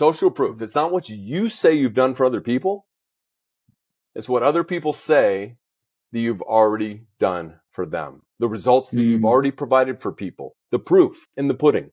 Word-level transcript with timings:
Social 0.00 0.30
proof. 0.30 0.62
It's 0.62 0.74
not 0.74 0.92
what 0.92 1.10
you 1.10 1.50
say 1.50 1.74
you've 1.74 1.92
done 1.92 2.14
for 2.14 2.24
other 2.24 2.40
people. 2.40 2.86
It's 4.14 4.30
what 4.30 4.42
other 4.42 4.64
people 4.64 4.94
say 4.94 5.56
that 6.12 6.18
you've 6.18 6.40
already 6.40 7.02
done 7.18 7.60
for 7.70 7.84
them. 7.84 8.22
The 8.38 8.48
results 8.48 8.88
that 8.92 9.00
mm. 9.00 9.04
you've 9.04 9.26
already 9.26 9.50
provided 9.50 10.00
for 10.00 10.10
people. 10.10 10.56
The 10.70 10.78
proof 10.78 11.26
in 11.36 11.48
the 11.48 11.54
pudding. 11.54 11.90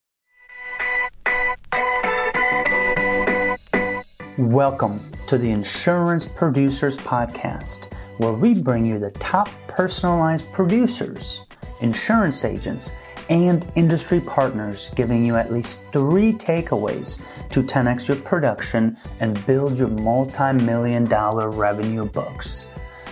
Welcome 4.38 5.02
to 5.26 5.40
the 5.40 5.50
Insurance 5.50 6.28
Producers 6.28 6.96
Podcast, 6.96 7.92
where 8.20 8.34
we 8.34 8.54
bring 8.54 8.86
you 8.86 9.00
the 9.00 9.10
top 9.10 9.50
personalized 9.68 10.54
producers, 10.54 11.42
insurance 11.82 12.46
agents, 12.46 12.92
and 13.32 13.66
industry 13.74 14.22
partners, 14.22 14.92
giving 14.96 15.26
you 15.26 15.38
at 15.38 15.52
least 15.52 15.92
three 15.92 16.34
takeaways 16.34 17.20
to 17.50 17.64
10x 17.64 18.10
your 18.10 18.18
production 18.18 18.96
and 19.22 19.44
build 19.48 19.80
your 19.80 19.90
multi 19.90 20.54
million 20.54 21.06
dollar 21.06 21.50
revenue 21.50 22.06
books. 22.06 22.68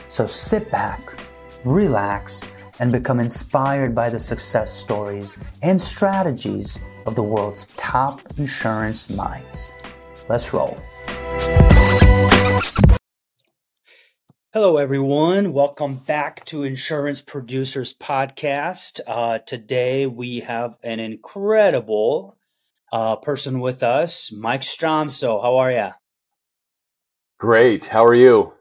So 0.08 0.28
sit 0.28 0.70
back, 0.70 1.02
relax, 1.64 2.53
and 2.80 2.92
become 2.92 3.20
inspired 3.20 3.95
by 3.95 4.12
the 4.12 4.20
success 4.20 4.72
stories 4.72 5.44
and 5.64 5.81
strategies 5.81 6.81
of 7.08 7.16
the 7.16 7.23
world's 7.23 7.66
top 7.78 8.22
insurance 8.38 9.09
minds. 9.09 9.73
Let's 10.30 10.53
roll. 10.53 10.80
Hello, 14.55 14.77
everyone. 14.77 15.52
Welcome 15.52 15.95
back 15.95 16.45
to 16.45 16.64
Insurance 16.64 17.20
Producers 17.20 17.94
Podcast. 17.94 19.02
Uh, 19.05 19.40
today 19.40 20.05
we 20.05 20.40
have 20.40 20.78
an 20.81 21.02
incredible 21.02 22.38
uh, 22.90 23.18
person 23.18 23.59
with 23.59 23.84
us, 23.84 24.31
Mike 24.31 24.62
Stromsoe. 24.62 25.41
How 25.41 25.58
are 25.58 25.72
you? 25.73 25.90
Great. 27.38 27.88
How 27.88 28.05
are 28.05 28.16
you? 28.16 28.54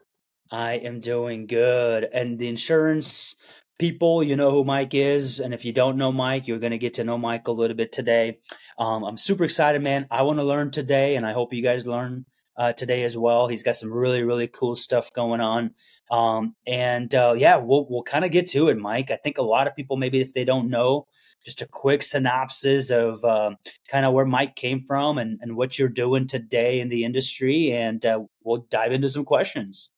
I 0.51 0.73
am 0.73 0.99
doing 0.99 1.47
good. 1.47 2.09
And 2.13 2.41
the 2.41 2.49
insurance 2.49 3.37
people, 3.79 4.21
you 4.25 4.35
know 4.35 4.51
who 4.51 4.65
Mike 4.65 4.95
is. 4.95 5.39
And 5.39 5.55
if 5.55 5.65
you 5.65 5.73
don't 5.73 5.97
know 5.97 6.11
Mike, 6.11 6.49
you're 6.49 6.59
going 6.59 6.73
to 6.73 6.77
get 6.79 6.95
to 6.95 7.05
know 7.05 7.19
Mike 7.19 7.47
a 7.47 7.53
little 7.53 7.77
bit 7.77 7.93
today. 7.93 8.39
Um, 8.81 9.05
I'm 9.05 9.17
super 9.17 9.45
excited, 9.45 9.81
man. 9.81 10.09
I 10.11 10.23
want 10.23 10.41
to 10.41 10.45
learn 10.45 10.73
today, 10.73 11.15
and 11.15 11.25
I 11.25 11.35
hope 11.35 11.53
you 11.53 11.63
guys 11.63 11.87
learn 11.87 12.27
uh, 12.57 12.73
today 12.73 13.03
as 13.05 13.17
well. 13.17 13.47
He's 13.47 13.63
got 13.63 13.75
some 13.75 13.93
really, 13.93 14.23
really 14.23 14.47
cool 14.47 14.77
stuff 14.77 15.13
going 15.13 15.41
on. 15.41 15.73
Um, 16.11 16.55
and 16.67 17.15
uh, 17.15 17.35
yeah, 17.37 17.57
we'll, 17.57 17.87
we'll 17.89 18.03
kind 18.03 18.25
of 18.25 18.31
get 18.31 18.49
to 18.51 18.69
it, 18.69 18.79
Mike. 18.79 19.11
I 19.11 19.17
think 19.17 19.39
a 19.39 19.43
lot 19.43 19.67
of 19.67 19.77
people, 19.77 19.97
maybe 19.97 20.21
if 20.21 20.35
they 20.35 20.45
don't 20.45 20.71
know, 20.71 21.07
just 21.45 21.61
a 21.61 21.67
quick 21.67 22.03
synopsis 22.03 22.91
of 22.91 23.25
uh, 23.25 23.51
kind 23.89 24.07
of 24.07 24.15
where 24.15 24.25
Mike 24.25 24.57
came 24.57 24.81
from 24.81 25.19
and, 25.19 25.39
and 25.43 25.57
what 25.57 25.79
you're 25.79 25.89
doing 25.89 26.27
today 26.27 26.81
in 26.81 26.89
the 26.89 27.05
industry. 27.05 27.71
And 27.71 28.05
uh, 28.05 28.21
we'll 28.43 28.67
dive 28.71 28.93
into 28.93 29.09
some 29.09 29.25
questions. 29.25 29.93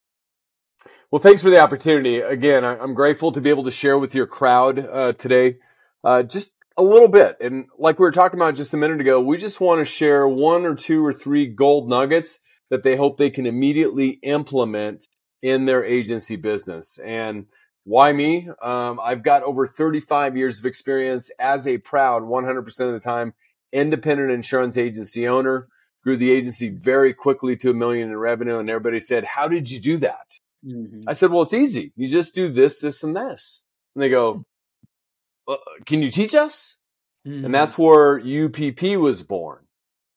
Well, 1.10 1.22
thanks 1.22 1.42
for 1.42 1.50
the 1.50 1.60
opportunity. 1.60 2.18
Again, 2.18 2.64
I'm 2.64 2.94
grateful 2.94 3.30
to 3.32 3.40
be 3.40 3.48
able 3.50 3.64
to 3.64 3.70
share 3.70 3.96
with 3.96 4.14
your 4.14 4.26
crowd 4.26 4.80
uh, 4.80 5.12
today. 5.12 5.58
Uh, 6.02 6.24
just 6.24 6.50
a 6.76 6.82
little 6.82 7.08
bit. 7.08 7.36
And 7.40 7.66
like 7.78 7.98
we 7.98 8.04
were 8.04 8.12
talking 8.12 8.38
about 8.38 8.56
just 8.56 8.74
a 8.74 8.76
minute 8.76 9.00
ago, 9.00 9.20
we 9.20 9.36
just 9.36 9.60
want 9.60 9.78
to 9.80 9.84
share 9.84 10.26
one 10.26 10.66
or 10.66 10.74
two 10.74 11.04
or 11.04 11.12
three 11.12 11.46
gold 11.46 11.88
nuggets 11.88 12.40
that 12.70 12.82
they 12.82 12.96
hope 12.96 13.16
they 13.16 13.30
can 13.30 13.46
immediately 13.46 14.18
implement 14.22 15.06
in 15.42 15.64
their 15.64 15.84
agency 15.84 16.36
business. 16.36 16.98
And 16.98 17.46
why 17.84 18.12
me? 18.12 18.48
Um, 18.60 18.98
I've 19.02 19.22
got 19.22 19.44
over 19.44 19.66
35 19.66 20.36
years 20.36 20.58
of 20.58 20.66
experience 20.66 21.30
as 21.38 21.68
a 21.68 21.78
proud 21.78 22.24
100% 22.24 22.80
of 22.80 22.92
the 22.92 23.00
time 23.00 23.34
independent 23.72 24.30
insurance 24.30 24.76
agency 24.76 25.28
owner. 25.28 25.68
Grew 26.02 26.16
the 26.16 26.30
agency 26.30 26.68
very 26.68 27.12
quickly 27.12 27.56
to 27.56 27.70
a 27.70 27.74
million 27.74 28.08
in 28.08 28.16
revenue, 28.16 28.58
and 28.58 28.70
everybody 28.70 29.00
said, 29.00 29.24
"How 29.24 29.48
did 29.48 29.70
you 29.70 29.80
do 29.80 29.96
that?" 29.98 30.38
Mm-hmm. 30.64 31.00
I 31.08 31.12
said, 31.12 31.32
"Well, 31.32 31.42
it's 31.42 31.52
easy. 31.52 31.92
You 31.96 32.06
just 32.06 32.32
do 32.32 32.48
this, 32.48 32.80
this, 32.80 33.02
and 33.02 33.16
this." 33.16 33.64
And 33.94 34.02
they 34.02 34.08
go, 34.08 34.44
well, 35.48 35.58
"Can 35.84 36.02
you 36.02 36.12
teach 36.12 36.32
us?" 36.34 36.76
Mm-hmm. 37.26 37.46
And 37.46 37.54
that's 37.54 37.76
where 37.76 38.20
UPP 38.20 39.00
was 39.00 39.24
born. 39.24 39.65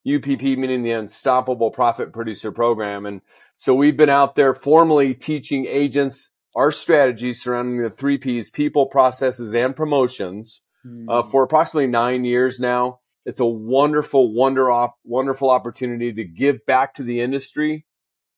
UPP 0.08 0.42
meaning 0.42 0.82
the 0.82 0.92
Unstoppable 0.92 1.72
Profit 1.72 2.14
Producer 2.14 2.52
Program. 2.52 3.06
And 3.06 3.22
so 3.56 3.76
we've 3.76 3.98
been 3.98 4.10
out 4.10 4.36
there 4.36 4.54
formally 4.54 5.14
teaching 5.14 5.66
agents 5.66 6.32
our 6.56 6.72
strategies 6.72 7.42
surrounding 7.42 7.82
the 7.82 7.90
three 7.90 8.18
P's 8.18 8.50
people, 8.50 8.88
processes, 8.88 9.54
and 9.54 9.76
promotions 9.76 10.64
mm. 10.86 11.06
uh, 11.08 11.22
hmm. 11.22 11.30
for 11.30 11.44
approximately 11.44 11.88
nine 11.88 12.26
years 12.26 12.60
now. 12.60 13.00
It's 13.26 13.40
a 13.40 13.46
wonderful, 13.46 14.34
wonder 14.34 14.72
op- 14.72 14.98
wonderful 15.04 15.50
opportunity 15.50 16.12
to 16.14 16.24
give 16.24 16.66
back 16.66 16.94
to 16.96 17.04
the 17.04 17.22
industry 17.22 17.86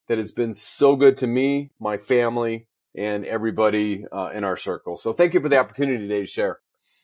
that 0.08 0.18
has 0.18 0.32
been 0.32 0.54
so 0.54 0.96
good 0.96 1.18
to 1.20 1.28
me, 1.28 1.72
my 1.80 1.98
family, 1.98 2.68
and 2.96 3.26
everybody 3.26 4.06
uh, 4.12 4.32
in 4.34 4.44
our 4.44 4.58
circle. 4.58 4.96
So 4.96 5.14
thank 5.14 5.34
you 5.34 5.40
for 5.40 5.48
the 5.48 5.58
opportunity 5.58 6.00
today 6.00 6.22
to 6.22 6.26
share. 6.26 6.60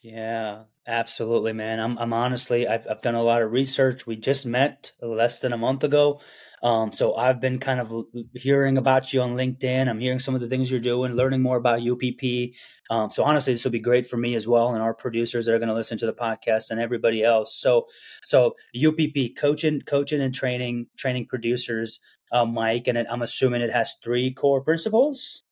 Yeah, 0.07 0.63
absolutely, 0.87 1.51
man. 1.51 1.81
I'm, 1.81 1.97
I'm 1.97 2.13
honestly, 2.13 2.65
I've, 2.65 2.87
I've 2.89 3.01
done 3.01 3.15
a 3.15 3.21
lot 3.21 3.41
of 3.41 3.51
research. 3.51 4.07
We 4.07 4.15
just 4.15 4.45
met 4.45 4.93
less 5.01 5.41
than 5.41 5.51
a 5.51 5.57
month 5.57 5.83
ago. 5.83 6.21
Um, 6.63 6.93
so 6.93 7.13
I've 7.15 7.41
been 7.41 7.59
kind 7.59 7.81
of 7.81 8.05
hearing 8.33 8.77
about 8.77 9.11
you 9.11 9.21
on 9.21 9.35
LinkedIn. 9.35 9.89
I'm 9.89 9.99
hearing 9.99 10.19
some 10.19 10.33
of 10.33 10.39
the 10.39 10.47
things 10.47 10.71
you're 10.71 10.79
doing, 10.79 11.11
learning 11.11 11.41
more 11.41 11.57
about 11.57 11.81
UPP. 11.85 12.53
Um, 12.89 13.11
so 13.11 13.25
honestly, 13.25 13.51
this 13.51 13.65
will 13.65 13.71
be 13.71 13.81
great 13.81 14.07
for 14.07 14.15
me 14.15 14.33
as 14.35 14.47
well, 14.47 14.69
and 14.69 14.81
our 14.81 14.93
producers 14.93 15.45
that 15.45 15.53
are 15.53 15.59
going 15.59 15.67
to 15.67 15.75
listen 15.75 15.97
to 15.97 16.05
the 16.05 16.13
podcast, 16.13 16.71
and 16.71 16.79
everybody 16.79 17.21
else. 17.21 17.53
So, 17.53 17.87
so 18.23 18.55
UPP 18.73 19.35
coaching, 19.37 19.81
coaching, 19.81 20.21
and 20.21 20.33
training, 20.33 20.87
training 20.95 21.25
producers, 21.27 21.99
uh, 22.31 22.45
Mike, 22.45 22.87
and 22.87 22.97
it, 22.97 23.07
I'm 23.11 23.21
assuming 23.21 23.61
it 23.61 23.73
has 23.73 23.95
three 24.01 24.33
core 24.33 24.61
principles. 24.61 25.43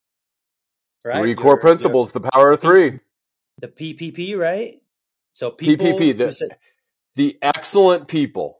Right? 1.04 1.18
Three 1.18 1.36
core 1.36 1.60
principles. 1.60 2.14
The 2.14 2.22
power 2.22 2.52
of 2.52 2.62
three 2.62 3.00
the 3.60 3.68
PPP, 3.68 4.38
right? 4.38 4.82
So 5.34 5.52
people, 5.52 5.86
PPP, 5.86 6.18
the, 6.18 6.32
said, 6.32 6.58
the 7.16 7.38
excellent 7.42 8.08
people. 8.08 8.60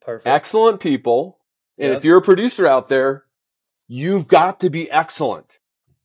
Perfect. 0.00 0.26
Excellent 0.26 0.80
people. 0.80 1.38
And 1.78 1.88
yep. 1.88 1.98
if 1.98 2.04
you're 2.04 2.18
a 2.18 2.22
producer 2.22 2.66
out 2.66 2.88
there, 2.88 3.24
you've 3.88 4.28
got 4.28 4.60
to 4.60 4.70
be 4.70 4.90
excellent 4.90 5.58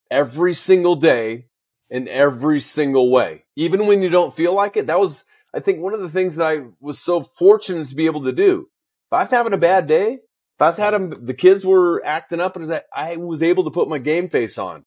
every 0.09 0.53
single 0.53 0.95
day 0.95 1.45
in 1.89 2.07
every 2.07 2.59
single 2.59 3.11
way. 3.11 3.45
Even 3.55 3.85
when 3.85 4.01
you 4.01 4.09
don't 4.09 4.35
feel 4.35 4.53
like 4.53 4.77
it. 4.77 4.87
That 4.87 4.99
was, 4.99 5.25
I 5.53 5.59
think, 5.59 5.79
one 5.79 5.93
of 5.93 6.01
the 6.01 6.09
things 6.09 6.35
that 6.35 6.45
I 6.45 6.65
was 6.79 6.99
so 6.99 7.21
fortunate 7.21 7.87
to 7.87 7.95
be 7.95 8.05
able 8.05 8.23
to 8.23 8.33
do. 8.33 8.69
If 9.07 9.13
I 9.13 9.19
was 9.19 9.31
having 9.31 9.53
a 9.53 9.57
bad 9.57 9.87
day, 9.87 10.13
if 10.13 10.61
I 10.61 10.67
was 10.67 10.77
having, 10.77 11.25
the 11.25 11.33
kids 11.33 11.65
were 11.65 12.03
acting 12.05 12.41
up 12.41 12.55
and 12.55 12.81
I 12.93 13.17
was 13.17 13.41
able 13.43 13.63
to 13.65 13.71
put 13.71 13.87
my 13.87 13.99
game 13.99 14.27
face 14.27 14.57
on 14.57 14.85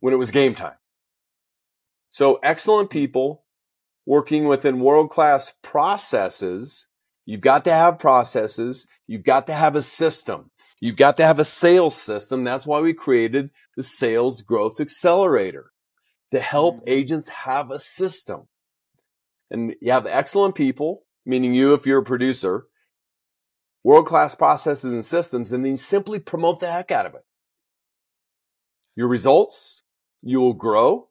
when 0.00 0.14
it 0.14 0.18
was 0.18 0.30
game 0.30 0.54
time. 0.54 0.74
So 2.10 2.38
excellent 2.42 2.90
people 2.90 3.44
working 4.06 4.46
within 4.46 4.80
world 4.80 5.10
class 5.10 5.54
processes. 5.62 6.88
You've 7.26 7.42
got 7.42 7.64
to 7.64 7.72
have 7.72 7.98
processes. 7.98 8.86
You've 9.06 9.24
got 9.24 9.46
to 9.48 9.52
have 9.52 9.76
a 9.76 9.82
system. 9.82 10.50
You've 10.80 10.96
got 10.96 11.16
to 11.16 11.24
have 11.24 11.38
a 11.38 11.44
sales 11.44 11.96
system. 11.96 12.44
That's 12.44 12.66
why 12.66 12.80
we 12.80 12.94
created 12.94 13.50
the 13.76 13.82
sales 13.82 14.42
growth 14.42 14.80
accelerator 14.80 15.72
to 16.30 16.40
help 16.40 16.76
mm-hmm. 16.76 16.88
agents 16.88 17.28
have 17.28 17.70
a 17.70 17.78
system. 17.78 18.48
And 19.50 19.74
you 19.80 19.92
have 19.92 20.06
excellent 20.06 20.54
people, 20.54 21.02
meaning 21.26 21.52
you, 21.52 21.74
if 21.74 21.86
you're 21.86 22.00
a 22.00 22.04
producer, 22.04 22.66
world 23.82 24.06
class 24.06 24.34
processes 24.34 24.92
and 24.92 25.04
systems, 25.04 25.52
and 25.52 25.64
then 25.64 25.72
you 25.72 25.76
simply 25.76 26.18
promote 26.18 26.60
the 26.60 26.70
heck 26.70 26.90
out 26.90 27.06
of 27.06 27.14
it. 27.14 27.24
Your 28.94 29.08
results, 29.08 29.82
you 30.22 30.40
will 30.40 30.54
grow 30.54 31.07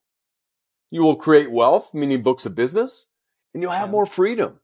you 0.89 1.03
will 1.03 1.15
create 1.15 1.51
wealth, 1.51 1.93
meaning 1.93 2.21
books 2.21 2.45
of 2.45 2.55
business, 2.55 3.07
and 3.53 3.61
you'll 3.61 3.71
have 3.71 3.89
more 3.89 4.05
freedom. 4.05 4.59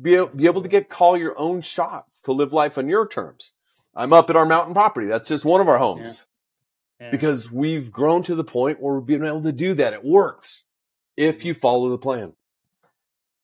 Be, 0.00 0.24
be 0.34 0.46
able 0.46 0.62
to 0.62 0.68
get 0.68 0.88
call 0.88 1.16
your 1.16 1.38
own 1.38 1.60
shots 1.60 2.20
to 2.22 2.32
live 2.32 2.52
life 2.52 2.78
on 2.78 2.88
your 2.88 3.06
terms. 3.06 3.52
I'm 3.94 4.12
up 4.12 4.30
at 4.30 4.36
our 4.36 4.46
mountain 4.46 4.72
property. 4.74 5.06
That's 5.06 5.28
just 5.28 5.44
one 5.44 5.60
of 5.60 5.68
our 5.68 5.78
homes. 5.78 6.26
Yeah. 7.00 7.06
Yeah. 7.06 7.10
Because 7.10 7.50
we've 7.50 7.90
grown 7.90 8.22
to 8.24 8.34
the 8.34 8.44
point 8.44 8.80
where 8.80 8.94
we're 8.94 9.00
being 9.00 9.24
able 9.24 9.42
to 9.42 9.52
do 9.52 9.74
that. 9.74 9.94
It 9.94 10.04
works 10.04 10.64
if 11.16 11.44
you 11.44 11.54
follow 11.54 11.88
the 11.88 11.98
plan. 11.98 12.34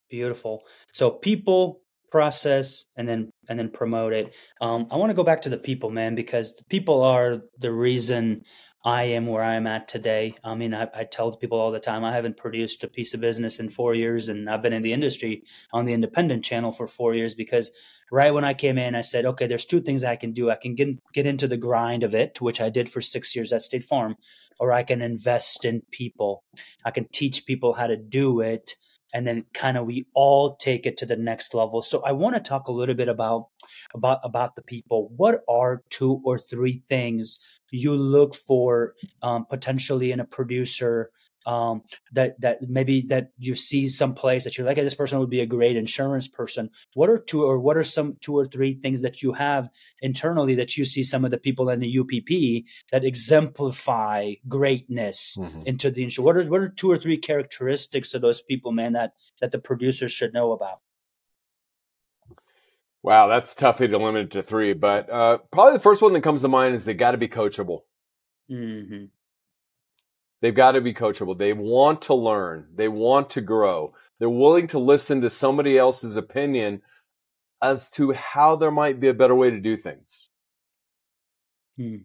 Beautiful. 0.09 0.63
So 0.93 1.11
people, 1.11 1.81
process, 2.17 2.87
and 2.97 3.07
then 3.07 3.31
and 3.47 3.59
then 3.59 3.69
promote 3.69 4.15
it. 4.15 4.35
Um, 4.63 4.87
I 4.91 4.97
want 4.97 5.11
to 5.11 5.15
go 5.21 5.23
back 5.23 5.43
to 5.43 5.51
the 5.51 5.59
people, 5.59 5.91
man, 5.91 6.15
because 6.15 6.63
people 6.71 7.03
are 7.03 7.43
the 7.59 7.71
reason 7.71 8.41
I 8.87 9.03
am 9.17 9.27
where 9.27 9.43
I 9.43 9.57
am 9.57 9.67
at 9.67 9.87
today. 9.87 10.35
I 10.43 10.55
mean, 10.55 10.73
I, 10.73 10.89
I, 10.95 11.05
tell 11.05 11.37
people 11.37 11.59
all 11.59 11.73
the 11.73 11.87
time 11.91 12.05
I 12.05 12.15
haven't 12.15 12.39
produced 12.39 12.83
a 12.85 12.89
piece 12.89 13.13
of 13.13 13.21
business 13.21 13.61
in 13.61 13.69
four 13.69 13.95
years, 13.95 14.31
and 14.31 14.49
I've 14.49 14.63
been 14.63 14.73
in 14.73 14.83
the 14.83 14.95
industry 14.95 15.43
on 15.75 15.85
the 15.85 15.93
independent 15.93 16.43
channel 16.43 16.73
for 16.73 16.87
four 16.87 17.15
years 17.15 17.35
because 17.35 17.71
right 18.11 18.33
when 18.33 18.45
I 18.45 18.55
came 18.55 18.79
in, 18.79 18.95
I 18.95 19.03
said, 19.03 19.27
okay, 19.27 19.47
there's 19.47 19.67
two 19.67 19.83
things 19.83 20.03
I 20.03 20.17
can 20.17 20.33
do. 20.33 20.51
I 20.51 20.57
can 20.57 20.75
get 20.75 20.89
get 21.13 21.27
into 21.27 21.47
the 21.47 21.59
grind 21.59 22.03
of 22.03 22.15
it, 22.15 22.41
which 22.41 22.63
I 22.63 22.71
did 22.71 22.89
for 22.89 23.03
six 23.03 23.37
years 23.37 23.53
at 23.53 23.61
State 23.61 23.85
Farm, 23.85 24.17
or 24.59 24.73
I 24.73 24.85
can 24.85 25.03
invest 25.03 25.67
in 25.67 25.83
people. 25.91 26.45
I 26.83 26.93
can 26.93 27.09
teach 27.13 27.45
people 27.45 27.75
how 27.75 27.89
to 27.89 27.99
do 27.99 28.41
it 28.41 28.77
and 29.17 29.27
then 29.27 29.47
kind 29.55 29.79
of 29.79 29.87
we 29.87 30.07
all 30.13 30.57
take 30.57 30.85
it 30.85 30.99
to 30.99 31.07
the 31.07 31.17
next 31.17 31.55
level. 31.55 31.81
So 31.81 32.03
I 32.05 32.13
want 32.13 32.37
to 32.37 32.41
talk 32.41 32.69
a 32.69 32.73
little 32.73 32.95
bit 32.95 33.09
about 33.09 33.49
about 33.95 34.21
about 34.23 34.57
the 34.57 34.63
people. 34.63 35.11
What 35.17 35.41
are 35.49 35.83
two 35.89 36.21
or 36.23 36.39
three 36.39 36.83
things 36.87 37.39
you 37.71 37.97
look 37.97 38.35
for 38.35 38.93
um, 39.23 39.47
potentially 39.47 40.13
in 40.13 40.21
a 40.21 40.27
producer 40.27 41.11
um, 41.47 41.83
that 42.13 42.41
that 42.41 42.59
maybe 42.69 43.03
that 43.03 43.31
you 43.39 43.55
see 43.55 43.89
someplace 43.89 44.45
that 44.45 44.59
you're 44.59 44.67
like, 44.67 44.77
hey, 44.77 44.83
this 44.83 44.95
person 44.95 45.19
would 45.21 45.31
be 45.31 45.41
a 45.41 45.47
great 45.47 45.77
insurance 45.77 46.27
person. 46.27 46.71
What 46.95 47.09
are 47.09 47.19
two 47.19 47.45
or 47.45 47.59
what 47.59 47.77
are 47.77 47.85
some 47.85 48.17
two 48.21 48.37
or 48.37 48.47
three 48.47 48.75
things 48.75 49.03
that 49.03 49.23
you 49.23 49.33
have 49.35 49.71
internally 50.03 50.57
that 50.57 50.77
you 50.77 50.85
see 50.85 51.05
some 51.05 51.25
of 51.25 51.31
the 51.31 51.39
people 51.39 51.71
in 51.71 51.81
the 51.81 51.99
UPP 52.01 52.67
that 52.91 53.05
exemplify 53.05 54.35
greatness 54.49 55.37
mm-hmm. 55.39 55.63
into 55.65 55.91
the 55.91 56.03
insurance? 56.03 56.27
What 56.27 56.37
are 56.37 56.51
what 56.51 56.61
are 56.61 56.69
two 56.69 56.91
or 56.91 56.99
three 56.99 57.17
characteristics 57.17 58.13
of 58.13 58.23
those 58.23 58.43
people, 58.43 58.73
man, 58.73 58.93
that 58.95 59.13
that 59.41 59.53
the 59.53 59.61
producers 59.61 60.11
should 60.13 60.35
know 60.35 60.51
about? 60.53 60.81
Wow, 63.05 63.29
that's 63.29 63.55
tough 63.55 63.79
to 63.79 63.87
limit 63.87 64.25
it 64.25 64.31
to 64.33 64.43
three, 64.43 64.73
but 64.73 65.09
uh, 65.09 65.39
probably 65.53 65.75
the 65.75 65.79
first 65.79 66.03
one 66.03 66.13
that 66.15 66.23
comes 66.23 66.43
to 66.43 66.49
mind 66.49 66.75
is 66.75 66.85
they 66.85 66.95
got 66.95 67.13
to 67.13 67.19
be 67.19 67.29
coachable. 67.29 67.83
Mm-hmm. 68.51 69.05
They've 70.41 70.55
got 70.55 70.73
to 70.73 70.81
be 70.81 70.95
coachable. 70.95 71.37
They 71.37 71.53
want 71.53 72.03
to 72.03 72.15
learn. 72.15 72.69
They 72.75 72.89
want 72.89 73.31
to 73.31 73.41
grow. 73.41 73.95
They're 74.19 74.29
willing 74.29 74.67
to 74.69 74.79
listen 74.79 75.21
to 75.23 75.31
somebody 75.31 75.79
else's 75.79 76.17
opinion 76.17 76.83
as 77.63 77.91
to 77.93 78.13
how 78.13 78.57
there 78.57 78.71
might 78.71 79.01
be 79.01 79.09
a 79.09 79.15
better 79.15 79.35
way 79.35 79.51
to 79.51 79.61
do 79.61 79.77
things. 79.77 80.29
Hmm. 81.77 81.97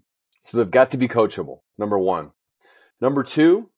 So 0.41 0.57
they've 0.57 0.71
got 0.71 0.91
to 0.91 0.97
be 0.97 1.07
coachable. 1.07 1.59
Number 1.77 1.99
one. 1.99 2.31
Number 2.99 3.23
two, 3.23 3.69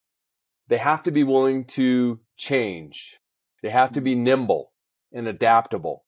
they 0.68 0.78
have 0.78 1.04
to 1.04 1.12
be 1.12 1.24
willing 1.24 1.66
to 1.66 2.20
change. 2.38 3.20
They 3.62 3.70
have 3.70 3.92
to 3.94 4.02
be 4.02 4.16
nimble 4.16 4.72
and 5.12 5.28
adaptable. 5.28 6.06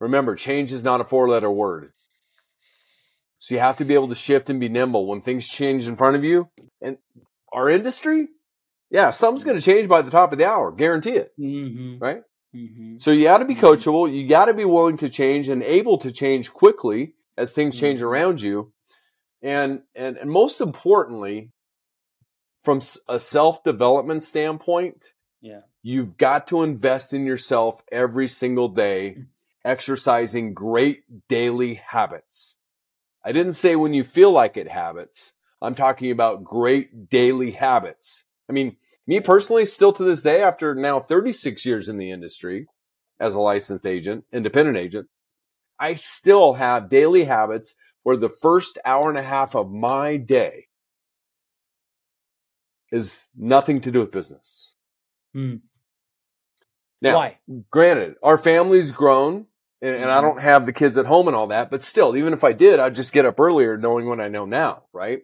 Remember, 0.00 0.34
change 0.34 0.72
is 0.72 0.84
not 0.84 1.00
a 1.00 1.04
four 1.04 1.28
letter 1.28 1.50
word. 1.50 1.92
So 3.38 3.54
you 3.54 3.60
have 3.60 3.76
to 3.76 3.84
be 3.84 3.94
able 3.94 4.08
to 4.08 4.14
shift 4.14 4.48
and 4.48 4.58
be 4.58 4.68
nimble 4.68 5.06
when 5.06 5.20
things 5.20 5.48
change 5.48 5.86
in 5.86 5.96
front 5.96 6.16
of 6.16 6.24
you. 6.24 6.48
And 6.80 6.98
our 7.54 7.70
industry, 7.70 8.28
yeah, 8.90 9.10
something's 9.10 9.44
going 9.44 9.58
to 9.58 9.64
change 9.64 9.88
by 9.88 10.02
the 10.02 10.10
top 10.10 10.32
of 10.32 10.38
the 10.38 10.46
hour. 10.46 10.70
Guarantee 10.70 11.12
it. 11.12 11.32
Mm-hmm. 11.40 11.98
Right? 11.98 12.22
Mm-hmm. 12.54 12.98
So 12.98 13.10
you 13.10 13.24
got 13.24 13.38
to 13.38 13.44
be 13.44 13.54
mm-hmm. 13.54 13.64
coachable. 13.64 14.14
You 14.14 14.28
got 14.28 14.46
to 14.46 14.54
be 14.54 14.64
willing 14.64 14.96
to 14.98 15.08
change 15.08 15.48
and 15.48 15.62
able 15.62 15.98
to 15.98 16.12
change 16.12 16.52
quickly 16.52 17.14
as 17.36 17.52
things 17.52 17.78
change 17.78 18.00
mm-hmm. 18.00 18.08
around 18.08 18.40
you. 18.40 18.72
And, 19.42 19.82
and, 19.94 20.16
and 20.16 20.30
most 20.30 20.60
importantly, 20.60 21.50
from 22.62 22.80
a 23.08 23.18
self 23.18 23.62
development 23.62 24.22
standpoint, 24.22 25.12
yeah. 25.40 25.60
you've 25.82 26.16
got 26.16 26.46
to 26.48 26.62
invest 26.62 27.12
in 27.12 27.26
yourself 27.26 27.82
every 27.92 28.26
single 28.26 28.68
day, 28.68 29.18
exercising 29.64 30.54
great 30.54 31.02
daily 31.28 31.74
habits. 31.74 32.58
I 33.24 33.32
didn't 33.32 33.52
say 33.54 33.76
when 33.76 33.94
you 33.94 34.04
feel 34.04 34.30
like 34.30 34.56
it 34.56 34.68
habits. 34.68 35.32
I'm 35.62 35.74
talking 35.74 36.10
about 36.10 36.44
great 36.44 37.08
daily 37.08 37.52
habits. 37.52 38.24
I 38.48 38.52
mean, 38.52 38.76
me 39.06 39.20
personally, 39.20 39.64
still 39.64 39.92
to 39.92 40.04
this 40.04 40.22
day, 40.22 40.42
after 40.42 40.74
now 40.74 41.00
36 41.00 41.64
years 41.64 41.88
in 41.88 41.98
the 41.98 42.10
industry 42.10 42.66
as 43.20 43.34
a 43.34 43.40
licensed 43.40 43.86
agent, 43.86 44.24
independent 44.32 44.76
agent, 44.76 45.08
I 45.78 45.94
still 45.94 46.54
have 46.54 46.88
daily 46.88 47.24
habits 47.24 47.76
where 48.02 48.16
the 48.16 48.28
first 48.28 48.78
hour 48.84 49.08
and 49.08 49.18
a 49.18 49.22
half 49.22 49.54
of 49.54 49.70
my 49.70 50.16
day 50.16 50.66
is 52.92 53.28
nothing 53.36 53.80
to 53.80 53.90
do 53.90 54.00
with 54.00 54.12
business. 54.12 54.76
Hmm. 55.32 55.56
Now, 57.02 57.16
Why? 57.16 57.38
granted, 57.70 58.14
our 58.22 58.38
family's 58.38 58.90
grown 58.90 59.46
and, 59.82 59.96
and, 59.96 60.10
I 60.10 60.14
mm-hmm. 60.16 60.26
don't 60.26 60.40
have 60.40 60.64
the 60.64 60.72
kids 60.72 60.96
at 60.96 61.04
home 61.04 61.26
and 61.26 61.36
all 61.36 61.48
that, 61.48 61.70
but 61.70 61.82
still, 61.82 62.16
even 62.16 62.32
if 62.32 62.44
I 62.44 62.52
did, 62.52 62.80
I'd 62.80 62.94
just 62.94 63.12
get 63.12 63.26
up 63.26 63.38
earlier 63.38 63.76
knowing 63.76 64.06
what 64.06 64.20
I 64.20 64.28
know 64.28 64.46
now, 64.46 64.84
right? 64.92 65.22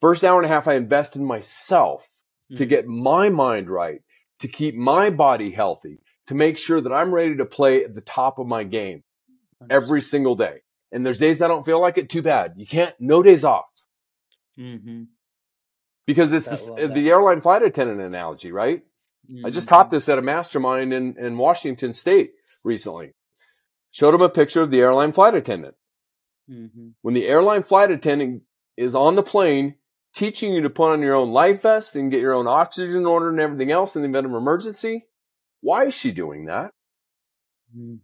First 0.00 0.24
hour 0.24 0.38
and 0.38 0.46
a 0.46 0.48
half, 0.48 0.68
I 0.68 0.74
invest 0.74 1.16
in 1.16 1.24
myself 1.24 2.02
mm-hmm. 2.50 2.56
to 2.56 2.66
get 2.66 2.86
my 2.86 3.28
mind 3.28 3.70
right, 3.70 4.00
to 4.40 4.48
keep 4.48 4.74
my 4.74 5.10
body 5.10 5.50
healthy, 5.50 6.00
to 6.26 6.34
make 6.34 6.58
sure 6.58 6.80
that 6.80 6.92
I'm 6.92 7.14
ready 7.14 7.36
to 7.36 7.44
play 7.44 7.84
at 7.84 7.94
the 7.94 8.00
top 8.00 8.38
of 8.38 8.46
my 8.46 8.64
game 8.64 9.02
every 9.70 10.00
single 10.00 10.34
day. 10.34 10.62
And 10.92 11.04
there's 11.04 11.18
days 11.18 11.42
I 11.42 11.48
don't 11.48 11.66
feel 11.66 11.80
like 11.80 11.98
it. 11.98 12.08
Too 12.08 12.22
bad. 12.22 12.54
You 12.56 12.66
can't. 12.66 12.94
No 13.00 13.22
days 13.22 13.44
off. 13.44 13.64
Mm-hmm. 14.58 15.04
Because 16.06 16.32
it's 16.32 16.46
the, 16.46 16.90
the, 16.92 17.10
airline 17.10 17.40
flight 17.40 17.62
attendant 17.62 18.00
analogy, 18.00 18.52
right? 18.52 18.82
Mm-hmm. 19.30 19.46
I 19.46 19.50
just 19.50 19.68
taught 19.68 19.90
this 19.90 20.08
at 20.08 20.18
a 20.18 20.22
mastermind 20.22 20.92
in, 20.92 21.16
in 21.18 21.38
Washington 21.38 21.92
State 21.92 22.32
recently. 22.62 23.14
Showed 23.90 24.14
him 24.14 24.20
a 24.20 24.28
picture 24.28 24.60
of 24.60 24.70
the 24.70 24.80
airline 24.80 25.12
flight 25.12 25.34
attendant. 25.34 25.74
Mm-hmm. 26.50 26.88
When 27.00 27.14
the 27.14 27.26
airline 27.26 27.62
flight 27.62 27.90
attendant 27.90 28.42
is 28.76 28.94
on 28.94 29.14
the 29.14 29.22
plane, 29.22 29.76
teaching 30.14 30.52
you 30.52 30.62
to 30.62 30.70
put 30.70 30.92
on 30.92 31.02
your 31.02 31.14
own 31.14 31.32
life 31.32 31.62
vest 31.62 31.96
and 31.96 32.10
get 32.10 32.20
your 32.20 32.34
own 32.34 32.46
oxygen 32.46 33.04
order 33.04 33.28
and 33.28 33.40
everything 33.40 33.70
else 33.70 33.96
in 33.96 34.02
the 34.02 34.08
event 34.08 34.26
of 34.26 34.32
an 34.32 34.38
emergency. 34.38 35.06
Why 35.60 35.86
is 35.86 35.94
she 35.94 36.12
doing 36.12 36.46
that? 36.46 36.70
Mm. 37.76 37.98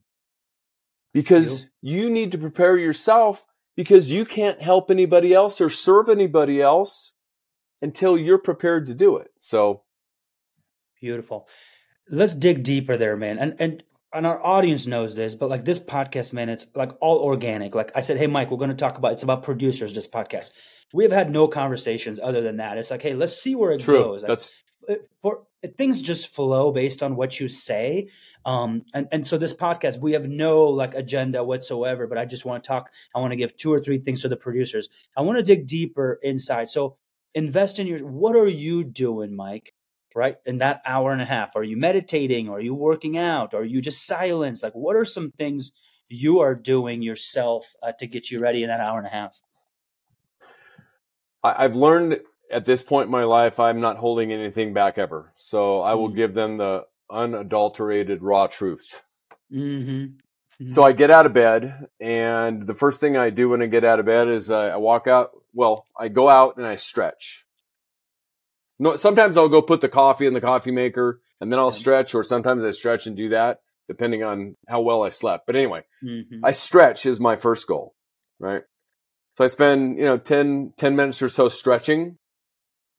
Because 1.13 1.69
you. 1.81 2.03
you 2.03 2.11
need 2.11 2.33
to 2.33 2.39
prepare 2.39 2.77
yourself 2.77 3.47
because 3.77 4.13
you 4.13 4.25
can't 4.25 4.61
help 4.61 4.91
anybody 4.91 5.33
else 5.33 5.61
or 5.61 5.71
serve 5.71 6.09
anybody 6.09 6.61
else 6.61 7.15
until 7.83 8.19
you're 8.19 8.39
prepared 8.39 8.87
to 8.87 8.95
do 8.95 9.17
it. 9.17 9.31
So 9.39 9.83
beautiful. 11.01 11.49
Let's 12.09 12.35
dig 12.35 12.63
deeper 12.63 12.97
there, 12.97 13.17
man. 13.17 13.39
And 13.39 13.57
and 13.59 13.83
and 14.13 14.27
our 14.27 14.45
audience 14.45 14.87
knows 14.87 15.15
this, 15.15 15.35
but 15.35 15.49
like 15.49 15.65
this 15.65 15.79
podcast, 15.79 16.33
man, 16.33 16.49
it's 16.49 16.67
like 16.75 16.93
all 17.01 17.19
organic. 17.19 17.75
Like 17.75 17.93
I 17.95 18.01
said, 18.01 18.17
hey 18.17 18.27
Mike, 18.27 18.51
we're 18.51 18.59
going 18.59 18.71
to 18.71 18.77
talk 18.77 18.99
about 18.99 19.13
it's 19.13 19.23
about 19.23 19.43
producers. 19.43 19.95
This 19.95 20.09
podcast, 20.09 20.51
we 20.93 21.05
have 21.05 21.13
had 21.13 21.31
no 21.31 21.47
conversations 21.49 22.19
other 22.23 22.41
than 22.41 22.57
that. 22.57 22.79
It's 22.79 22.91
like, 22.91 23.03
hey, 23.03 23.15
let's 23.15 23.41
see 23.41 23.55
where 23.55 23.73
it 23.73 23.81
True. 23.81 24.03
goes. 24.03 24.23
Like, 24.23 24.29
That's 24.29 24.55
for 25.23 25.43
things 25.77 26.03
just 26.03 26.29
flow 26.29 26.73
based 26.73 27.03
on 27.03 27.17
what 27.17 27.39
you 27.39 27.49
say. 27.49 28.09
Um, 28.45 28.83
and 28.95 29.09
and 29.13 29.27
so 29.27 29.39
this 29.39 29.55
podcast, 29.55 30.01
we 30.01 30.13
have 30.13 30.29
no 30.29 30.65
like 30.65 30.95
agenda 30.95 31.45
whatsoever. 31.45 32.07
But 32.07 32.19
I 32.19 32.25
just 32.25 32.45
want 32.45 32.65
to 32.65 32.69
talk. 32.69 32.91
I 33.15 33.21
want 33.21 33.33
to 33.33 33.37
give 33.37 33.57
two 33.57 33.73
or 33.73 33.81
three 33.81 33.99
things 33.99 34.23
to 34.23 34.29
the 34.29 34.37
producers. 34.37 34.89
I 35.17 35.23
want 35.23 35.39
to 35.39 35.45
dig 35.45 35.67
deeper 35.67 36.19
inside. 36.23 36.69
So 36.69 36.97
invest 37.35 37.79
in 37.79 37.87
your. 37.87 38.01
What 38.01 38.37
are 38.37 38.49
you 38.49 38.85
doing, 38.85 39.37
Mike? 39.37 39.75
Right 40.15 40.37
in 40.45 40.59
that 40.59 40.83
hour 40.85 41.13
and 41.13 41.23
a 41.23 41.27
half? 41.27 41.57
Are 41.57 41.65
you 41.65 41.77
meditating? 41.77 42.49
Are 42.49 42.61
you 42.61 42.75
working 42.75 43.17
out? 43.17 43.55
Are 43.55 43.65
you 43.65 43.81
just 43.81 44.07
silence? 44.07 44.63
Like 44.63 44.75
what 44.75 44.97
are 44.97 45.05
some 45.05 45.31
things 45.31 45.73
you 46.09 46.41
are 46.41 46.55
doing 46.55 47.03
yourself 47.03 47.75
uh, 47.83 47.93
to 47.93 48.07
get 48.07 48.31
you 48.31 48.41
ready 48.41 48.63
in 48.63 48.69
that 48.69 48.81
hour 48.81 48.99
and 48.99 49.07
a 49.07 49.11
half? 49.11 49.41
I've 51.43 51.75
learned 51.75 52.21
at 52.51 52.65
this 52.65 52.83
point 52.83 53.07
in 53.07 53.13
my 53.13 53.25
life 53.25 53.61
i'm 53.61 53.81
not 53.81 53.97
holding 53.97 54.33
anything 54.33 54.75
back 54.75 54.99
ever. 54.99 55.33
So 55.37 55.81
i 55.81 55.95
will 55.95 56.09
mm-hmm. 56.09 56.17
give 56.17 56.35
them 56.35 56.57
the 56.59 56.87
unadulterated 57.11 58.23
raw 58.23 58.47
truth. 58.47 59.03
Mm-hmm. 59.53 59.91
Mm-hmm. 59.91 60.69
so 60.69 60.83
i 60.83 60.93
get 60.93 61.11
out 61.11 61.27
of 61.27 61.33
bed 61.33 61.89
and 62.01 62.67
the 62.67 62.75
first 62.75 63.01
thing 63.01 63.17
i 63.17 63.31
do 63.31 63.49
when 63.49 63.63
i 63.63 63.67
get 63.67 63.83
out 63.83 63.99
of 63.99 64.07
bed 64.07 64.29
is 64.29 64.51
I 64.51 64.77
walk 64.77 65.07
out 65.07 65.31
well 65.55 65.87
i 65.99 66.09
go 66.09 66.29
out 66.29 66.57
and 66.57 66.67
i 66.67 66.75
stretch 66.75 67.47
no, 68.81 68.97
sometimes 68.97 69.37
I'll 69.37 69.51
go 69.51 69.61
put 69.61 69.83
the 69.83 69.91
coffee 69.91 70.27
in 70.27 70.33
the 70.33 70.41
coffee 70.41 70.71
maker 70.71 71.21
and 71.41 71.53
then 71.53 71.59
I'll 71.59 71.71
stretch, 71.71 72.15
or 72.15 72.25
sometimes 72.25 72.65
I 72.65 72.71
stretch 72.71 73.07
and 73.07 73.17
do 73.17 73.29
that 73.29 73.59
depending 73.87 74.23
on 74.23 74.57
how 74.69 74.81
well 74.81 75.03
I 75.03 75.11
slept. 75.11 75.47
But 75.47 75.57
anyway, 75.57 75.83
mm-hmm. 76.03 76.45
I 76.45 76.53
stretch 76.53 77.05
is 77.07 77.21
my 77.21 77.37
first 77.37 77.67
goal, 77.67 77.95
right? 78.39 78.63
So 79.35 79.45
I 79.45 79.49
spend, 79.49 79.99
you 79.99 80.05
know, 80.05 80.17
10, 80.17 80.75
10 80.77 80.97
minutes 80.97 81.21
or 81.23 81.29
so 81.29 81.49
stretching, 81.49 82.17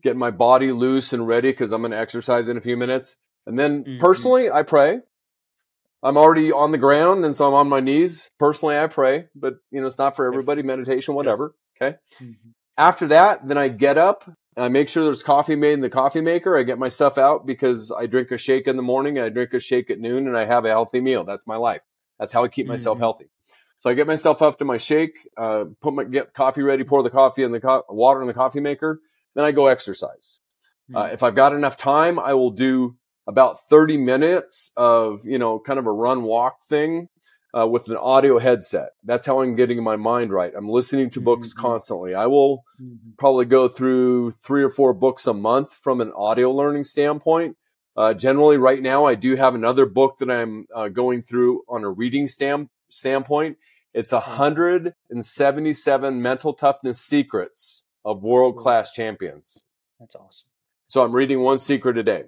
getting 0.04 0.20
my 0.20 0.32
body 0.32 0.72
loose 0.72 1.14
and 1.14 1.28
ready 1.28 1.52
because 1.52 1.72
I'm 1.72 1.82
going 1.82 1.92
to 1.92 1.98
exercise 1.98 2.50
in 2.50 2.58
a 2.58 2.62
few 2.62 2.78
minutes. 2.78 3.16
And 3.48 3.58
then 3.58 3.84
mm-hmm. 3.84 4.00
personally, 4.00 4.52
I 4.52 4.64
pray. 4.64 5.00
I'm 6.04 6.18
already 6.18 6.52
on 6.52 6.72
the 6.72 6.78
ground 6.78 7.26
and 7.26 7.36
so 7.36 7.48
I'm 7.48 7.54
on 7.54 7.70
my 7.70 7.80
knees. 7.80 8.30
Personally, 8.38 8.78
I 8.78 8.88
pray, 8.88 9.28
but 9.34 9.56
you 9.72 9.82
know, 9.82 9.88
it's 9.88 9.98
not 9.98 10.16
for 10.16 10.28
everybody, 10.28 10.62
meditation, 10.62 11.16
whatever. 11.16 11.56
Okay. 11.82 11.98
Mm-hmm. 12.22 12.50
After 12.78 13.08
that, 13.08 13.48
then 13.48 13.58
I 13.58 13.70
get 13.70 13.98
up 13.98 14.30
I 14.58 14.68
make 14.68 14.90
sure 14.90 15.06
there's 15.06 15.24
coffee 15.24 15.56
made 15.56 15.74
in 15.74 15.82
the 15.82 15.90
coffee 15.90 16.22
maker. 16.22 16.58
I 16.58 16.64
get 16.64 16.78
my 16.78 16.90
stuff 16.90 17.18
out 17.18 17.46
because 17.46 17.92
I 17.92 18.06
drink 18.06 18.32
a 18.32 18.38
shake 18.38 18.68
in 18.68 18.76
the 18.76 18.82
morning, 18.82 19.18
I 19.18 19.30
drink 19.30 19.54
a 19.54 19.60
shake 19.60 19.90
at 19.90 20.00
noon, 20.00 20.28
and 20.28 20.38
I 20.38 20.46
have 20.46 20.66
a 20.66 20.70
healthy 20.70 21.00
meal. 21.00 21.24
That's 21.24 21.48
my 21.48 21.56
life. 21.56 21.82
That's 22.20 22.34
how 22.34 22.44
I 22.44 22.50
keep 22.50 22.68
myself 22.68 22.98
mm-hmm. 22.98 23.04
healthy. 23.04 23.30
So 23.80 23.90
I 23.90 23.94
get 23.94 24.08
myself 24.08 24.42
up 24.42 24.60
to 24.60 24.66
my 24.66 24.78
shake, 24.78 25.14
uh, 25.38 25.66
put 25.82 25.94
my 25.94 26.04
get 26.04 26.34
coffee 26.34 26.62
ready, 26.62 26.84
pour 26.84 27.02
the 27.02 27.10
coffee 27.10 27.44
in 27.44 27.52
the 27.52 27.60
co- 27.60 27.84
water 27.90 28.22
in 28.22 28.28
the 28.28 28.34
coffee 28.34 28.60
maker. 28.60 29.00
Then 29.34 29.46
I 29.46 29.52
go 29.52 29.68
exercise. 29.68 30.40
Mm-hmm. 30.90 30.98
Uh, 30.98 31.06
if 31.08 31.24
I've 31.24 31.36
got 31.36 31.54
enough 31.54 31.78
time, 31.78 32.20
I 32.20 32.34
will 32.34 32.52
do 32.52 32.98
about 33.26 33.60
30 33.62 33.98
minutes 33.98 34.72
of, 34.76 35.26
you 35.26 35.40
know, 35.40 35.60
kind 35.60 35.80
of 35.80 35.88
a 35.88 35.92
run 35.92 36.24
walk 36.24 36.62
thing 36.62 37.08
uh, 37.58 37.68
with 37.68 37.90
an 37.90 37.98
audio 37.98 38.40
headset. 38.40 38.92
That's 39.04 39.26
how 39.26 39.42
I'm 39.42 39.56
getting 39.56 39.84
my 39.84 39.96
mind 39.96 40.32
right. 40.32 40.54
I'm 40.56 40.70
listening 40.70 41.10
to 41.12 41.22
books 41.22 41.50
mm-hmm. 41.50 41.62
constantly. 41.62 42.16
I 42.16 42.28
will 42.28 42.64
mm-hmm. 42.82 43.12
probably 43.18 43.46
go 43.46 43.68
through 43.68 44.32
three 44.32 44.64
or 44.64 44.70
four 44.70 44.94
books 44.94 45.28
a 45.28 45.34
month 45.34 45.74
from 45.74 46.02
an 46.02 46.12
audio 46.16 46.52
learning 46.52 46.86
standpoint 46.86 47.58
Uh, 47.98 48.14
generally, 48.14 48.58
right 48.58 48.82
now, 48.82 49.06
I 49.06 49.16
do 49.16 49.36
have 49.36 49.54
another 49.54 49.86
book 49.86 50.18
that 50.20 50.32
I'm 50.32 50.66
uh, 50.74 50.88
going 50.88 51.22
through 51.22 51.64
on 51.68 51.84
a 51.84 51.90
reading 51.90 52.26
stand, 52.28 52.70
standpoint. 52.90 53.58
It's 53.94 54.14
177 54.14 56.22
mental 56.22 56.54
toughness 56.54 57.02
secrets 57.02 57.84
of 58.06 58.24
world 58.24 58.56
class 58.56 58.94
champions. 58.94 59.62
That's 60.00 60.16
awesome. 60.16 60.48
So 60.88 61.04
I'm 61.04 61.12
reading 61.12 61.42
one 61.42 61.60
secret 61.60 61.98
a 61.98 62.04
day. 62.04 62.24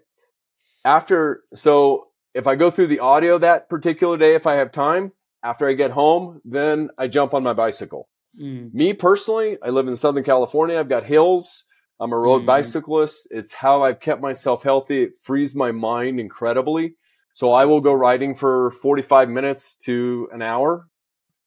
After, 0.84 1.44
so 1.53 2.08
if 2.34 2.48
I 2.48 2.56
go 2.56 2.70
through 2.70 2.88
the 2.88 3.00
audio 3.00 3.38
that 3.38 3.70
particular 3.70 4.18
day, 4.18 4.36
if 4.36 4.48
I 4.48 4.56
have 4.56 4.72
time, 4.72 5.12
after 5.44 5.68
I 5.68 5.74
get 5.74 5.92
home, 5.92 6.42
then 6.46 6.90
I 6.98 7.08
jump 7.08 7.34
on 7.34 7.44
my 7.44 7.54
bicycle. 7.54 8.08
Mm. 8.40 8.74
Me 8.74 8.94
personally, 8.94 9.58
I 9.62 9.70
live 9.70 9.88
in 9.88 9.96
Southern 9.96 10.24
California. 10.24 10.80
I've 10.80 10.90
got 10.90 11.04
hills. 11.04 11.66
I'm 12.00 12.13
a 12.13 12.18
road 12.18 12.44
mm. 12.44 12.48
bicyclist. 12.48 13.28
It's 13.30 13.54
how 13.54 13.84
I've 13.84 14.00
kept 14.00 14.22
myself 14.22 14.63
healthy. 14.63 15.04
It 15.04 15.18
frees 15.18 15.56
my 15.56 15.72
mind 15.72 16.20
incredibly. 16.20 16.96
So 17.34 17.52
I 17.52 17.66
will 17.66 17.82
go 17.82 17.94
riding 17.94 18.36
for 18.36 18.72
45 18.72 19.30
minutes 19.30 19.75
to 19.86 20.30
an 20.32 20.42
hour, 20.42 20.88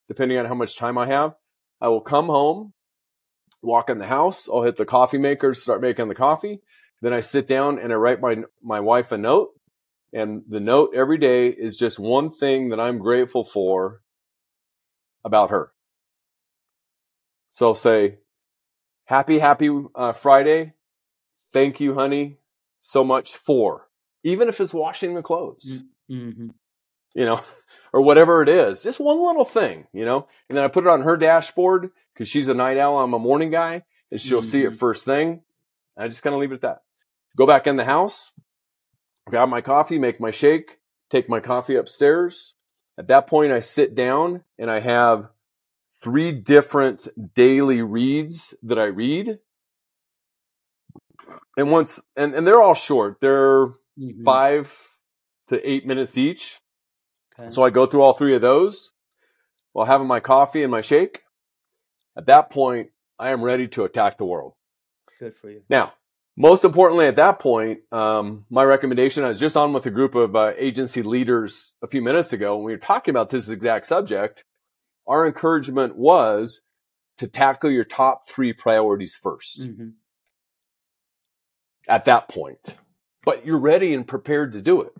depending 0.08 0.38
on 0.38 0.46
how 0.46 0.54
much 0.54 0.76
time 0.76 0.98
I 0.98 1.06
have. 1.06 1.34
I 1.80 1.88
will 1.88 2.00
come 2.00 2.26
home, 2.26 2.72
walk 3.62 3.90
in 3.90 3.98
the 3.98 4.06
house. 4.06 4.48
I'll 4.48 4.62
hit 4.62 4.76
the 4.76 4.86
coffee 4.86 5.18
maker, 5.18 5.54
start 5.54 5.80
making 5.80 6.08
the 6.08 6.14
coffee. 6.14 6.60
Then 7.02 7.12
I 7.12 7.20
sit 7.20 7.46
down 7.46 7.78
and 7.78 7.92
I 7.92 7.96
write 7.96 8.20
my, 8.20 8.42
my 8.62 8.80
wife 8.80 9.12
a 9.12 9.18
note. 9.18 9.50
And 10.16 10.44
the 10.48 10.60
note 10.60 10.92
every 10.94 11.18
day 11.18 11.48
is 11.48 11.76
just 11.76 11.98
one 11.98 12.30
thing 12.30 12.70
that 12.70 12.80
I'm 12.80 12.96
grateful 12.96 13.44
for 13.44 14.00
about 15.26 15.50
her. 15.50 15.72
So 17.50 17.66
I'll 17.66 17.74
say, 17.74 18.20
happy, 19.04 19.40
happy 19.40 19.68
uh, 19.94 20.14
Friday. 20.14 20.72
Thank 21.52 21.80
you, 21.80 21.96
honey, 21.96 22.38
so 22.80 23.04
much 23.04 23.36
for, 23.36 23.88
even 24.24 24.48
if 24.48 24.58
it's 24.58 24.72
washing 24.72 25.14
the 25.14 25.22
clothes, 25.22 25.82
mm-hmm. 26.10 26.48
you 27.14 27.24
know, 27.26 27.42
or 27.92 28.00
whatever 28.00 28.42
it 28.42 28.48
is, 28.48 28.82
just 28.82 28.98
one 28.98 29.22
little 29.22 29.44
thing, 29.44 29.86
you 29.92 30.06
know, 30.06 30.26
and 30.48 30.56
then 30.56 30.64
I 30.64 30.68
put 30.68 30.84
it 30.84 30.90
on 30.90 31.02
her 31.02 31.18
dashboard 31.18 31.90
because 32.14 32.26
she's 32.26 32.48
a 32.48 32.54
night 32.54 32.78
owl. 32.78 33.00
I'm 33.00 33.12
a 33.12 33.18
morning 33.18 33.50
guy 33.50 33.82
and 34.10 34.18
she'll 34.18 34.38
mm-hmm. 34.38 34.46
see 34.46 34.62
it 34.62 34.70
mm-hmm. 34.70 34.78
first 34.78 35.04
thing. 35.04 35.42
I 35.94 36.08
just 36.08 36.22
kind 36.22 36.32
of 36.32 36.40
leave 36.40 36.52
it 36.52 36.56
at 36.56 36.60
that. 36.62 36.78
Go 37.36 37.46
back 37.46 37.66
in 37.66 37.76
the 37.76 37.84
house, 37.84 38.32
grab 39.28 39.48
my 39.48 39.60
coffee, 39.60 39.98
make 39.98 40.20
my 40.20 40.30
shake, 40.30 40.78
take 41.10 41.28
my 41.28 41.40
coffee 41.40 41.76
upstairs. 41.76 42.54
At 42.98 43.08
that 43.08 43.26
point, 43.26 43.52
I 43.52 43.60
sit 43.60 43.94
down 43.94 44.44
and 44.58 44.70
I 44.70 44.80
have 44.80 45.28
three 45.92 46.32
different 46.32 47.08
daily 47.34 47.82
reads 47.82 48.54
that 48.62 48.78
I 48.78 48.86
read. 48.86 49.38
And 51.56 51.70
once, 51.70 52.00
and, 52.16 52.34
and 52.34 52.46
they're 52.46 52.60
all 52.60 52.74
short. 52.74 53.20
They're 53.20 53.68
mm-hmm. 53.68 54.24
five 54.24 54.74
to 55.48 55.70
eight 55.70 55.86
minutes 55.86 56.18
each. 56.18 56.58
Okay. 57.40 57.48
So 57.48 57.62
I 57.62 57.70
go 57.70 57.86
through 57.86 58.02
all 58.02 58.14
three 58.14 58.34
of 58.34 58.40
those 58.40 58.92
while 59.72 59.86
having 59.86 60.06
my 60.06 60.20
coffee 60.20 60.62
and 60.62 60.70
my 60.70 60.80
shake. 60.80 61.22
At 62.16 62.26
that 62.26 62.50
point, 62.50 62.90
I 63.18 63.30
am 63.30 63.42
ready 63.42 63.68
to 63.68 63.84
attack 63.84 64.16
the 64.16 64.24
world. 64.24 64.54
Good 65.18 65.36
for 65.36 65.50
you. 65.50 65.62
Now, 65.68 65.94
most 66.36 66.64
importantly, 66.64 67.06
at 67.06 67.16
that 67.16 67.38
point, 67.38 67.80
um, 67.90 68.44
my 68.50 68.62
recommendation, 68.62 69.24
I 69.24 69.28
was 69.28 69.40
just 69.40 69.56
on 69.56 69.72
with 69.72 69.86
a 69.86 69.90
group 69.90 70.14
of 70.14 70.36
uh, 70.36 70.52
agency 70.56 71.02
leaders 71.02 71.74
a 71.82 71.86
few 71.86 72.02
minutes 72.02 72.32
ago, 72.32 72.56
and 72.56 72.64
we 72.64 72.72
were 72.72 72.78
talking 72.78 73.12
about 73.12 73.30
this 73.30 73.48
exact 73.48 73.86
subject 73.86 74.44
our 75.06 75.26
encouragement 75.26 75.96
was 75.96 76.62
to 77.18 77.28
tackle 77.28 77.70
your 77.70 77.84
top 77.84 78.28
three 78.28 78.52
priorities 78.52 79.18
1st 79.22 79.60
mm-hmm. 79.60 79.88
at 81.88 82.04
that 82.04 82.28
point. 82.28 82.76
But 83.24 83.46
you're 83.46 83.60
ready 83.60 83.94
and 83.94 84.06
prepared 84.06 84.52
to 84.52 84.62
do 84.62 84.82
it. 84.82 84.92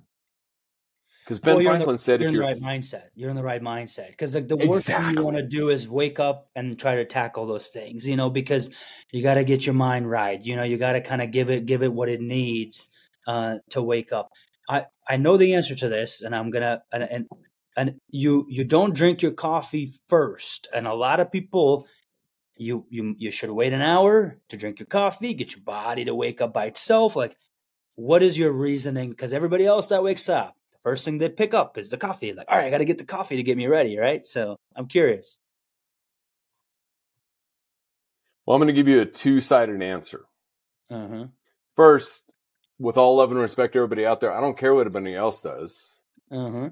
Because 1.27 1.41
Ben 1.41 1.57
well, 1.57 1.65
Franklin 1.65 1.95
the, 1.97 1.99
said, 1.99 2.21
you're 2.21 2.29
if 2.29 2.35
in 2.35 2.41
you're 2.41 2.55
the 2.55 2.61
right 2.61 2.79
mindset, 2.79 3.03
you're 3.17 3.31
in 3.31 3.35
the 3.35 3.43
right 3.43 3.61
mindset. 3.61 4.11
Because 4.11 4.33
like 4.33 4.47
the 4.47 4.57
worst 4.57 4.89
exactly. 4.89 5.09
thing 5.09 5.19
you 5.19 5.25
want 5.25 5.37
to 5.39 5.43
do 5.43 5.71
is 5.71 5.89
wake 5.89 6.21
up 6.21 6.49
and 6.55 6.79
try 6.79 6.95
to 6.95 7.05
tackle 7.05 7.49
those 7.49 7.67
things, 7.67 8.07
you 8.07 8.15
know, 8.15 8.31
because 8.31 8.73
you 9.11 9.25
got 9.25 9.35
to 9.35 9.43
get 9.43 9.67
your 9.67 9.75
mind 9.75 10.09
right. 10.09 10.41
You 10.41 10.55
know, 10.55 10.63
you 10.63 10.77
got 10.77 10.93
to 10.93 11.01
kind 11.01 11.21
of 11.21 11.33
give 11.33 11.51
it, 11.51 11.67
give 11.67 11.83
it 11.83 11.93
what 11.93 12.09
it 12.09 12.21
needs 12.21 12.93
uh, 13.27 13.57
to 13.71 13.83
wake 13.83 14.13
up. 14.13 14.31
I, 14.69 14.85
I 15.09 15.17
know 15.17 15.37
the 15.37 15.55
answer 15.55 15.75
to 15.75 15.89
this, 15.89 16.23
and 16.23 16.33
I'm 16.33 16.51
gonna 16.51 16.83
and, 16.93 17.03
and 17.03 17.27
and 17.77 18.01
you 18.09 18.47
you 18.49 18.65
don't 18.65 18.95
drink 18.95 19.23
your 19.23 19.33
coffee 19.33 19.93
first 20.09 20.67
and 20.75 20.87
a 20.87 20.95
lot 20.95 21.21
of 21.21 21.31
people 21.31 21.87
you 22.57 22.87
you 22.89 23.15
you 23.19 23.31
should 23.31 23.51
wait 23.51 23.73
an 23.73 23.83
hour 23.83 24.39
to 24.49 24.57
drink 24.57 24.79
your 24.81 24.87
coffee 24.87 25.35
get 25.35 25.53
your 25.53 25.63
body 25.63 26.05
to 26.05 26.15
wake 26.15 26.41
up 26.41 26.55
by 26.55 26.65
itself 26.65 27.15
like 27.15 27.37
what 27.95 28.23
is 28.23 28.39
your 28.39 28.51
reasoning 28.51 29.11
because 29.11 29.33
everybody 29.33 29.67
else 29.67 29.89
that 29.89 30.03
wakes 30.03 30.29
up 30.29 30.57
the 30.66 30.66
first 30.87 31.05
thing 31.05 31.19
they 31.19 31.29
pick 31.29 31.53
up 31.55 31.77
is 31.77 31.91
the 31.91 31.97
coffee 31.97 32.33
like 32.33 32.47
all 32.49 32.57
right 32.57 32.67
i 32.67 32.71
got 32.71 32.79
to 32.79 32.85
get 32.85 32.99
the 32.99 33.05
coffee 33.05 33.37
to 33.37 33.43
get 33.43 33.57
me 33.57 33.67
ready 33.67 33.99
right 33.99 34.25
so 34.25 34.57
i'm 34.77 34.87
curious 34.87 35.39
well 38.45 38.55
i'm 38.55 38.61
going 38.61 38.69
to 38.69 38.73
give 38.73 38.89
you 38.89 39.01
a 39.01 39.07
two-sided 39.07 39.83
answer 39.83 40.27
uh-huh. 40.91 41.27
first 41.75 42.33
with 42.79 42.97
all 42.97 43.17
love 43.17 43.31
and 43.31 43.41
respect 43.41 43.73
to 43.73 43.79
everybody 43.81 44.07
out 44.07 44.21
there 44.21 44.33
i 44.33 44.41
don't 44.41 44.59
care 44.59 44.75
what 44.75 44.83
anybody 44.83 45.15
else 45.15 45.43
does 45.43 45.97
uh-huh 46.31 46.71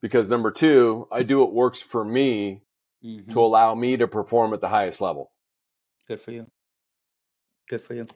because 0.00 0.28
number 0.28 0.50
two, 0.50 1.08
I 1.10 1.22
do 1.22 1.40
what 1.40 1.52
works 1.52 1.80
for 1.80 2.04
me 2.04 2.62
mm-hmm. 3.04 3.30
to 3.32 3.40
allow 3.40 3.74
me 3.74 3.96
to 3.96 4.08
perform 4.08 4.54
at 4.54 4.60
the 4.60 4.68
highest 4.68 5.00
level. 5.00 5.32
Good 6.06 6.20
for 6.20 6.30
you. 6.30 6.46
Good 7.68 7.82
for 7.82 7.94
you. 7.94 8.06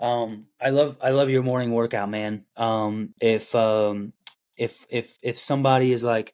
Um, 0.00 0.46
I 0.60 0.70
love 0.70 0.98
I 1.00 1.10
love 1.10 1.30
your 1.30 1.42
morning 1.42 1.72
workout, 1.72 2.10
man. 2.10 2.44
Um, 2.56 3.14
if 3.20 3.54
um, 3.54 4.12
if 4.56 4.86
if 4.90 5.18
if 5.22 5.38
somebody 5.38 5.92
is 5.92 6.04
like, 6.04 6.32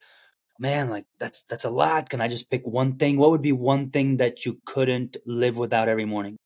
man, 0.58 0.90
like 0.90 1.06
that's 1.18 1.42
that's 1.44 1.64
a 1.64 1.70
lot. 1.70 2.10
Can 2.10 2.20
I 2.20 2.28
just 2.28 2.50
pick 2.50 2.66
one 2.66 2.96
thing? 2.96 3.18
What 3.18 3.30
would 3.30 3.42
be 3.42 3.52
one 3.52 3.90
thing 3.90 4.16
that 4.18 4.44
you 4.44 4.60
couldn't 4.64 5.16
live 5.26 5.56
without 5.56 5.88
every 5.88 6.04
morning? 6.04 6.36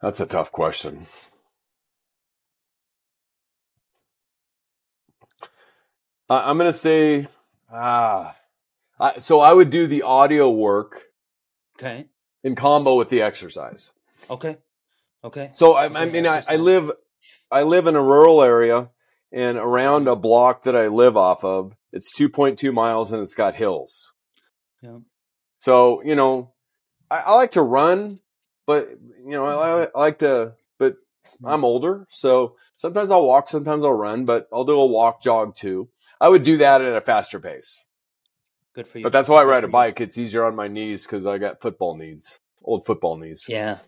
That's 0.00 0.20
a 0.20 0.26
tough 0.26 0.52
question. 0.52 1.06
Uh, 6.28 6.42
I'm 6.44 6.58
going 6.58 6.68
to 6.68 6.72
say, 6.72 7.28
ah, 7.72 8.36
uh, 8.98 9.18
so 9.18 9.40
I 9.40 9.52
would 9.52 9.70
do 9.70 9.86
the 9.86 10.02
audio 10.02 10.50
work. 10.50 11.04
Okay. 11.78 12.06
In 12.42 12.56
combo 12.56 12.96
with 12.96 13.10
the 13.10 13.22
exercise. 13.22 13.92
Okay. 14.28 14.58
Okay. 15.22 15.50
So 15.52 15.74
I, 15.74 15.84
I 15.84 16.06
mean, 16.06 16.26
I, 16.26 16.42
I, 16.48 16.56
live, 16.56 16.90
I 17.50 17.62
live 17.62 17.86
in 17.86 17.96
a 17.96 18.02
rural 18.02 18.42
area, 18.42 18.90
and 19.32 19.58
around 19.58 20.08
a 20.08 20.16
block 20.16 20.62
that 20.62 20.76
I 20.76 20.86
live 20.88 21.16
off 21.16 21.44
of, 21.44 21.74
it's 21.92 22.16
2.2 22.18 22.72
miles, 22.72 23.12
and 23.12 23.20
it's 23.20 23.34
got 23.34 23.54
hills. 23.54 24.14
Yeah. 24.82 24.98
So 25.58 26.02
you 26.02 26.14
know, 26.14 26.52
I, 27.10 27.18
I 27.18 27.34
like 27.34 27.52
to 27.52 27.62
run, 27.62 28.20
but 28.66 28.90
you 29.24 29.32
know, 29.32 29.44
I, 29.44 29.84
I 29.84 29.98
like 29.98 30.18
to, 30.20 30.54
but 30.78 30.96
hmm. 31.40 31.46
I'm 31.46 31.64
older, 31.64 32.06
so 32.10 32.56
sometimes 32.76 33.10
I'll 33.10 33.26
walk, 33.26 33.48
sometimes 33.48 33.84
I'll 33.84 33.92
run, 33.92 34.24
but 34.24 34.48
I'll 34.52 34.64
do 34.64 34.78
a 34.78 34.86
walk 34.86 35.22
jog 35.22 35.56
too. 35.56 35.88
I 36.20 36.28
would 36.28 36.44
do 36.44 36.58
that 36.58 36.80
at 36.80 36.96
a 36.96 37.00
faster 37.00 37.40
pace. 37.40 37.84
Good 38.74 38.86
for 38.86 38.98
you. 38.98 39.04
But 39.04 39.12
that's 39.12 39.28
why 39.28 39.40
I 39.40 39.44
ride 39.44 39.64
a 39.64 39.68
bike. 39.68 40.00
You. 40.00 40.04
It's 40.04 40.18
easier 40.18 40.44
on 40.44 40.54
my 40.54 40.68
knees 40.68 41.06
because 41.06 41.26
I 41.26 41.38
got 41.38 41.60
football 41.60 41.96
needs, 41.96 42.38
old 42.62 42.84
football 42.84 43.16
knees. 43.16 43.44
Yeah. 43.48 43.78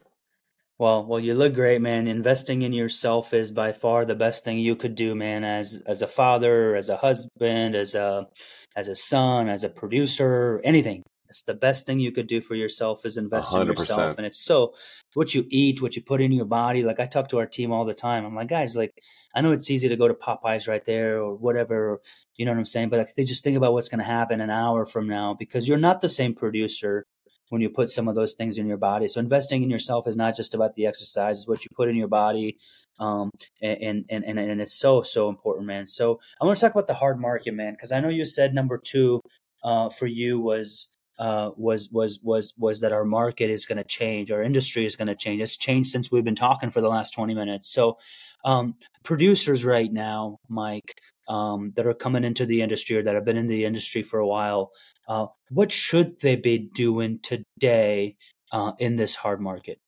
Well, 0.78 1.04
well, 1.04 1.18
you 1.18 1.34
look 1.34 1.54
great, 1.54 1.80
man. 1.80 2.06
Investing 2.06 2.62
in 2.62 2.72
yourself 2.72 3.34
is 3.34 3.50
by 3.50 3.72
far 3.72 4.04
the 4.04 4.14
best 4.14 4.44
thing 4.44 4.58
you 4.58 4.76
could 4.76 4.94
do, 4.94 5.14
man. 5.14 5.42
As 5.42 5.82
as 5.86 6.02
a 6.02 6.06
father, 6.06 6.76
as 6.76 6.88
a 6.88 6.96
husband, 6.96 7.74
as 7.74 7.96
a 7.96 8.28
as 8.76 8.86
a 8.86 8.94
son, 8.94 9.48
as 9.48 9.64
a 9.64 9.70
producer, 9.70 10.60
anything. 10.62 11.02
It's 11.28 11.42
the 11.42 11.54
best 11.54 11.84
thing 11.84 11.98
you 11.98 12.12
could 12.12 12.26
do 12.26 12.40
for 12.40 12.54
yourself 12.54 13.04
is 13.04 13.18
invest 13.18 13.52
100%. 13.52 13.62
in 13.62 13.68
yourself. 13.68 14.16
And 14.16 14.26
it's 14.26 14.40
so 14.40 14.72
what 15.12 15.34
you 15.34 15.44
eat, 15.50 15.82
what 15.82 15.94
you 15.94 16.02
put 16.02 16.22
in 16.22 16.32
your 16.32 16.46
body. 16.46 16.82
Like 16.82 17.00
I 17.00 17.06
talk 17.06 17.28
to 17.28 17.38
our 17.38 17.46
team 17.46 17.70
all 17.70 17.84
the 17.84 17.92
time. 17.92 18.24
I'm 18.24 18.34
like, 18.34 18.48
guys, 18.48 18.76
like 18.76 19.02
I 19.34 19.40
know 19.42 19.52
it's 19.52 19.70
easy 19.70 19.88
to 19.88 19.96
go 19.96 20.08
to 20.08 20.14
Popeyes 20.14 20.68
right 20.68 20.84
there 20.86 21.18
or 21.18 21.34
whatever, 21.34 22.00
you 22.36 22.46
know 22.46 22.52
what 22.52 22.58
I'm 22.58 22.64
saying? 22.64 22.88
But 22.88 23.00
like 23.00 23.14
they 23.16 23.24
just 23.24 23.44
think 23.44 23.56
about 23.56 23.72
what's 23.74 23.88
gonna 23.88 24.04
happen 24.04 24.40
an 24.40 24.50
hour 24.50 24.86
from 24.86 25.06
now 25.06 25.34
because 25.38 25.68
you're 25.68 25.76
not 25.76 26.00
the 26.00 26.08
same 26.08 26.34
producer 26.34 27.04
when 27.50 27.60
you 27.60 27.70
put 27.70 27.90
some 27.90 28.08
of 28.08 28.14
those 28.14 28.34
things 28.34 28.58
in 28.58 28.66
your 28.66 28.76
body. 28.76 29.08
So 29.08 29.20
investing 29.20 29.62
in 29.62 29.70
yourself 29.70 30.06
is 30.06 30.16
not 30.16 30.36
just 30.36 30.54
about 30.54 30.74
the 30.74 30.86
exercise, 30.86 31.38
it's 31.38 31.48
what 31.48 31.64
you 31.64 31.70
put 31.74 31.88
in 31.88 31.96
your 31.96 32.08
body. 32.08 32.58
Um, 33.00 33.30
and, 33.62 34.04
and, 34.10 34.24
and, 34.24 34.38
and 34.38 34.60
it's 34.60 34.74
so, 34.74 35.02
so 35.02 35.28
important, 35.28 35.66
man. 35.66 35.86
So 35.86 36.18
I 36.40 36.44
want 36.44 36.58
to 36.58 36.60
talk 36.60 36.74
about 36.74 36.88
the 36.88 36.94
hard 36.94 37.20
market, 37.20 37.54
man, 37.54 37.74
because 37.74 37.92
I 37.92 38.00
know 38.00 38.08
you 38.08 38.24
said 38.24 38.54
number 38.54 38.76
two 38.76 39.20
uh, 39.62 39.88
for 39.88 40.06
you 40.06 40.40
was 40.40 40.92
uh, 41.18 41.50
was 41.56 41.88
was 41.90 42.20
was 42.22 42.54
was 42.56 42.80
that 42.80 42.92
our 42.92 43.04
market 43.04 43.50
is 43.50 43.66
going 43.66 43.78
to 43.78 43.84
change, 43.84 44.30
our 44.30 44.42
industry 44.42 44.84
is 44.84 44.96
going 44.96 45.08
to 45.08 45.16
change. 45.16 45.40
It's 45.40 45.56
changed 45.56 45.90
since 45.90 46.12
we've 46.12 46.24
been 46.24 46.36
talking 46.36 46.70
for 46.70 46.80
the 46.80 46.88
last 46.88 47.12
twenty 47.12 47.34
minutes. 47.34 47.68
So, 47.72 47.98
um, 48.44 48.76
producers 49.02 49.64
right 49.64 49.92
now, 49.92 50.38
Mike, 50.48 50.94
um, 51.28 51.72
that 51.76 51.86
are 51.86 51.94
coming 51.94 52.24
into 52.24 52.46
the 52.46 52.62
industry 52.62 52.96
or 52.96 53.02
that 53.02 53.14
have 53.14 53.24
been 53.24 53.36
in 53.36 53.48
the 53.48 53.64
industry 53.64 54.02
for 54.02 54.18
a 54.18 54.26
while, 54.26 54.70
uh, 55.08 55.26
what 55.50 55.70
should 55.70 56.20
they 56.20 56.36
be 56.36 56.58
doing 56.58 57.20
today 57.22 58.16
uh, 58.52 58.72
in 58.78 58.96
this 58.96 59.16
hard 59.16 59.40
market? 59.40 59.80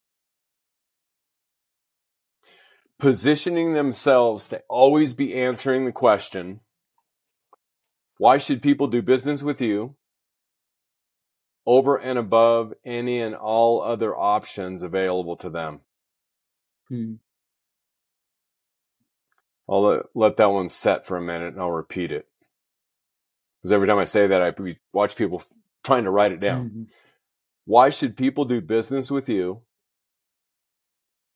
positioning 3.00 3.72
themselves 3.72 4.46
to 4.48 4.62
always 4.68 5.14
be 5.14 5.34
answering 5.34 5.86
the 5.86 5.92
question 5.92 6.60
why 8.18 8.36
should 8.36 8.60
people 8.60 8.86
do 8.86 9.00
business 9.00 9.42
with 9.42 9.62
you 9.62 9.96
over 11.64 11.96
and 11.96 12.18
above 12.18 12.74
any 12.84 13.18
and 13.18 13.34
all 13.34 13.80
other 13.80 14.14
options 14.14 14.82
available 14.82 15.36
to 15.36 15.48
them? 15.48 15.80
Hmm. 16.88 17.14
I'll 19.70 19.82
let, 19.82 20.02
let 20.14 20.36
that 20.38 20.50
one 20.50 20.68
set 20.68 21.06
for 21.06 21.16
a 21.16 21.22
minute 21.22 21.52
and 21.52 21.60
I'll 21.60 21.70
repeat 21.70 22.10
it. 22.10 22.26
Because 23.58 23.72
every 23.72 23.86
time 23.86 23.98
I 23.98 24.04
say 24.04 24.26
that, 24.26 24.42
I 24.42 24.52
watch 24.92 25.16
people 25.16 25.42
trying 25.84 26.04
to 26.04 26.10
write 26.10 26.32
it 26.32 26.40
down. 26.40 26.70
Mhm. 26.70 26.92
Why 27.66 27.90
should 27.90 28.16
people 28.16 28.44
do 28.44 28.60
business 28.60 29.10
with 29.10 29.28
you 29.28 29.62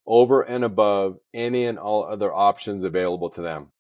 over 0.06 0.42
and 0.42 0.64
above 0.64 1.18
any 1.32 1.64
and 1.64 1.78
all 1.78 2.04
other 2.04 2.34
options 2.34 2.82
available 2.82 3.30
to 3.30 3.42
them? 3.42 3.70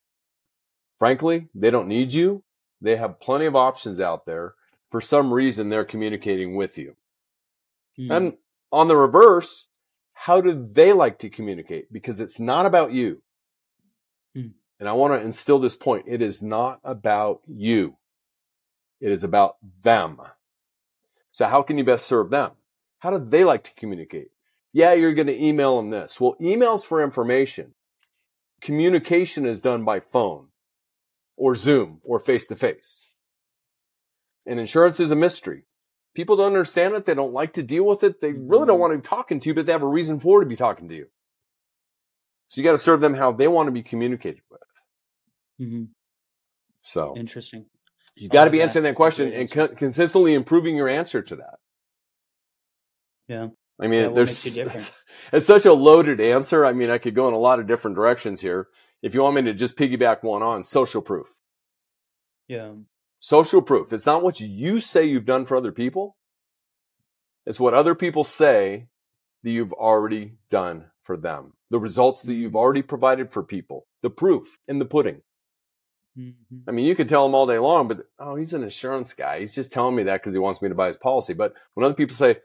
Frankly, 0.98 1.48
they 1.54 1.70
don't 1.70 1.88
need 1.88 2.12
you. 2.12 2.44
They 2.80 2.96
have 2.96 3.20
plenty 3.20 3.46
of 3.46 3.56
options 3.56 4.00
out 4.00 4.24
there. 4.24 4.54
For 4.90 5.00
some 5.00 5.32
reason, 5.32 5.68
they're 5.68 5.84
communicating 5.84 6.54
with 6.54 6.78
you. 6.78 6.96
Hmm. 7.96 8.12
And 8.12 8.32
on 8.70 8.86
the 8.86 8.96
reverse, 8.96 9.68
how 10.12 10.40
do 10.40 10.64
they 10.64 10.92
like 10.92 11.18
to 11.20 11.30
communicate? 11.30 11.92
Because 11.92 12.20
it's 12.20 12.38
not 12.38 12.66
about 12.66 12.92
you. 12.92 13.22
Hmm. 14.34 14.48
And 14.80 14.88
I 14.88 14.92
want 14.92 15.14
to 15.14 15.24
instill 15.24 15.58
this 15.58 15.76
point. 15.76 16.06
It 16.08 16.20
is 16.20 16.42
not 16.42 16.80
about 16.84 17.40
you. 17.46 17.96
It 19.00 19.12
is 19.12 19.24
about 19.24 19.56
them. 19.82 20.20
So 21.30 21.46
how 21.46 21.62
can 21.62 21.78
you 21.78 21.84
best 21.84 22.06
serve 22.06 22.30
them? 22.30 22.52
How 22.98 23.10
do 23.10 23.24
they 23.24 23.44
like 23.44 23.64
to 23.64 23.74
communicate? 23.74 24.30
Yeah, 24.72 24.92
you're 24.92 25.14
going 25.14 25.28
to 25.28 25.42
email 25.42 25.76
them 25.76 25.90
this. 25.90 26.20
Well, 26.20 26.36
emails 26.40 26.84
for 26.84 27.02
information. 27.02 27.74
Communication 28.60 29.46
is 29.46 29.60
done 29.60 29.84
by 29.84 30.00
phone 30.00 30.48
or 31.36 31.54
Zoom 31.54 32.00
or 32.02 32.18
face 32.18 32.46
to 32.48 32.56
face. 32.56 33.10
And 34.46 34.58
insurance 34.58 35.00
is 35.00 35.10
a 35.10 35.16
mystery. 35.16 35.64
People 36.14 36.36
don't 36.36 36.46
understand 36.46 36.94
it. 36.94 37.04
They 37.04 37.14
don't 37.14 37.32
like 37.32 37.52
to 37.54 37.62
deal 37.62 37.84
with 37.84 38.02
it. 38.04 38.20
They 38.20 38.32
really 38.32 38.66
don't 38.66 38.78
Mhm. 38.78 38.80
want 38.80 38.92
to 38.92 38.98
be 38.98 39.06
talking 39.06 39.40
to 39.40 39.48
you, 39.48 39.54
but 39.54 39.66
they 39.66 39.72
have 39.72 39.82
a 39.82 39.88
reason 39.88 40.20
for 40.20 40.40
to 40.40 40.46
be 40.46 40.56
talking 40.56 40.88
to 40.88 40.94
you. 40.94 41.08
So 42.48 42.60
you 42.60 42.64
got 42.64 42.72
to 42.72 42.78
serve 42.78 43.00
them 43.00 43.14
how 43.14 43.32
they 43.32 43.48
want 43.48 43.66
to 43.68 43.72
be 43.72 43.82
communicated 43.82 44.42
with. 44.50 44.60
Mhm. 45.60 45.88
So 46.82 47.16
Interesting. 47.16 47.66
you 48.16 48.28
got 48.28 48.44
to 48.44 48.50
be 48.50 48.60
answering 48.62 48.82
that 48.84 48.94
question 48.96 49.32
and 49.32 49.50
con- 49.50 49.74
consistently 49.76 50.34
improving 50.34 50.76
your 50.76 50.88
answer 50.88 51.22
to 51.22 51.36
that. 51.36 51.58
Yeah. 53.28 53.48
I 53.80 53.86
mean, 53.88 54.02
Yeah, 54.04 54.08
there's 54.10 54.44
makes 54.44 54.46
you 54.56 54.64
different? 54.64 54.76
it's, 54.76 54.92
it's 55.32 55.46
such 55.46 55.66
a 55.66 55.72
loaded 55.72 56.20
answer. 56.20 56.64
I 56.64 56.72
mean, 56.72 56.90
I 56.90 56.98
could 56.98 57.14
go 57.14 57.26
in 57.28 57.34
a 57.34 57.38
lot 57.38 57.58
of 57.58 57.66
different 57.66 57.96
directions 57.96 58.40
here. 58.40 58.68
If 59.02 59.14
you 59.14 59.22
want 59.22 59.36
me 59.36 59.42
to 59.42 59.54
just 59.54 59.76
piggyback 59.76 60.22
one 60.22 60.42
on 60.42 60.62
social 60.62 61.02
proof, 61.02 61.28
Yeah. 62.48 62.74
social 63.18 63.62
proof. 63.62 63.92
It's 63.92 64.06
not 64.06 64.22
what 64.22 64.40
you 64.40 64.78
say 64.80 65.04
you've 65.04 65.24
done 65.26 65.44
for 65.46 65.56
other 65.56 65.72
people. 65.72 66.16
It's 67.46 67.60
what 67.60 67.74
other 67.74 67.94
people 67.94 68.24
say 68.24 68.88
that 69.42 69.50
you've 69.50 69.72
already 69.72 70.34
done 70.50 70.90
for 71.02 71.16
them. 71.16 71.54
The 71.74 71.80
results 71.80 72.22
that 72.22 72.34
you've 72.34 72.54
already 72.54 72.82
provided 72.82 73.32
for 73.32 73.42
people. 73.42 73.88
The 74.00 74.08
proof 74.08 74.58
in 74.68 74.78
the 74.78 74.84
pudding. 74.84 75.22
Mhm. 76.16 76.62
I 76.68 76.70
mean, 76.70 76.84
you 76.84 76.94
could 76.94 77.08
tell 77.08 77.26
him 77.26 77.34
all 77.34 77.48
day 77.48 77.58
long, 77.58 77.88
but 77.88 78.06
oh, 78.20 78.36
he's 78.36 78.54
an 78.54 78.62
insurance 78.62 79.12
guy. 79.12 79.40
He's 79.40 79.56
just 79.56 79.72
telling 79.72 79.96
me 79.96 80.04
that 80.04 80.20
because 80.20 80.34
he 80.34 80.38
wants 80.38 80.62
me 80.62 80.68
to 80.68 80.74
buy 80.76 80.86
his 80.86 80.96
policy. 80.96 81.34
But 81.34 81.52
when 81.74 81.84
other 81.84 81.96
people 81.96 82.14
say, 82.14 82.36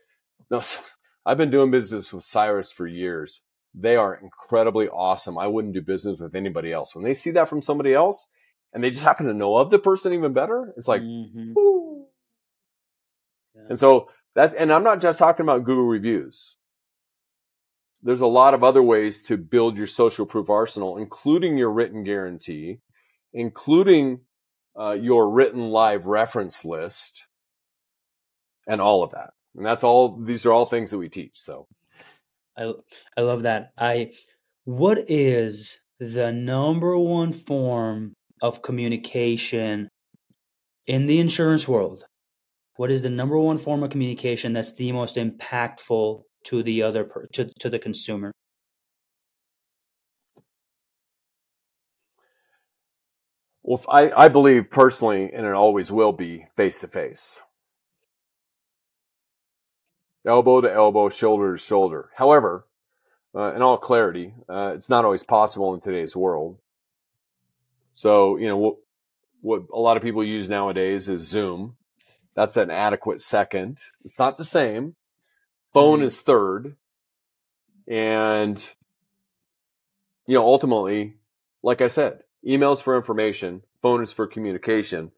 no, 0.49 0.61
I've 1.27 1.37
been 1.37 1.51
doing 1.51 1.69
business 1.69 2.11
with 2.11 2.23
Cyrus 2.23 2.71
for 2.71 2.87
years. 2.87 3.41
They 3.75 3.95
are 3.95 4.15
incredibly 4.15 4.89
awesome. 4.89 5.37
I 5.37 5.45
wouldn't 5.45 5.75
do 5.75 5.81
business 5.83 6.19
with 6.19 6.33
anybody 6.33 6.73
else. 6.73 6.95
When 6.95 7.03
they 7.03 7.13
see 7.13 7.29
that 7.29 7.47
from 7.47 7.61
somebody 7.61 7.93
else 7.93 8.29
and 8.73 8.83
they 8.83 8.89
just 8.89 9.03
happen 9.03 9.27
to 9.27 9.33
know 9.35 9.57
of 9.57 9.69
the 9.69 9.77
person 9.77 10.11
even 10.11 10.33
better, 10.33 10.73
it's 10.75 10.87
like, 10.87 11.03
Mhm. 11.03 11.53
Yeah. 13.53 13.61
And 13.69 13.77
so 13.77 14.09
that's, 14.33 14.55
and 14.55 14.73
I'm 14.73 14.83
not 14.83 15.01
just 15.01 15.19
talking 15.19 15.43
about 15.45 15.65
Google 15.65 15.85
reviews. 15.85 16.55
There's 18.01 18.21
a 18.21 18.27
lot 18.27 18.53
of 18.53 18.63
other 18.63 18.81
ways 18.81 19.23
to 19.23 19.37
build 19.37 19.77
your 19.77 19.87
social 19.87 20.25
proof 20.25 20.49
arsenal, 20.49 20.97
including 20.97 21.57
your 21.57 21.71
written 21.71 22.03
guarantee, 22.03 22.79
including 23.33 24.21
uh, 24.79 24.93
your 24.93 25.29
written 25.29 25.69
live 25.69 26.07
reference 26.07 26.63
list, 26.63 27.25
and 28.67 28.79
all 28.79 29.03
of 29.03 29.11
that. 29.11 29.31
And 29.55 29.65
that's 29.65 29.83
all. 29.83 30.17
These 30.21 30.45
are 30.45 30.53
all 30.53 30.65
things 30.65 30.91
that 30.91 30.97
we 30.97 31.09
teach. 31.09 31.33
So 31.33 31.67
I 32.57 32.73
I 33.17 33.21
love 33.21 33.43
that. 33.43 33.71
I 33.77 34.11
what 34.63 35.09
is 35.09 35.83
the 35.99 36.31
number 36.31 36.97
one 36.97 37.33
form 37.33 38.13
of 38.41 38.61
communication 38.61 39.89
in 40.87 41.05
the 41.05 41.19
insurance 41.19 41.67
world? 41.67 42.05
What 42.77 42.91
is 42.91 43.01
the 43.01 43.09
number 43.09 43.37
one 43.37 43.57
form 43.57 43.83
of 43.83 43.89
communication 43.89 44.53
that's 44.53 44.75
the 44.75 44.91
most 44.93 45.17
impactful 45.17 46.23
to 46.45 46.63
the 46.63 46.81
other 46.81 47.03
per, 47.03 47.27
to 47.33 47.51
to 47.59 47.69
the 47.69 47.79
consumer? 47.79 48.31
Well, 53.63 53.83
I, 53.87 54.11
I 54.11 54.29
believe 54.29 54.71
personally, 54.71 55.31
and 55.31 55.45
it 55.45 55.53
always 55.53 55.91
will 55.91 56.11
be 56.11 56.45
face 56.55 56.79
to 56.81 56.87
face. 56.87 57.43
Elbow 60.25 60.61
to 60.61 60.73
elbow, 60.73 61.09
shoulder 61.09 61.51
to 61.51 61.57
shoulder. 61.61 62.09
However, 62.15 62.65
uh, 63.35 63.53
in 63.53 63.61
all 63.61 63.77
clarity, 63.77 64.33
uh, 64.49 64.71
it's 64.73 64.89
not 64.89 65.05
always 65.05 65.23
possible 65.23 65.73
in 65.75 65.81
today's 65.81 66.15
world. 66.15 66.57
So, 67.93 68.37
you 68.37 68.47
know, 68.47 68.57
what, 68.57 68.75
what 69.41 69.61
a 69.73 69.79
lot 69.79 69.97
of 69.97 70.03
people 70.03 70.23
use 70.23 70.49
nowadays 70.49 71.07
is 71.07 71.27
Zoom. 71.27 71.75
That's 72.35 72.57
an 72.57 72.71
adequate 72.71 73.21
second. 73.21 73.79
It's 74.03 74.17
not 74.17 74.37
the 74.37 74.45
same. 74.45 74.95
Phone 75.73 75.99
Mhm. 75.99 76.03
is 76.03 76.21
third. 76.21 76.75
And, 77.87 78.73
you 80.25 80.35
know, 80.35 80.45
ultimately, 80.45 81.17
like 81.63 81.81
I 81.81 81.87
said, 81.87 82.23
emails 82.45 82.81
for 82.81 82.95
information, 82.95 83.63
phone 83.81 84.01
is 84.01 84.11
for 84.11 84.27
communication, 84.27 85.11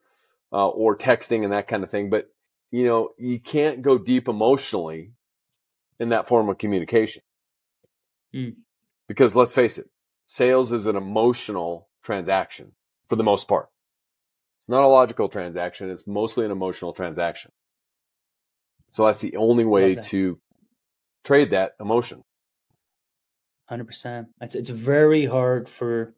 uh, 0.51 0.69
or 0.69 0.97
texting 0.97 1.43
and 1.43 1.53
that 1.53 1.67
kind 1.67 1.83
of 1.83 1.89
thing. 1.89 2.09
But, 2.09 2.33
you 2.71 2.85
know, 2.85 3.13
you 3.17 3.39
can't 3.39 3.81
go 3.81 3.97
deep 3.97 4.27
emotionally 4.27 5.13
in 5.99 6.09
that 6.09 6.27
form 6.27 6.49
of 6.49 6.57
communication. 6.57 7.23
Mm. 8.33 8.55
Because 9.07 9.35
let's 9.35 9.53
face 9.53 9.77
it, 9.77 9.89
sales 10.25 10.71
is 10.71 10.87
an 10.87 10.95
emotional 10.95 11.89
transaction 12.01 12.73
for 13.07 13.15
the 13.15 13.23
most 13.23 13.47
part. 13.47 13.69
It's 14.59 14.69
not 14.69 14.83
a 14.83 14.87
logical 14.87 15.27
transaction. 15.27 15.89
It's 15.89 16.07
mostly 16.07 16.45
an 16.45 16.51
emotional 16.51 16.93
transaction. 16.93 17.51
So 18.91 19.05
that's 19.05 19.21
the 19.21 19.35
only 19.37 19.65
way 19.65 19.95
to 19.95 20.39
trade 21.23 21.51
that 21.51 21.73
emotion. 21.79 22.23
Hundred 23.67 23.85
percent. 23.85 24.27
It's 24.41 24.53
it's 24.53 24.69
very 24.69 25.25
hard 25.25 25.67
for 25.69 26.13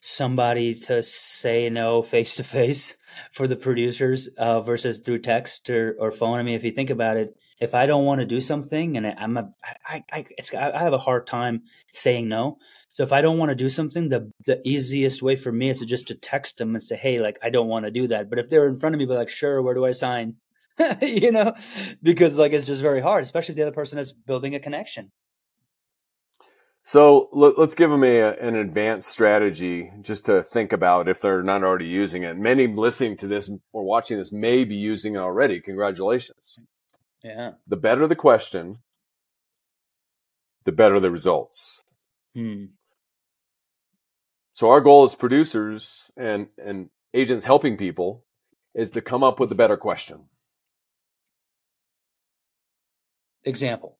somebody 0.00 0.74
to 0.74 1.02
say 1.02 1.68
no 1.68 2.02
face 2.02 2.36
to 2.36 2.44
face 2.44 2.96
for 3.32 3.46
the 3.46 3.56
producers 3.56 4.28
uh, 4.38 4.60
versus 4.60 5.00
through 5.00 5.20
text 5.20 5.70
or, 5.70 5.96
or 5.98 6.10
phone. 6.10 6.38
I 6.38 6.42
mean, 6.42 6.54
if 6.54 6.64
you 6.64 6.70
think 6.70 6.90
about 6.90 7.16
it, 7.16 7.36
if 7.60 7.74
I 7.74 7.86
don't 7.86 8.04
want 8.04 8.20
to 8.20 8.26
do 8.26 8.40
something 8.40 8.96
and 8.96 9.06
I'm 9.06 9.36
a, 9.36 9.50
I, 9.88 10.04
I, 10.12 10.26
it's, 10.36 10.54
I 10.54 10.78
have 10.82 10.92
a 10.92 10.98
hard 10.98 11.26
time 11.26 11.62
saying 11.90 12.28
no. 12.28 12.58
So 12.90 13.02
if 13.02 13.12
I 13.12 13.20
don't 13.20 13.38
want 13.38 13.50
to 13.50 13.54
do 13.54 13.68
something, 13.68 14.08
the 14.08 14.32
the 14.44 14.60
easiest 14.66 15.22
way 15.22 15.36
for 15.36 15.52
me 15.52 15.70
is 15.70 15.78
to 15.78 15.86
just 15.86 16.08
to 16.08 16.14
text 16.14 16.58
them 16.58 16.70
and 16.70 16.82
say, 16.82 16.96
hey, 16.96 17.20
like 17.20 17.38
I 17.42 17.50
don't 17.50 17.68
want 17.68 17.84
to 17.84 17.90
do 17.90 18.08
that. 18.08 18.30
But 18.30 18.38
if 18.38 18.50
they're 18.50 18.66
in 18.66 18.76
front 18.76 18.94
of 18.94 18.98
me, 18.98 19.06
be 19.06 19.14
like, 19.14 19.28
sure, 19.28 19.62
where 19.62 19.74
do 19.74 19.84
I 19.84 19.92
sign? 19.92 20.36
you 21.02 21.32
know, 21.32 21.54
because 22.02 22.38
like 22.38 22.52
it's 22.52 22.66
just 22.66 22.82
very 22.82 23.00
hard, 23.00 23.22
especially 23.22 23.52
if 23.52 23.56
the 23.56 23.62
other 23.62 23.72
person 23.72 23.98
is 23.98 24.12
building 24.12 24.54
a 24.54 24.60
connection. 24.60 25.12
So 26.82 27.28
let, 27.32 27.58
us 27.58 27.74
give 27.74 27.90
them 27.90 28.04
a, 28.04 28.32
an 28.36 28.54
advanced 28.54 29.08
strategy 29.08 29.90
just 30.00 30.24
to 30.26 30.42
think 30.42 30.72
about 30.72 31.08
if 31.08 31.20
they're 31.20 31.42
not 31.42 31.62
already 31.62 31.86
using 31.86 32.22
it. 32.22 32.38
Many 32.38 32.66
listening 32.66 33.16
to 33.18 33.26
this 33.26 33.50
or 33.72 33.84
watching 33.84 34.16
this 34.16 34.32
may 34.32 34.64
be 34.64 34.76
using 34.76 35.14
it 35.14 35.18
already. 35.18 35.60
Congratulations. 35.60 36.58
Yeah. 37.22 37.52
The 37.66 37.76
better 37.76 38.06
the 38.06 38.16
question, 38.16 38.78
the 40.64 40.72
better 40.72 40.98
the 41.00 41.10
results. 41.10 41.82
Hmm. 42.34 42.66
So 44.52 44.70
our 44.70 44.80
goal 44.80 45.04
as 45.04 45.14
producers 45.14 46.10
and, 46.16 46.48
and 46.56 46.90
agents 47.12 47.44
helping 47.44 47.76
people 47.76 48.24
is 48.74 48.90
to 48.92 49.02
come 49.02 49.22
up 49.22 49.38
with 49.38 49.52
a 49.52 49.56
better 49.56 49.76
question. 49.76 50.28
Example. 53.48 53.96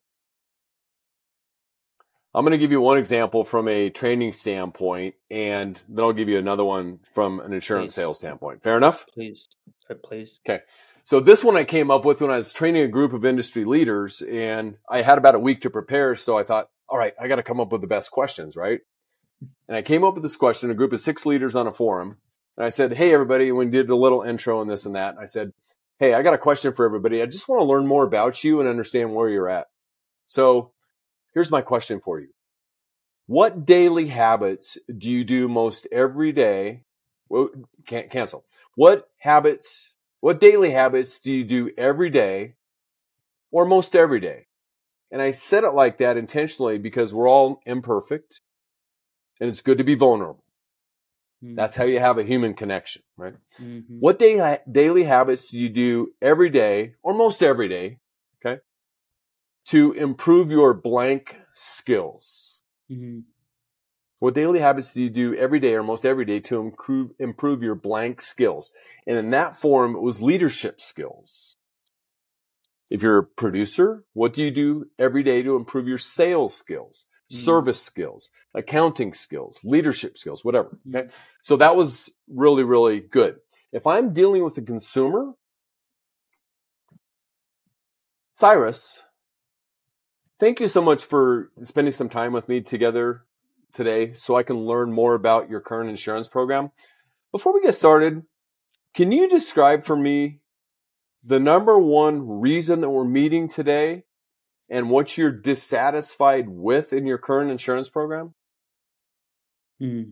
I'm 2.34 2.44
going 2.44 2.52
to 2.52 2.58
give 2.58 2.70
you 2.70 2.82
one 2.82 2.98
example 2.98 3.42
from 3.44 3.66
a 3.66 3.88
training 3.88 4.32
standpoint, 4.32 5.14
and 5.30 5.80
then 5.88 6.04
I'll 6.04 6.12
give 6.12 6.28
you 6.28 6.38
another 6.38 6.64
one 6.64 7.00
from 7.14 7.40
an 7.40 7.54
insurance 7.54 7.92
Please. 7.94 8.02
sales 8.02 8.18
standpoint. 8.18 8.62
Fair 8.62 8.76
enough? 8.76 9.06
Please. 9.12 9.48
Uh, 9.90 9.94
Please. 10.04 10.38
Okay. 10.46 10.62
So 11.02 11.18
this 11.18 11.42
one 11.42 11.56
I 11.56 11.64
came 11.64 11.90
up 11.90 12.04
with 12.04 12.20
when 12.20 12.30
I 12.30 12.36
was 12.36 12.52
training 12.52 12.82
a 12.82 12.88
group 12.88 13.14
of 13.14 13.24
industry 13.24 13.64
leaders, 13.64 14.20
and 14.20 14.76
I 14.90 15.00
had 15.00 15.16
about 15.16 15.34
a 15.34 15.38
week 15.38 15.62
to 15.62 15.70
prepare. 15.70 16.14
So 16.14 16.36
I 16.36 16.44
thought, 16.44 16.68
all 16.90 16.98
right, 16.98 17.14
I 17.18 17.26
got 17.26 17.36
to 17.36 17.42
come 17.42 17.58
up 17.60 17.72
with 17.72 17.80
the 17.80 17.86
best 17.86 18.10
questions, 18.10 18.54
right? 18.54 18.80
And 19.66 19.76
I 19.76 19.80
came 19.80 20.04
up 20.04 20.12
with 20.12 20.22
this 20.22 20.36
question, 20.36 20.70
a 20.70 20.74
group 20.74 20.92
of 20.92 21.00
six 21.00 21.24
leaders 21.24 21.56
on 21.56 21.66
a 21.66 21.72
forum. 21.72 22.18
And 22.58 22.66
I 22.66 22.68
said, 22.68 22.92
Hey, 22.94 23.14
everybody, 23.14 23.50
we 23.50 23.66
did 23.66 23.88
a 23.88 23.96
little 23.96 24.22
intro 24.22 24.60
and 24.60 24.70
this 24.70 24.84
and 24.84 24.94
that. 24.94 25.16
I 25.18 25.24
said, 25.24 25.52
Hey, 25.98 26.14
I 26.14 26.22
got 26.22 26.34
a 26.34 26.38
question 26.38 26.72
for 26.72 26.86
everybody. 26.86 27.20
I 27.20 27.26
just 27.26 27.48
want 27.48 27.58
to 27.60 27.64
learn 27.64 27.86
more 27.86 28.04
about 28.04 28.44
you 28.44 28.60
and 28.60 28.68
understand 28.68 29.14
where 29.14 29.28
you're 29.28 29.48
at. 29.48 29.66
So 30.26 30.70
here's 31.34 31.50
my 31.50 31.60
question 31.60 32.00
for 32.00 32.20
you. 32.20 32.28
What 33.26 33.66
daily 33.66 34.06
habits 34.06 34.78
do 34.96 35.10
you 35.10 35.24
do 35.24 35.48
most 35.48 35.88
every 35.90 36.30
day? 36.30 36.84
Well, 37.28 37.50
can't 37.84 38.10
cancel. 38.10 38.44
What 38.76 39.10
habits, 39.18 39.94
what 40.20 40.40
daily 40.40 40.70
habits 40.70 41.18
do 41.18 41.32
you 41.32 41.42
do 41.42 41.70
every 41.76 42.10
day 42.10 42.54
or 43.50 43.64
most 43.64 43.96
every 43.96 44.20
day? 44.20 44.46
And 45.10 45.20
I 45.20 45.32
said 45.32 45.64
it 45.64 45.74
like 45.74 45.98
that 45.98 46.16
intentionally 46.16 46.78
because 46.78 47.12
we're 47.12 47.28
all 47.28 47.60
imperfect 47.66 48.40
and 49.40 49.50
it's 49.50 49.62
good 49.62 49.78
to 49.78 49.84
be 49.84 49.96
vulnerable. 49.96 50.44
Mm-hmm. 51.42 51.54
That's 51.54 51.76
how 51.76 51.84
you 51.84 52.00
have 52.00 52.18
a 52.18 52.24
human 52.24 52.54
connection, 52.54 53.02
right? 53.16 53.34
Mm-hmm. 53.60 53.98
What 54.00 54.18
day, 54.18 54.58
daily 54.70 55.04
habits 55.04 55.50
do 55.50 55.58
you 55.58 55.68
do 55.68 56.12
every 56.20 56.50
day 56.50 56.94
or 57.02 57.14
most 57.14 57.42
every 57.42 57.68
day? 57.68 57.98
Okay. 58.44 58.60
To 59.66 59.92
improve 59.92 60.50
your 60.50 60.74
blank 60.74 61.36
skills. 61.54 62.60
Mm-hmm. 62.90 63.20
What 64.20 64.34
daily 64.34 64.58
habits 64.58 64.92
do 64.92 65.02
you 65.02 65.10
do 65.10 65.34
every 65.36 65.60
day 65.60 65.74
or 65.74 65.84
most 65.84 66.04
every 66.04 66.24
day 66.24 66.40
to 66.40 66.60
improve, 66.60 67.12
improve 67.20 67.62
your 67.62 67.76
blank 67.76 68.20
skills? 68.20 68.72
And 69.06 69.16
in 69.16 69.30
that 69.30 69.56
form, 69.56 69.94
it 69.94 70.02
was 70.02 70.20
leadership 70.20 70.80
skills. 70.80 71.54
If 72.90 73.02
you're 73.02 73.18
a 73.18 73.24
producer, 73.24 74.04
what 74.14 74.32
do 74.32 74.42
you 74.42 74.50
do 74.50 74.86
every 74.98 75.22
day 75.22 75.42
to 75.42 75.54
improve 75.54 75.86
your 75.86 75.98
sales 75.98 76.56
skills. 76.56 77.06
Service 77.28 77.80
skills, 77.80 78.30
accounting 78.54 79.12
skills, 79.12 79.60
leadership 79.64 80.16
skills, 80.16 80.44
whatever? 80.44 80.78
Mm. 80.88 80.96
Okay. 80.96 81.14
So 81.42 81.56
that 81.56 81.76
was 81.76 82.14
really, 82.28 82.64
really 82.64 83.00
good. 83.00 83.36
If 83.72 83.86
I'm 83.86 84.12
dealing 84.12 84.42
with 84.42 84.56
a 84.58 84.62
consumer, 84.62 85.34
Cyrus, 88.32 89.02
thank 90.40 90.60
you 90.60 90.68
so 90.68 90.80
much 90.80 91.04
for 91.04 91.50
spending 91.62 91.92
some 91.92 92.08
time 92.08 92.32
with 92.32 92.48
me 92.48 92.60
together 92.60 93.24
today 93.72 94.12
so 94.12 94.36
I 94.36 94.42
can 94.42 94.56
learn 94.56 94.92
more 94.92 95.14
about 95.14 95.50
your 95.50 95.60
current 95.60 95.90
insurance 95.90 96.28
program. 96.28 96.70
Before 97.30 97.52
we 97.52 97.60
get 97.60 97.72
started, 97.72 98.22
can 98.94 99.12
you 99.12 99.28
describe 99.28 99.84
for 99.84 99.96
me 99.96 100.40
the 101.22 101.38
number 101.38 101.78
one 101.78 102.40
reason 102.40 102.80
that 102.80 102.90
we're 102.90 103.04
meeting 103.04 103.48
today 103.48 104.04
and 104.68 104.90
what 104.90 105.16
you're 105.16 105.32
dissatisfied 105.32 106.48
with 106.48 106.92
in 106.92 107.06
your 107.06 107.18
current 107.18 107.50
insurance 107.50 107.88
program? 107.88 108.34
Hmm. 109.78 110.02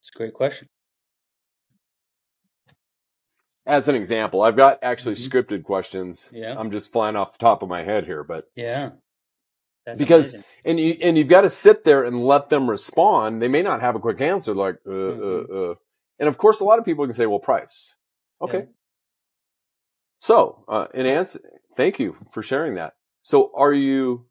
It's 0.00 0.10
a 0.14 0.18
great 0.18 0.34
question. 0.34 0.68
As 3.66 3.86
an 3.86 3.94
example, 3.94 4.40
I've 4.42 4.56
got 4.56 4.78
actually 4.82 5.14
mm-hmm. 5.14 5.36
scripted 5.36 5.62
questions. 5.62 6.30
Yeah. 6.32 6.54
I'm 6.58 6.70
just 6.70 6.90
flying 6.90 7.16
off 7.16 7.32
the 7.32 7.38
top 7.38 7.62
of 7.62 7.68
my 7.68 7.82
head 7.82 8.06
here, 8.06 8.24
but 8.24 8.48
yeah. 8.54 8.88
That's 9.84 9.98
because 9.98 10.34
amazing. 10.34 10.44
and 10.64 10.80
you 10.80 10.96
and 11.02 11.18
you've 11.18 11.28
got 11.28 11.42
to 11.42 11.50
sit 11.50 11.84
there 11.84 12.04
and 12.04 12.24
let 12.24 12.50
them 12.50 12.68
respond. 12.68 13.40
They 13.40 13.48
may 13.48 13.62
not 13.62 13.80
have 13.80 13.94
a 13.94 14.00
quick 14.00 14.20
answer, 14.20 14.54
like 14.54 14.76
uh, 14.86 14.90
uh 14.90 14.94
mm-hmm. 14.94 15.54
uh, 15.54 15.70
uh. 15.70 15.74
And 16.18 16.28
of 16.28 16.36
course, 16.36 16.60
a 16.60 16.64
lot 16.64 16.78
of 16.78 16.84
people 16.84 17.06
can 17.06 17.14
say, 17.14 17.24
"Well, 17.24 17.38
price." 17.38 17.94
Okay. 18.42 18.58
Yeah. 18.58 18.64
So, 20.18 20.64
uh, 20.68 20.86
in 20.92 21.06
answer, 21.06 21.40
thank 21.74 21.98
you 21.98 22.16
for 22.30 22.42
sharing 22.42 22.74
that. 22.74 22.94
So, 23.22 23.52
are 23.54 23.72
you 23.72 24.26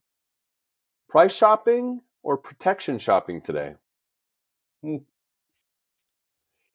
price 1.10 1.36
shopping 1.36 2.02
or 2.22 2.38
protection 2.38 3.00
shopping 3.00 3.42
today? 3.42 3.76
Mm. 4.84 5.04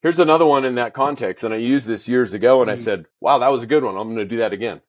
Here's 0.00 0.18
another 0.18 0.46
one 0.46 0.64
in 0.64 0.74
that 0.76 0.94
context, 0.94 1.44
and 1.44 1.54
I 1.54 1.58
used 1.58 1.86
this 1.86 2.08
years 2.08 2.34
ago, 2.34 2.60
and. 2.62 2.70
I 2.70 2.74
said, 2.74 3.06
"Wow, 3.20 3.38
that 3.38 3.52
was 3.52 3.62
a 3.62 3.68
good 3.68 3.84
one. 3.84 3.96
I'm 3.96 4.08
going 4.08 4.16
to 4.16 4.24
do 4.24 4.38
that 4.38 4.52
again." 4.52 4.80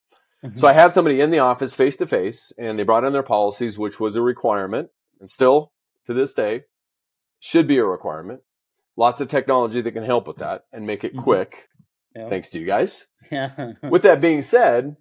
Mm-hmm. 0.43 0.57
So 0.57 0.67
I 0.67 0.73
had 0.73 0.91
somebody 0.91 1.21
in 1.21 1.29
the 1.29 1.39
office 1.39 1.75
face 1.75 1.95
to 1.97 2.07
face, 2.07 2.51
and 2.57 2.79
they 2.79 2.83
brought 2.83 3.03
in 3.03 3.13
their 3.13 3.23
policies, 3.23 3.77
which 3.77 3.99
was 3.99 4.15
a 4.15 4.21
requirement, 4.21 4.89
and 5.19 5.29
still 5.29 5.71
to 6.05 6.13
this 6.13 6.33
day 6.33 6.63
should 7.39 7.67
be 7.67 7.77
a 7.77 7.85
requirement. 7.85 8.41
Lots 8.95 9.21
of 9.21 9.27
technology 9.27 9.81
that 9.81 9.91
can 9.91 10.03
help 10.03 10.27
with 10.27 10.37
that 10.37 10.65
and 10.71 10.87
make 10.87 11.03
it 11.03 11.13
mm-hmm. 11.13 11.23
quick. 11.23 11.69
Yeah. 12.15 12.29
Thanks 12.29 12.49
to 12.51 12.59
you 12.59 12.65
guys. 12.65 13.07
with 13.83 14.03
that 14.03 14.21
being 14.21 14.41
said, 14.41 14.97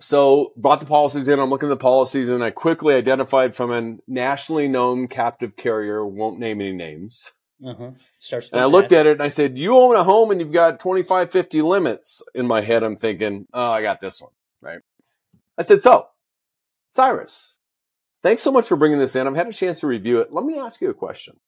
so 0.00 0.52
brought 0.56 0.80
the 0.80 0.86
policies 0.86 1.28
in. 1.28 1.38
I'm 1.38 1.50
looking 1.50 1.68
at 1.68 1.70
the 1.70 1.76
policies, 1.76 2.28
and 2.28 2.42
I 2.42 2.50
quickly 2.50 2.94
identified 2.94 3.54
from 3.54 3.72
a 3.72 3.96
nationally 4.06 4.68
known 4.68 5.08
captive 5.08 5.56
carrier. 5.56 6.04
Won't 6.04 6.38
name 6.38 6.60
any 6.60 6.72
names. 6.72 7.32
Uh-huh. 7.64 7.92
Starts 8.20 8.50
and 8.50 8.60
I 8.60 8.64
looked 8.64 8.92
at 8.92 9.06
it 9.06 9.12
and 9.12 9.22
I 9.22 9.28
said, 9.28 9.56
"You 9.56 9.78
own 9.78 9.94
a 9.94 10.04
home 10.04 10.30
and 10.30 10.40
you've 10.40 10.52
got 10.52 10.80
25, 10.80 11.30
50 11.30 11.62
limits." 11.62 12.22
In 12.34 12.46
my 12.46 12.60
head, 12.60 12.82
I'm 12.82 12.96
thinking, 12.96 13.46
"Oh, 13.54 13.70
I 13.70 13.82
got 13.82 14.00
this 14.00 14.20
one." 14.20 14.32
Right? 14.60 14.80
I 15.56 15.62
said, 15.62 15.80
"So, 15.80 16.08
Cyrus, 16.90 17.56
thanks 18.22 18.42
so 18.42 18.50
much 18.50 18.66
for 18.66 18.76
bringing 18.76 18.98
this 18.98 19.16
in. 19.16 19.26
I've 19.26 19.36
had 19.36 19.48
a 19.48 19.52
chance 19.52 19.80
to 19.80 19.86
review 19.86 20.20
it. 20.20 20.32
Let 20.32 20.44
me 20.44 20.58
ask 20.58 20.80
you 20.80 20.90
a 20.90 20.94
question. 20.94 21.38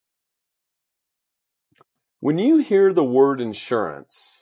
When 2.20 2.38
you 2.38 2.58
hear 2.58 2.92
the 2.92 3.04
word 3.04 3.40
insurance, 3.40 4.35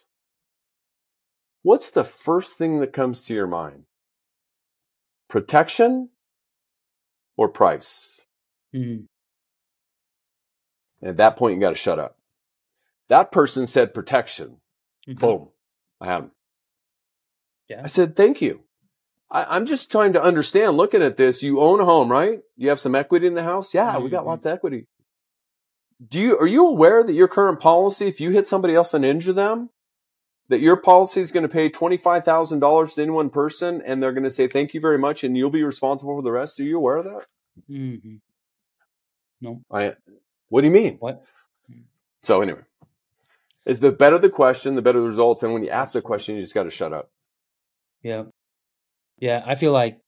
what's 1.65 1.91
the 1.91 2.05
first 2.05 2.57
thing 2.57 2.79
that 2.79 2.93
comes 2.93 3.23
to 3.23 3.35
your 3.35 3.49
mind? 3.49 3.87
Protection 5.29 6.11
or 7.37 7.49
price?" 7.49 8.21
Mm-hmm. 8.73 9.07
And 11.01 11.11
at 11.11 11.17
that 11.19 11.37
point, 11.37 11.57
you 11.57 11.61
got 11.61 11.71
to 11.71 11.77
shut 11.77 11.99
up. 11.99 12.17
That 13.09 13.31
person 13.31 13.67
said 13.67 13.93
protection. 13.93 14.59
Mm-hmm. 15.07 15.27
Boom. 15.27 15.49
I 16.01 16.07
have 16.07 16.23
him. 16.25 16.31
Yeah. 17.69 17.83
I 17.85 17.87
said, 17.87 18.17
thank 18.17 18.41
you. 18.41 18.61
I, 19.31 19.57
am 19.57 19.67
just 19.67 19.91
trying 19.91 20.13
to 20.15 20.23
understand 20.23 20.77
looking 20.77 21.03
at 21.03 21.17
this. 21.17 21.43
You 21.43 21.61
own 21.61 21.81
a 21.81 21.85
home, 21.85 22.11
right? 22.11 22.41
You 22.57 22.69
have 22.69 22.81
some 22.81 22.95
equity 22.95 23.27
in 23.27 23.35
the 23.35 23.43
house? 23.43 23.75
Yeah, 23.75 23.93
mm-hmm. 23.93 24.05
we 24.05 24.11
got 24.11 24.21
mm-hmm. 24.21 24.29
lots 24.29 24.47
of 24.47 24.53
equity. 24.53 24.87
Do 26.07 26.21
you, 26.21 26.39
are 26.39 26.47
you 26.47 26.67
aware 26.67 27.03
that 27.03 27.13
your 27.13 27.29
current 27.29 27.61
policy, 27.61 28.07
if 28.07 28.21
you 28.21 28.31
hit 28.31 28.47
somebody 28.47 28.75
else 28.75 28.95
and 28.95 29.05
injure 29.05 29.33
them, 29.33 29.71
that 30.49 30.61
your 30.61 30.77
policy 30.77 31.21
is 31.21 31.33
going 31.33 31.43
to 31.43 31.49
pay 31.49 31.71
$25,000 31.71 32.95
to 32.95 33.03
any 33.03 33.11
one 33.11 33.31
person 33.31 33.83
and 33.85 34.03
they're 34.03 34.13
going 34.13 34.25
to 34.25 34.31
say, 34.31 34.47
thank 34.47 34.75
you 34.75 34.81
very 34.81 34.99
much. 34.99 35.25
And 35.25 35.37
you'll 35.37 35.51
be 35.51 35.63
responsible 35.63 36.17
for 36.17 36.23
the 36.23 36.33
rest. 36.33 36.61
Are 36.61 36.65
you 36.65 36.77
aware 36.77 36.99
of 36.99 37.05
that? 37.05 37.27
Mm-hmm. 37.71 38.17
No. 39.41 39.63
I, 39.71 39.95
what 40.49 40.61
do 40.61 40.67
you 40.67 40.73
mean? 40.73 40.97
What? 40.99 41.23
So 42.21 42.43
anyway, 42.43 42.61
it's 43.67 43.81
the 43.81 43.93
better 43.93 44.19
the 44.19 44.31
question, 44.31 44.75
the 44.75 44.83
better 44.83 45.01
the 45.01 45.07
results. 45.07 45.43
And 45.43 45.53
when 45.53 45.65
you 45.65 45.71
ask 45.71 45.93
the 45.93 46.03
question, 46.03 46.35
you 46.35 46.43
just 46.43 46.55
got 46.55 46.65
to 46.65 46.71
shut 46.71 46.93
up. 46.93 47.11
Yeah. 48.03 48.25
Yeah. 49.19 49.43
I 49.47 49.55
feel 49.55 49.73
like, 49.73 49.99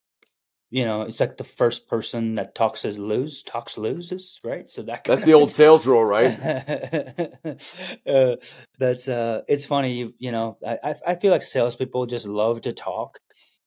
you 0.69 0.83
know, 0.83 1.03
it's 1.03 1.19
like 1.19 1.37
the 1.37 1.45
first 1.45 1.87
person 1.87 2.35
that 2.35 2.53
talks 2.53 2.83
is 2.83 2.99
lose, 2.99 3.41
talks 3.41 3.77
loses, 3.77 4.41
right? 4.43 4.69
So 4.69 4.81
that 4.83 5.05
that's 5.05 5.23
the 5.23 5.33
old 5.33 5.49
sales 5.51 5.87
rule, 5.87 6.03
right? 6.03 6.37
uh, 8.07 8.35
that's 8.77 9.07
uh, 9.07 9.41
it's 9.47 9.65
funny, 9.65 9.93
you, 9.93 10.13
you 10.17 10.31
know. 10.31 10.57
I 10.65 10.95
I 11.07 11.15
feel 11.15 11.31
like 11.31 11.43
salespeople 11.43 12.05
just 12.07 12.27
love 12.27 12.61
to 12.61 12.73
talk, 12.73 13.19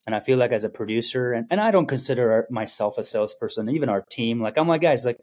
and 0.05 0.15
I 0.15 0.19
feel 0.19 0.37
like 0.37 0.51
as 0.51 0.63
a 0.63 0.69
producer, 0.69 1.33
and, 1.33 1.47
and 1.49 1.59
I 1.59 1.71
don't 1.71 1.87
consider 1.87 2.45
myself 2.51 2.99
a 2.99 3.03
salesperson, 3.03 3.69
even 3.69 3.89
our 3.89 4.03
team. 4.11 4.39
Like 4.39 4.59
I'm 4.59 4.67
like 4.67 4.81
guys, 4.81 5.03
like 5.03 5.19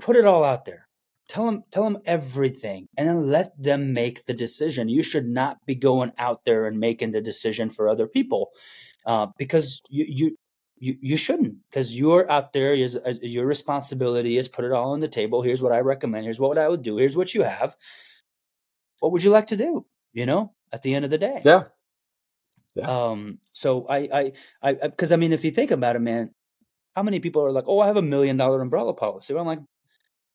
put 0.00 0.16
it 0.16 0.24
all 0.24 0.44
out 0.44 0.66
there. 0.66 0.86
Tell 1.28 1.46
them, 1.46 1.62
tell 1.72 1.84
them 1.84 1.98
everything, 2.04 2.86
and 2.96 3.08
then 3.08 3.26
let 3.28 3.60
them 3.60 3.92
make 3.92 4.26
the 4.26 4.34
decision. 4.34 4.88
You 4.88 5.02
should 5.02 5.26
not 5.26 5.56
be 5.66 5.74
going 5.74 6.12
out 6.18 6.44
there 6.44 6.66
and 6.66 6.78
making 6.78 7.10
the 7.10 7.20
decision 7.20 7.70
for 7.70 7.88
other 7.88 8.06
people, 8.06 8.50
uh, 9.06 9.28
because 9.38 9.80
you 9.88 10.04
you 10.08 10.36
you, 10.82 10.96
you 11.00 11.16
shouldn't 11.16 11.56
because 11.70 11.96
you're 11.98 12.30
out 12.30 12.52
there 12.52 12.74
is, 12.74 12.98
your 13.22 13.46
responsibility 13.46 14.36
is 14.36 14.48
put 14.48 14.64
it 14.64 14.72
all 14.72 14.92
on 14.92 15.00
the 15.00 15.08
table 15.08 15.42
here's 15.42 15.62
what 15.62 15.72
i 15.72 15.80
recommend 15.80 16.24
here's 16.24 16.40
what 16.40 16.58
i 16.58 16.68
would 16.68 16.82
do 16.82 16.96
here's 16.96 17.16
what 17.16 17.34
you 17.34 17.42
have 17.42 17.76
what 19.00 19.12
would 19.12 19.22
you 19.22 19.30
like 19.30 19.46
to 19.46 19.56
do 19.56 19.86
you 20.12 20.26
know 20.26 20.52
at 20.72 20.82
the 20.82 20.94
end 20.94 21.04
of 21.04 21.10
the 21.10 21.18
day 21.18 21.40
yeah, 21.44 21.64
yeah. 22.74 23.10
um 23.10 23.38
so 23.52 23.86
i 23.88 23.98
i 24.12 24.32
i 24.62 24.72
because 24.72 25.12
I, 25.12 25.16
mean 25.16 25.32
if 25.32 25.44
you 25.44 25.50
think 25.50 25.70
about 25.70 25.96
it 25.96 26.00
man 26.00 26.34
how 26.96 27.02
many 27.02 27.20
people 27.20 27.44
are 27.44 27.52
like 27.52 27.64
oh 27.66 27.80
i 27.80 27.86
have 27.86 27.96
a 27.96 28.02
million 28.02 28.36
dollar 28.36 28.60
umbrella 28.60 28.92
policy 28.92 29.32
well, 29.34 29.42
i'm 29.42 29.46
like 29.46 29.60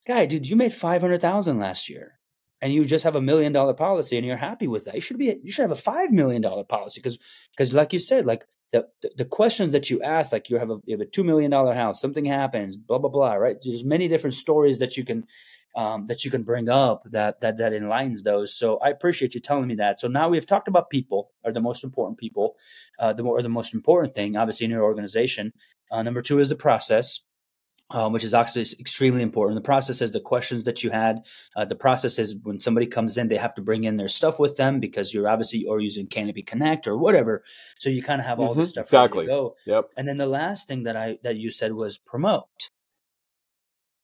guy, 0.08 0.26
dude, 0.26 0.48
you 0.48 0.56
made 0.56 0.74
500,000 0.74 1.60
last 1.60 1.90
year 1.90 2.14
and 2.62 2.74
you 2.74 2.86
just 2.86 3.04
have 3.04 3.16
a 3.16 3.22
million 3.22 3.52
dollar 3.52 3.74
policy 3.74 4.18
and 4.18 4.26
you're 4.26 4.38
happy 4.38 4.66
with 4.66 4.86
that. 4.86 4.96
You 4.96 5.02
should 5.02 5.18
be, 5.18 5.38
you 5.44 5.52
should 5.52 5.70
have 5.70 5.78
a 5.78 5.82
$5 5.82 6.12
million 6.12 6.42
policy. 6.66 7.02
Cause, 7.02 7.18
cause 7.58 7.74
like 7.74 7.92
you 7.92 8.00
said, 8.00 8.26
like 8.26 8.46
the, 8.72 8.88
the 9.16 9.26
questions 9.26 9.72
that 9.72 9.90
you 9.90 10.02
ask, 10.02 10.32
like 10.32 10.50
you 10.50 10.58
have 10.58 10.70
a, 10.70 10.78
you 10.86 10.98
have 10.98 11.08
a 11.08 11.10
$2 11.10 11.24
million 11.24 11.52
house, 11.52 12.02
something 12.02 12.26
happens, 12.26 12.76
blah, 12.76 12.98
blah, 12.98 13.10
blah, 13.10 13.34
right? 13.34 13.58
There's 13.64 13.84
many 13.84 14.08
different 14.08 14.34
stories 14.34 14.80
that 14.80 14.98
you 14.98 15.06
can 15.06 15.26
um, 15.76 16.08
that 16.08 16.26
you 16.26 16.32
can 16.32 16.42
bring 16.42 16.70
up 16.70 17.04
that 17.12 17.40
that 17.42 17.58
that 17.60 17.72
enlightens 17.72 18.24
those. 18.24 18.52
So 18.52 18.78
I 18.78 18.90
appreciate 18.90 19.36
you 19.36 19.40
telling 19.40 19.68
me 19.68 19.76
that. 19.76 20.02
So 20.02 20.08
now 20.08 20.28
we've 20.28 20.46
talked 20.46 20.68
about 20.68 20.90
people 20.90 21.30
are 21.46 21.52
the 21.52 21.62
most 21.62 21.84
important 21.84 22.18
people, 22.18 22.56
uh, 22.98 23.14
the 23.14 23.22
more 23.22 23.40
the 23.44 23.50
most 23.50 23.76
important 23.76 24.16
thing, 24.16 24.36
obviously 24.36 24.66
in 24.66 24.72
your 24.72 24.84
organization. 24.84 25.54
Uh, 25.92 26.02
number 26.02 26.24
two 26.24 26.40
is 26.40 26.50
the 26.50 26.56
process. 26.56 27.22
Um, 27.90 28.12
which 28.12 28.26
is 28.26 28.34
actually 28.34 28.66
extremely 28.82 29.22
important. 29.22 29.56
The 29.56 29.62
process 29.62 30.02
is 30.02 30.12
the 30.12 30.20
questions 30.20 30.64
that 30.64 30.84
you 30.84 30.90
had. 30.90 31.24
Uh, 31.56 31.64
the 31.64 31.74
process 31.74 32.20
is 32.20 32.36
when 32.44 32.60
somebody 32.60 32.86
comes 32.86 33.16
in, 33.16 33.30
they 33.30 33.38
have 33.38 33.56
to 33.56 33.62
bring 33.62 33.86
in 33.86 33.96
their 33.96 34.10
stuff 34.10 34.42
with 34.42 34.58
them 34.58 34.82
because 34.82 35.14
you're 35.14 35.30
obviously 35.30 35.64
or 35.64 35.80
using 35.80 36.06
Canopy 36.06 36.44
Connect 36.44 36.86
or 36.86 36.98
whatever. 36.98 37.44
So 37.78 37.90
you 37.90 38.04
kind 38.04 38.20
of 38.20 38.28
have 38.28 38.42
all 38.42 38.50
mm-hmm, 38.50 38.60
this 38.60 38.72
stuff 38.72 38.88
exactly. 38.88 39.20
ready 39.20 39.30
to 39.30 39.34
go. 39.34 39.56
Yep. 39.66 39.92
And 39.96 40.06
then 40.06 40.18
the 40.18 40.28
last 40.28 40.68
thing 40.68 40.84
that 40.84 40.98
I 40.98 41.18
that 41.24 41.38
you 41.38 41.50
said 41.50 41.72
was 41.72 41.98
promote. 41.98 42.72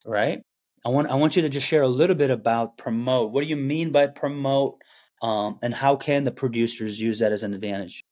Right. 0.05 0.43
I 0.85 0.89
want 0.89 1.09
I 1.09 1.15
want 1.15 1.35
you 1.35 1.41
to 1.41 1.49
just 1.49 1.67
share 1.67 1.81
a 1.81 1.87
little 1.87 2.15
bit 2.15 2.29
about 2.29 2.77
promote. 2.77 3.31
What 3.31 3.41
do 3.41 3.47
you 3.47 3.55
mean 3.55 3.91
by 3.91 4.07
promote, 4.07 4.81
um, 5.21 5.59
and 5.61 5.73
how 5.73 5.95
can 5.95 6.23
the 6.23 6.31
producers 6.31 7.01
use 7.01 7.19
that 7.19 7.31
as 7.31 7.43
an 7.43 7.53
advantage? 7.53 8.03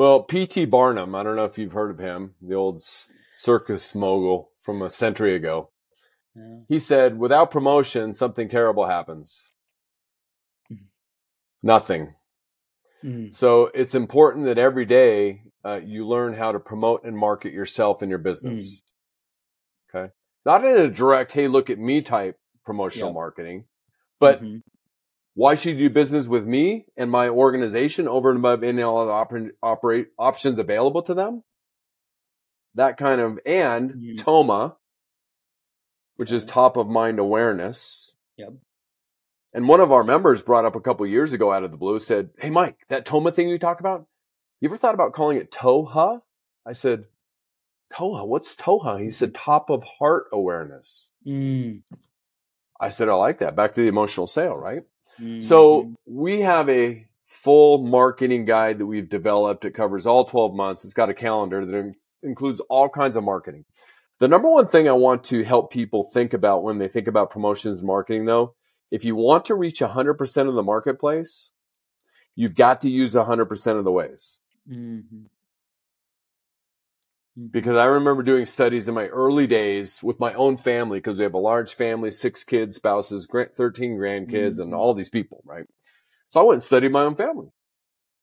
Well, 0.00 0.22
P.T. 0.22 0.64
Barnum, 0.64 1.14
I 1.14 1.22
don't 1.22 1.36
know 1.36 1.44
if 1.44 1.58
you've 1.58 1.74
heard 1.74 1.90
of 1.90 1.98
him, 1.98 2.32
the 2.40 2.54
old 2.54 2.80
circus 3.32 3.94
mogul 3.94 4.50
from 4.62 4.80
a 4.80 4.88
century 4.88 5.34
ago. 5.34 5.72
Yeah. 6.34 6.60
He 6.70 6.78
said, 6.78 7.18
without 7.18 7.50
promotion, 7.50 8.14
something 8.14 8.48
terrible 8.48 8.86
happens. 8.86 9.50
Mm-hmm. 10.72 10.86
Nothing. 11.62 12.14
Mm-hmm. 13.04 13.32
So 13.32 13.70
it's 13.74 13.94
important 13.94 14.46
that 14.46 14.56
every 14.56 14.86
day 14.86 15.42
uh, 15.66 15.82
you 15.84 16.08
learn 16.08 16.32
how 16.32 16.52
to 16.52 16.58
promote 16.58 17.04
and 17.04 17.14
market 17.14 17.52
yourself 17.52 18.00
and 18.00 18.08
your 18.08 18.20
business. 18.20 18.80
Mm-hmm. 19.92 19.98
Okay. 19.98 20.12
Not 20.46 20.64
in 20.64 20.78
a 20.78 20.88
direct, 20.88 21.34
hey, 21.34 21.46
look 21.46 21.68
at 21.68 21.78
me 21.78 22.00
type 22.00 22.38
promotional 22.64 23.12
marketing, 23.12 23.66
but 24.18 24.42
mm-hmm 24.42 24.60
why 25.34 25.54
should 25.54 25.78
you 25.78 25.88
do 25.88 25.94
business 25.94 26.26
with 26.26 26.46
me 26.46 26.86
and 26.96 27.10
my 27.10 27.28
organization 27.28 28.08
over 28.08 28.30
and 28.30 28.38
above 28.38 28.62
any 28.62 28.82
other 28.82 29.10
oper- 29.10 29.50
operate 29.62 30.08
options 30.18 30.58
available 30.58 31.02
to 31.02 31.14
them? 31.14 31.44
That 32.74 32.96
kind 32.96 33.20
of, 33.20 33.38
and 33.44 33.90
mm-hmm. 33.90 34.16
TOMA, 34.16 34.76
which 36.16 36.32
is 36.32 36.44
top 36.44 36.76
of 36.76 36.88
mind 36.88 37.18
awareness. 37.18 38.16
Yep. 38.36 38.54
And 39.52 39.66
one 39.66 39.80
of 39.80 39.90
our 39.90 40.04
members 40.04 40.42
brought 40.42 40.64
up 40.64 40.76
a 40.76 40.80
couple 40.80 41.06
years 41.06 41.32
ago 41.32 41.52
out 41.52 41.64
of 41.64 41.72
the 41.72 41.76
blue 41.76 41.98
said, 41.98 42.30
Hey, 42.38 42.50
Mike, 42.50 42.76
that 42.88 43.04
TOMA 43.04 43.32
thing 43.32 43.48
you 43.48 43.58
talk 43.58 43.80
about, 43.80 44.06
you 44.60 44.68
ever 44.68 44.76
thought 44.76 44.94
about 44.94 45.12
calling 45.12 45.38
it 45.38 45.50
TOHA? 45.50 46.22
I 46.66 46.72
said, 46.72 47.06
TOHA, 47.92 48.26
what's 48.26 48.54
TOHA? 48.54 49.00
He 49.00 49.10
said, 49.10 49.34
top 49.34 49.70
of 49.70 49.82
heart 49.98 50.26
awareness. 50.32 51.10
Mm. 51.26 51.82
I 52.78 52.88
said, 52.88 53.08
I 53.08 53.14
like 53.14 53.38
that. 53.38 53.56
Back 53.56 53.72
to 53.74 53.80
the 53.80 53.88
emotional 53.88 54.26
sale, 54.26 54.54
right? 54.54 54.82
So 55.42 55.82
mm-hmm. 55.82 55.92
we 56.06 56.40
have 56.40 56.68
a 56.68 57.06
full 57.26 57.78
marketing 57.78 58.44
guide 58.44 58.78
that 58.78 58.86
we've 58.86 59.08
developed. 59.08 59.64
It 59.64 59.74
covers 59.74 60.06
all 60.06 60.24
12 60.24 60.54
months. 60.54 60.84
It's 60.84 60.94
got 60.94 61.10
a 61.10 61.14
calendar 61.14 61.64
that 61.64 61.94
includes 62.22 62.60
all 62.68 62.88
kinds 62.88 63.16
of 63.16 63.24
marketing. 63.24 63.64
The 64.18 64.28
number 64.28 64.50
one 64.50 64.66
thing 64.66 64.88
I 64.88 64.92
want 64.92 65.24
to 65.24 65.44
help 65.44 65.72
people 65.72 66.04
think 66.04 66.34
about 66.34 66.62
when 66.62 66.78
they 66.78 66.88
think 66.88 67.06
about 67.06 67.30
promotions 67.30 67.78
and 67.78 67.86
marketing, 67.86 68.26
though, 68.26 68.54
if 68.90 69.04
you 69.04 69.16
want 69.16 69.44
to 69.46 69.54
reach 69.54 69.80
100% 69.80 70.48
of 70.48 70.54
the 70.54 70.62
marketplace, 70.62 71.52
you've 72.34 72.54
got 72.54 72.80
to 72.82 72.90
use 72.90 73.14
100% 73.14 73.78
of 73.78 73.84
the 73.84 73.92
ways. 73.92 74.40
Mm-hmm. 74.70 75.24
Mm-hmm. 77.40 77.46
because 77.48 77.76
I 77.76 77.86
remember 77.86 78.22
doing 78.22 78.44
studies 78.44 78.88
in 78.88 78.94
my 78.94 79.06
early 79.06 79.46
days 79.46 80.02
with 80.02 80.20
my 80.20 80.34
own 80.34 80.56
family 80.56 80.98
because 80.98 81.18
we 81.18 81.24
have 81.24 81.34
a 81.34 81.38
large 81.38 81.74
family, 81.74 82.10
six 82.10 82.44
kids, 82.44 82.76
spouses, 82.76 83.26
13 83.30 83.96
grandkids, 83.96 84.30
mm-hmm. 84.30 84.62
and 84.62 84.74
all 84.74 84.94
these 84.94 85.08
people, 85.08 85.42
right? 85.44 85.66
So 86.30 86.40
I 86.40 86.42
went 86.42 86.56
and 86.56 86.62
studied 86.62 86.92
my 86.92 87.02
own 87.02 87.14
family. 87.14 87.48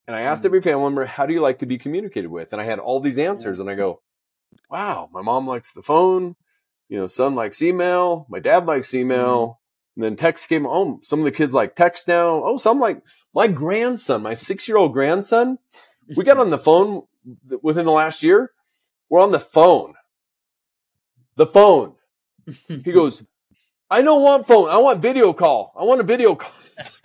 And 0.06 0.16
I 0.16 0.22
asked 0.22 0.40
mm-hmm. 0.40 0.46
every 0.46 0.62
family 0.62 0.84
member, 0.84 1.06
how 1.06 1.26
do 1.26 1.32
you 1.32 1.40
like 1.40 1.58
to 1.58 1.66
be 1.66 1.78
communicated 1.78 2.28
with? 2.28 2.52
And 2.52 2.62
I 2.62 2.64
had 2.64 2.78
all 2.78 3.00
these 3.00 3.18
answers. 3.18 3.60
And 3.60 3.68
I 3.68 3.74
go, 3.74 4.02
wow, 4.70 5.08
my 5.12 5.22
mom 5.22 5.46
likes 5.46 5.72
the 5.72 5.82
phone. 5.82 6.36
You 6.88 6.98
know, 6.98 7.06
son 7.06 7.34
likes 7.34 7.60
email. 7.60 8.26
My 8.30 8.38
dad 8.38 8.66
likes 8.66 8.94
email. 8.94 9.46
Mm-hmm. 9.46 10.02
And 10.02 10.04
then 10.04 10.16
text 10.16 10.48
came 10.48 10.64
home. 10.64 11.00
Some 11.02 11.18
of 11.18 11.24
the 11.24 11.32
kids 11.32 11.52
like 11.52 11.74
text 11.74 12.08
now. 12.08 12.42
Oh, 12.44 12.56
some 12.56 12.78
like 12.78 13.02
my 13.34 13.48
grandson, 13.48 14.22
my 14.22 14.34
six 14.34 14.68
year 14.68 14.76
old 14.76 14.92
grandson. 14.92 15.58
We 16.16 16.24
got 16.24 16.38
on 16.38 16.50
the 16.50 16.58
phone 16.58 17.02
within 17.62 17.84
the 17.84 17.92
last 17.92 18.22
year 18.22 18.52
we're 19.10 19.22
on 19.22 19.32
the 19.32 19.40
phone. 19.40 19.94
The 21.36 21.46
phone. 21.46 21.94
He 22.66 22.92
goes, 22.92 23.24
I 23.90 24.02
don't 24.02 24.22
want 24.22 24.46
phone. 24.46 24.68
I 24.68 24.78
want 24.78 25.00
video 25.00 25.32
call. 25.32 25.72
I 25.78 25.84
want 25.84 26.00
a 26.00 26.04
video 26.04 26.34
call. 26.34 26.50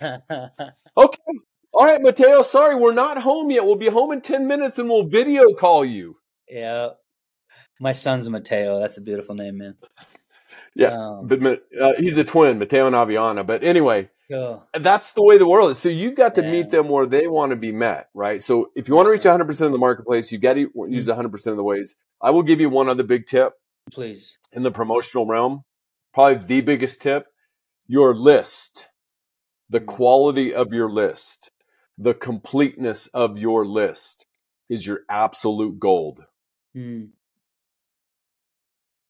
okay. 0.00 1.18
All 1.72 1.84
right, 1.84 2.00
Mateo. 2.00 2.42
Sorry, 2.42 2.76
we're 2.76 2.92
not 2.92 3.18
home 3.18 3.50
yet. 3.50 3.64
We'll 3.64 3.76
be 3.76 3.88
home 3.88 4.12
in 4.12 4.20
10 4.20 4.46
minutes 4.46 4.78
and 4.78 4.88
we'll 4.88 5.08
video 5.08 5.52
call 5.54 5.84
you. 5.84 6.16
Yeah. 6.48 6.90
My 7.80 7.92
son's 7.92 8.28
Mateo. 8.28 8.80
That's 8.80 8.98
a 8.98 9.02
beautiful 9.02 9.34
name, 9.34 9.58
man. 9.58 9.76
Yeah. 10.74 10.88
Um, 10.88 11.28
but 11.28 11.42
uh, 11.80 11.92
he's 11.98 12.16
a 12.16 12.24
twin, 12.24 12.58
Mateo 12.58 12.86
and 12.86 12.96
Aviana. 12.96 13.46
But 13.46 13.62
anyway, 13.62 14.10
cool. 14.30 14.66
that's 14.72 15.12
the 15.12 15.22
way 15.22 15.38
the 15.38 15.46
world 15.46 15.70
is. 15.70 15.78
So 15.78 15.88
you've 15.88 16.16
got 16.16 16.34
to 16.34 16.42
yeah. 16.42 16.50
meet 16.50 16.70
them 16.70 16.88
where 16.88 17.06
they 17.06 17.26
want 17.26 17.50
to 17.50 17.56
be 17.56 17.72
met, 17.72 18.08
right? 18.14 18.42
So 18.42 18.70
if 18.74 18.88
you 18.88 18.94
want 18.94 19.06
to 19.06 19.12
reach 19.12 19.22
100% 19.22 19.60
of 19.66 19.72
the 19.72 19.78
marketplace, 19.78 20.32
you 20.32 20.38
got 20.38 20.54
to 20.54 20.70
use 20.88 21.08
100% 21.08 21.30
mm. 21.30 21.46
of 21.46 21.56
the 21.56 21.62
ways. 21.62 21.96
I 22.20 22.30
will 22.30 22.42
give 22.42 22.60
you 22.60 22.70
one 22.70 22.88
other 22.88 23.04
big 23.04 23.26
tip. 23.26 23.52
Please. 23.92 24.36
In 24.52 24.62
the 24.62 24.70
promotional 24.70 25.26
realm, 25.26 25.64
probably 26.12 26.44
the 26.46 26.60
biggest 26.62 27.02
tip 27.02 27.26
your 27.86 28.14
list, 28.14 28.88
the 29.68 29.80
mm. 29.80 29.86
quality 29.86 30.54
of 30.54 30.72
your 30.72 30.90
list, 30.90 31.50
the 31.98 32.14
completeness 32.14 33.06
of 33.08 33.38
your 33.38 33.66
list 33.66 34.26
is 34.68 34.86
your 34.86 35.00
absolute 35.08 35.78
gold. 35.78 36.24
Mm. 36.74 37.10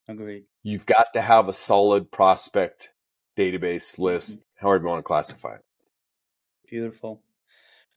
Agreed. 0.09 0.45
You've 0.65 0.87
got 0.87 1.13
to 1.13 1.21
have 1.21 1.47
a 1.47 1.53
solid 1.53 2.11
prospect 2.11 2.91
database 3.37 3.99
list, 3.99 4.43
however 4.57 4.85
you 4.85 4.89
want 4.89 4.99
to 4.99 5.03
classify 5.05 5.57
it. 5.57 5.65
Beautiful. 6.69 7.21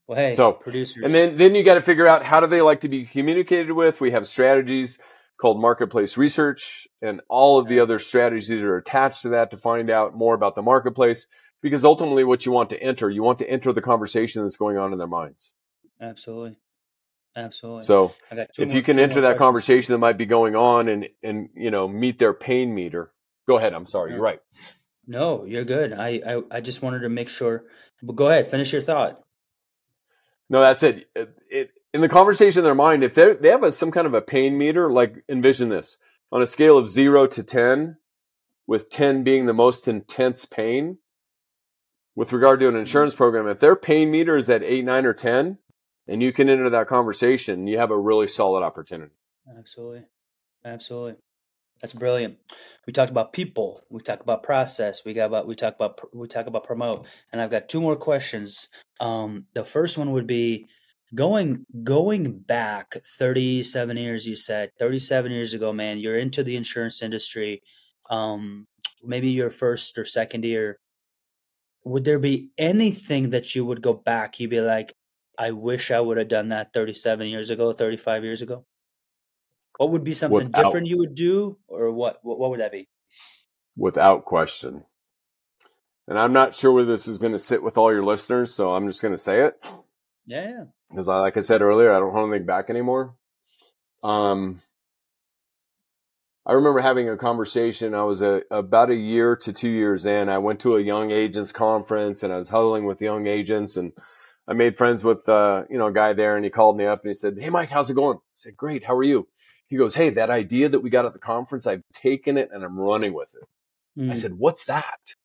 Well, 0.05 0.17
hey, 0.17 0.35
so 0.35 0.51
producers, 0.53 1.03
and 1.03 1.13
then 1.13 1.37
then 1.37 1.55
you 1.55 1.63
got 1.63 1.75
to 1.75 1.81
figure 1.81 2.05
out 2.05 2.23
how 2.23 2.39
do 2.39 2.47
they 2.47 2.61
like 2.61 2.81
to 2.81 2.89
be 2.89 3.05
communicated 3.05 3.71
with. 3.71 3.99
We 3.99 4.11
have 4.11 4.27
strategies 4.27 4.99
called 5.39 5.61
marketplace 5.61 6.17
research, 6.17 6.87
and 7.01 7.21
all 7.29 7.57
of 7.57 7.67
the 7.67 7.79
other 7.79 7.99
strategies 7.99 8.49
that 8.49 8.61
are 8.61 8.77
attached 8.77 9.21
to 9.23 9.29
that 9.29 9.51
to 9.51 9.57
find 9.57 9.89
out 9.89 10.15
more 10.15 10.35
about 10.35 10.55
the 10.55 10.61
marketplace. 10.61 11.27
Because 11.61 11.83
ultimately, 11.83 12.23
what 12.23 12.45
you 12.45 12.51
want 12.51 12.69
to 12.69 12.81
enter, 12.81 13.09
you 13.09 13.23
want 13.23 13.39
to 13.39 13.49
enter 13.49 13.73
the 13.73 13.81
conversation 13.81 14.43
that's 14.43 14.57
going 14.57 14.77
on 14.77 14.91
in 14.91 14.99
their 14.99 15.07
minds. 15.07 15.53
Absolutely. 15.99 16.57
Absolutely. 17.37 17.83
So 17.83 18.15
if 18.31 18.73
you 18.73 18.81
can 18.81 18.97
enter 18.97 19.21
that 19.21 19.37
questions. 19.37 19.39
conversation 19.39 19.93
that 19.93 19.99
might 19.99 20.17
be 20.17 20.25
going 20.25 20.55
on 20.55 20.89
and 20.89 21.07
and 21.21 21.49
you 21.55 21.69
know 21.69 21.87
meet 21.87 22.17
their 22.17 22.33
pain 22.33 22.73
meter. 22.73 23.11
Go 23.47 23.57
ahead. 23.57 23.73
I'm 23.73 23.85
sorry. 23.85 24.13
You're 24.13 24.21
right. 24.21 24.39
No, 25.05 25.45
you're 25.45 25.63
good. 25.63 25.93
I, 25.93 26.19
I 26.27 26.41
I 26.49 26.61
just 26.61 26.81
wanted 26.81 27.01
to 27.01 27.09
make 27.09 27.29
sure. 27.29 27.65
But 28.01 28.15
go 28.15 28.27
ahead. 28.27 28.49
Finish 28.49 28.73
your 28.73 28.81
thought. 28.81 29.21
No, 30.49 30.61
that's 30.61 30.81
it. 30.81 31.07
it, 31.15 31.37
it 31.49 31.71
in 31.93 32.01
the 32.01 32.09
conversation 32.09 32.59
in 32.61 32.65
their 32.65 32.75
mind, 32.75 33.03
if 33.03 33.13
they 33.13 33.35
they 33.35 33.49
have 33.49 33.63
a, 33.63 33.71
some 33.71 33.91
kind 33.91 34.07
of 34.07 34.15
a 34.15 34.21
pain 34.21 34.57
meter, 34.57 34.91
like 34.91 35.23
envision 35.29 35.69
this 35.69 35.97
on 36.31 36.41
a 36.41 36.47
scale 36.47 36.77
of 36.77 36.89
zero 36.89 37.27
to 37.27 37.43
ten, 37.43 37.97
with 38.65 38.89
ten 38.89 39.23
being 39.23 39.45
the 39.45 39.53
most 39.53 39.87
intense 39.87 40.45
pain. 40.45 40.97
With 42.15 42.33
regard 42.33 42.59
to 42.61 42.65
an 42.65 42.71
mm-hmm. 42.71 42.79
insurance 42.79 43.13
program, 43.13 43.47
if 43.47 43.59
their 43.59 43.75
pain 43.75 44.09
meter 44.09 44.37
is 44.37 44.49
at 44.49 44.63
eight, 44.63 44.83
nine, 44.83 45.05
or 45.05 45.13
ten, 45.13 45.59
and 46.07 46.23
you 46.23 46.31
can 46.31 46.49
enter 46.49 46.69
that 46.69 46.87
conversation, 46.87 47.67
you 47.67 47.77
have 47.77 47.91
a 47.91 47.97
really 47.97 48.27
solid 48.27 48.63
opportunity. 48.63 49.13
Absolutely. 49.57 50.03
Absolutely. 50.65 51.15
That's 51.81 51.93
brilliant. 51.93 52.37
We 52.85 52.93
talked 52.93 53.11
about 53.11 53.33
people. 53.33 53.81
We 53.89 54.01
talked 54.01 54.23
about 54.23 54.41
process. 54.43 55.05
We 55.05 55.13
got 55.13 55.25
about 55.25 55.47
we 55.47 55.55
talk 55.55 55.75
about 55.75 55.99
we 56.13 56.27
talk 56.27 56.47
about 56.47 56.63
promote. 56.63 57.05
And 57.31 57.39
I've 57.39 57.51
got 57.51 57.69
two 57.69 57.81
more 57.81 57.95
questions. 57.95 58.69
Um, 58.99 59.45
the 59.53 59.63
first 59.63 59.97
one 59.97 60.11
would 60.11 60.25
be 60.25 60.65
going 61.13 61.65
going 61.83 62.39
back 62.39 62.95
37 63.19 63.95
years. 63.95 64.25
You 64.25 64.35
said 64.35 64.71
37 64.79 65.31
years 65.31 65.53
ago, 65.53 65.71
man. 65.71 65.99
You're 65.99 66.17
into 66.17 66.43
the 66.43 66.55
insurance 66.55 67.01
industry. 67.03 67.61
Um, 68.09 68.65
maybe 69.03 69.29
your 69.29 69.51
first 69.51 69.97
or 69.97 70.05
second 70.05 70.45
year. 70.45 70.79
Would 71.85 72.03
there 72.03 72.19
be 72.19 72.49
anything 72.57 73.29
that 73.29 73.55
you 73.55 73.63
would 73.65 73.81
go 73.81 73.93
back? 73.93 74.39
You'd 74.39 74.49
be 74.49 74.59
like, 74.59 74.93
I 75.37 75.51
wish 75.51 75.91
I 75.91 75.99
would 75.99 76.17
have 76.17 76.27
done 76.27 76.49
that 76.49 76.73
37 76.73 77.27
years 77.27 77.49
ago, 77.49 77.73
35 77.73 78.23
years 78.23 78.41
ago? 78.41 78.65
What 79.77 79.91
would 79.91 80.03
be 80.03 80.13
something 80.13 80.37
without, 80.37 80.63
different 80.63 80.87
you 80.87 80.97
would 80.97 81.13
do, 81.13 81.57
or 81.67 81.91
what, 81.91 82.19
what? 82.23 82.39
What 82.39 82.49
would 82.49 82.59
that 82.59 82.71
be? 82.71 82.89
Without 83.75 84.25
question. 84.25 84.83
And 86.07 86.17
I'm 86.17 86.33
not 86.33 86.55
sure 86.55 86.71
where 86.71 86.85
this 86.85 87.07
is 87.07 87.19
going 87.19 87.33
to 87.33 87.39
sit 87.39 87.61
with 87.61 87.77
all 87.77 87.93
your 87.93 88.03
listeners, 88.03 88.53
so 88.53 88.73
I'm 88.73 88.87
just 88.87 89.01
going 89.01 89.13
to 89.13 89.17
say 89.17 89.41
it. 89.41 89.63
Yeah. 90.25 90.63
Because, 90.89 91.07
I, 91.07 91.19
like 91.19 91.37
I 91.37 91.41
said 91.41 91.61
earlier, 91.61 91.93
I 91.93 91.99
don't 91.99 92.13
hold 92.13 92.29
anything 92.29 92.47
back 92.47 92.69
anymore. 92.69 93.13
Um, 94.03 94.61
I 96.47 96.53
remember 96.53 96.79
having 96.79 97.09
a 97.09 97.17
conversation. 97.17 97.93
I 97.93 98.03
was 98.03 98.21
a, 98.21 98.41
about 98.49 98.89
a 98.89 98.95
year 98.95 99.35
to 99.35 99.51
two 99.51 99.69
years 99.69 100.05
in. 100.05 100.29
I 100.29 100.37
went 100.37 100.61
to 100.61 100.77
a 100.77 100.81
young 100.81 101.11
agents 101.11 101.51
conference 101.51 102.23
and 102.23 102.31
I 102.31 102.37
was 102.37 102.49
huddling 102.49 102.85
with 102.85 103.01
young 103.01 103.27
agents 103.27 103.75
and 103.75 103.91
I 104.47 104.53
made 104.53 104.77
friends 104.77 105.03
with, 105.03 105.27
uh, 105.27 105.63
you 105.69 105.77
know, 105.77 105.87
a 105.87 105.93
guy 105.93 106.13
there 106.13 106.35
and 106.35 106.45
he 106.45 106.49
called 106.49 106.77
me 106.77 106.85
up 106.85 107.01
and 107.03 107.09
he 107.09 107.13
said, 107.13 107.37
Hey, 107.39 107.49
Mike, 107.49 107.69
how's 107.69 107.89
it 107.89 107.95
going? 107.95 108.17
I 108.17 108.35
said, 108.35 108.55
great. 108.55 108.85
How 108.85 108.95
are 108.95 109.03
you? 109.03 109.27
He 109.67 109.75
goes, 109.75 109.95
Hey, 109.95 110.09
that 110.11 110.29
idea 110.29 110.69
that 110.69 110.79
we 110.79 110.89
got 110.89 111.05
at 111.05 111.13
the 111.13 111.19
conference, 111.19 111.67
I've 111.67 111.83
taken 111.93 112.37
it 112.37 112.49
and 112.53 112.63
I'm 112.63 112.79
running 112.79 113.13
with 113.13 113.35
it. 113.35 113.47
Mm. 114.01 114.11
I 114.11 114.15
said, 114.15 114.35
what's 114.35 114.65
that? 114.65 115.15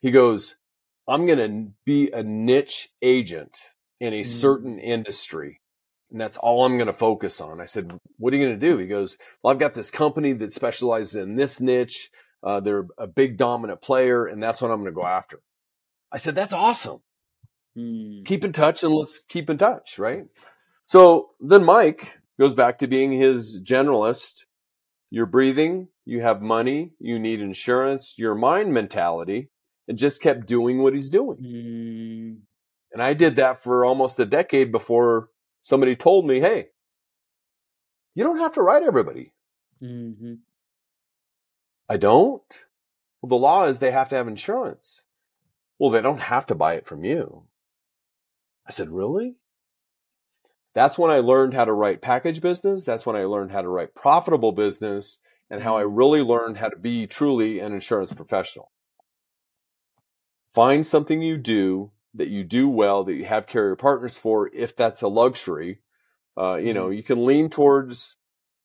He 0.00 0.10
goes, 0.10 0.56
I'm 1.06 1.26
going 1.26 1.38
to 1.38 1.72
be 1.84 2.10
a 2.10 2.22
niche 2.22 2.88
agent 3.02 3.58
in 4.00 4.12
a 4.12 4.22
mm. 4.22 4.26
certain 4.26 4.78
industry 4.78 5.60
and 6.14 6.20
that's 6.20 6.36
all 6.36 6.64
I'm 6.64 6.76
going 6.76 6.86
to 6.86 6.92
focus 6.92 7.40
on. 7.40 7.60
I 7.60 7.64
said, 7.64 7.98
what 8.18 8.32
are 8.32 8.36
you 8.36 8.46
going 8.46 8.58
to 8.58 8.66
do? 8.66 8.78
He 8.78 8.86
goes, 8.86 9.18
well, 9.42 9.52
I've 9.52 9.58
got 9.58 9.74
this 9.74 9.90
company 9.90 10.32
that 10.34 10.52
specializes 10.52 11.16
in 11.16 11.34
this 11.34 11.60
niche. 11.60 12.08
Uh, 12.40 12.60
they're 12.60 12.86
a 12.96 13.08
big 13.08 13.36
dominant 13.36 13.82
player 13.82 14.24
and 14.24 14.40
that's 14.40 14.62
what 14.62 14.70
I'm 14.70 14.78
going 14.78 14.94
to 14.94 15.00
go 15.00 15.06
after. 15.06 15.40
I 16.12 16.18
said, 16.18 16.36
that's 16.36 16.52
awesome. 16.52 17.00
Mm. 17.76 18.24
Keep 18.24 18.44
in 18.44 18.52
touch 18.52 18.82
and 18.82 18.92
let's 18.92 19.18
keep 19.28 19.50
in 19.50 19.58
touch. 19.58 19.98
Right. 19.98 20.26
So 20.84 21.30
then 21.40 21.64
Mike 21.64 22.18
goes 22.38 22.54
back 22.54 22.78
to 22.78 22.86
being 22.86 23.12
his 23.12 23.60
generalist. 23.64 24.44
You're 25.10 25.26
breathing, 25.26 25.88
you 26.04 26.22
have 26.22 26.42
money, 26.42 26.92
you 26.98 27.18
need 27.18 27.40
insurance, 27.40 28.14
your 28.18 28.34
mind 28.34 28.72
mentality, 28.72 29.50
and 29.86 29.96
just 29.96 30.20
kept 30.20 30.46
doing 30.46 30.82
what 30.82 30.92
he's 30.92 31.08
doing. 31.08 31.38
Mm. 31.38 32.40
And 32.92 33.02
I 33.02 33.14
did 33.14 33.36
that 33.36 33.58
for 33.58 33.84
almost 33.84 34.18
a 34.18 34.24
decade 34.24 34.72
before 34.72 35.28
somebody 35.60 35.96
told 35.96 36.26
me, 36.26 36.40
hey, 36.40 36.68
you 38.14 38.24
don't 38.24 38.38
have 38.38 38.52
to 38.52 38.62
write 38.62 38.82
everybody. 38.82 39.32
Mm-hmm. 39.82 40.34
I 41.88 41.96
don't. 41.96 42.42
Well, 43.20 43.28
the 43.28 43.36
law 43.36 43.66
is 43.66 43.78
they 43.78 43.90
have 43.90 44.08
to 44.10 44.16
have 44.16 44.28
insurance. 44.28 45.04
Well, 45.78 45.90
they 45.90 46.00
don't 46.00 46.20
have 46.20 46.46
to 46.46 46.54
buy 46.54 46.74
it 46.74 46.86
from 46.86 47.04
you. 47.04 47.46
I 48.66 48.70
said, 48.70 48.88
really? 48.88 49.36
That's 50.74 50.98
when 50.98 51.10
I 51.10 51.18
learned 51.20 51.54
how 51.54 51.64
to 51.64 51.72
write 51.72 52.02
package 52.02 52.40
business. 52.40 52.84
That's 52.84 53.06
when 53.06 53.16
I 53.16 53.24
learned 53.24 53.52
how 53.52 53.62
to 53.62 53.68
write 53.68 53.94
profitable 53.94 54.52
business 54.52 55.18
and 55.50 55.62
how 55.62 55.76
I 55.76 55.82
mm-hmm. 55.82 55.94
really 55.94 56.22
learned 56.22 56.58
how 56.58 56.68
to 56.68 56.76
be 56.76 57.06
truly 57.06 57.60
an 57.60 57.72
insurance 57.72 58.12
professional. 58.12 58.72
Find 60.52 60.84
something 60.84 61.22
you 61.22 61.36
do 61.36 61.92
that 62.14 62.28
you 62.28 62.44
do 62.44 62.68
well, 62.68 63.04
that 63.04 63.14
you 63.14 63.24
have 63.24 63.46
carrier 63.46 63.76
partners 63.76 64.16
for, 64.16 64.48
if 64.54 64.74
that's 64.74 65.02
a 65.02 65.08
luxury. 65.08 65.80
Uh, 66.36 66.56
you 66.56 66.74
know, 66.74 66.86
mm-hmm. 66.86 66.94
you 66.94 67.02
can 67.02 67.24
lean 67.24 67.50
towards 67.50 68.16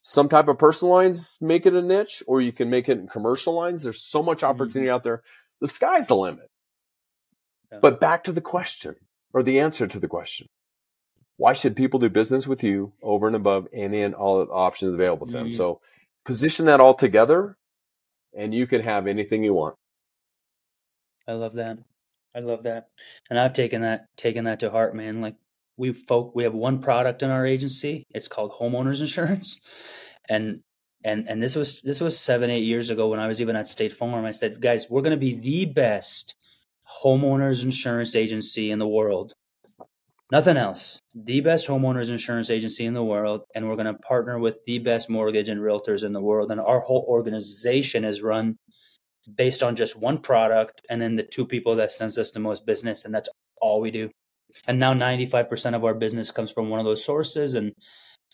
some 0.02 0.30
type 0.30 0.48
of 0.48 0.58
personal 0.58 0.94
lines, 0.94 1.38
make 1.42 1.66
it 1.66 1.74
a 1.74 1.82
niche, 1.82 2.24
or 2.26 2.42
you 2.42 2.52
can 2.52 2.70
make 2.70 2.88
it 2.90 2.98
in 2.98 3.08
commercial 3.08 3.54
lines. 3.54 3.84
There's 3.84 4.02
so 4.02 4.24
much 4.24 4.44
opportunity 4.44 4.88
mm-hmm. 4.88 4.96
out 4.96 5.04
there. 5.04 5.24
The 5.62 5.68
sky's 5.68 6.08
the 6.08 6.16
limit. 6.16 6.50
Yeah. 7.72 7.80
But 7.82 8.00
back 8.00 8.24
to 8.24 8.32
the 8.32 8.42
question 8.42 8.96
or 9.34 9.44
the 9.44 9.60
answer 9.60 9.88
to 9.88 10.00
the 10.00 10.08
question. 10.08 10.48
Why 11.38 11.54
should 11.54 11.76
people 11.76 12.00
do 12.00 12.10
business 12.10 12.48
with 12.48 12.64
you 12.64 12.94
over 13.02 13.28
and 13.28 13.36
above 13.36 13.68
any 13.74 14.02
and 14.02 14.14
all 14.14 14.40
the 14.40 14.52
options 14.52 14.94
available 14.94 15.28
to 15.28 15.34
them? 15.34 15.44
Mm-hmm. 15.48 15.52
So 15.52 15.80
position 16.26 16.66
that 16.66 16.82
all 16.82 16.94
together 16.94 17.58
and 18.36 18.54
you 18.54 18.68
can 18.68 18.82
have 18.82 19.08
anything 19.08 19.44
you 19.44 19.54
want. 19.54 19.76
I 21.28 21.34
love 21.34 21.54
that. 21.56 21.78
I 22.36 22.40
love 22.40 22.64
that. 22.64 22.90
And 23.30 23.40
I've 23.40 23.54
taken 23.54 23.82
that 23.82 24.06
taken 24.18 24.46
that 24.46 24.60
to 24.60 24.70
heart, 24.70 24.96
man. 24.96 25.22
Like 25.22 25.36
we 25.78 25.94
folk 25.94 26.36
we 26.36 26.44
have 26.44 26.54
one 26.54 26.82
product 26.82 27.24
in 27.24 27.30
our 27.30 27.46
agency. 27.46 28.04
It's 28.12 28.28
called 28.28 28.52
homeowners 28.60 29.02
insurance. 29.02 29.62
And 30.28 30.62
and 31.04 31.28
and 31.28 31.42
this 31.42 31.56
was 31.56 31.82
this 31.82 32.02
was 32.02 32.20
seven, 32.20 32.50
eight 32.50 32.64
years 32.64 32.90
ago 32.90 33.08
when 33.08 33.20
I 33.20 33.28
was 33.28 33.42
even 33.42 33.56
at 33.56 33.68
State 33.68 33.94
Farm. 33.94 34.26
I 34.26 34.32
said, 34.32 34.62
guys, 34.62 34.90
we're 34.90 35.02
gonna 35.02 35.18
be 35.18 35.36
the 35.36 35.66
best 35.66 36.36
homeowners 37.04 37.64
insurance 37.64 38.16
agency 38.16 38.72
in 38.72 38.80
the 38.80 38.88
world. 38.88 39.34
Nothing 40.32 40.58
else. 40.58 41.00
The 41.16 41.42
best 41.42 41.68
homeowners 41.68 42.12
insurance 42.12 42.50
agency 42.50 42.86
in 42.86 42.94
the 42.94 43.04
world. 43.04 43.42
And 43.56 43.68
we're 43.68 43.76
going 43.76 43.88
to 43.88 44.00
partner 44.00 44.38
with 44.38 44.58
the 44.66 44.78
best 44.80 45.10
mortgage 45.10 45.50
and 45.50 45.60
realtors 45.60 46.04
in 46.04 46.14
the 46.14 46.22
world. 46.22 46.52
And 46.52 46.62
our 46.62 46.82
whole 46.82 47.06
organization 47.08 48.06
is 48.06 48.22
run 48.22 48.58
based 49.36 49.64
on 49.64 49.76
just 49.76 50.00
one 50.00 50.18
product 50.18 50.82
and 50.90 51.02
then 51.02 51.16
the 51.16 51.24
two 51.24 51.46
people 51.46 51.76
that 51.76 51.92
sends 51.92 52.18
us 52.18 52.32
the 52.32 52.40
most 52.40 52.66
business 52.66 53.06
and 53.06 53.14
that's 53.14 53.30
all 53.62 53.82
we 53.82 53.92
do 53.92 54.10
and 54.68 54.80
now 54.80 54.94
95% 54.94 55.76
of 55.76 55.84
our 55.84 55.94
business 55.94 56.32
comes 56.32 56.52
from 56.52 56.70
one 56.70 56.80
of 56.80 56.86
those 56.86 57.04
sources 57.04 57.56
and 57.56 57.74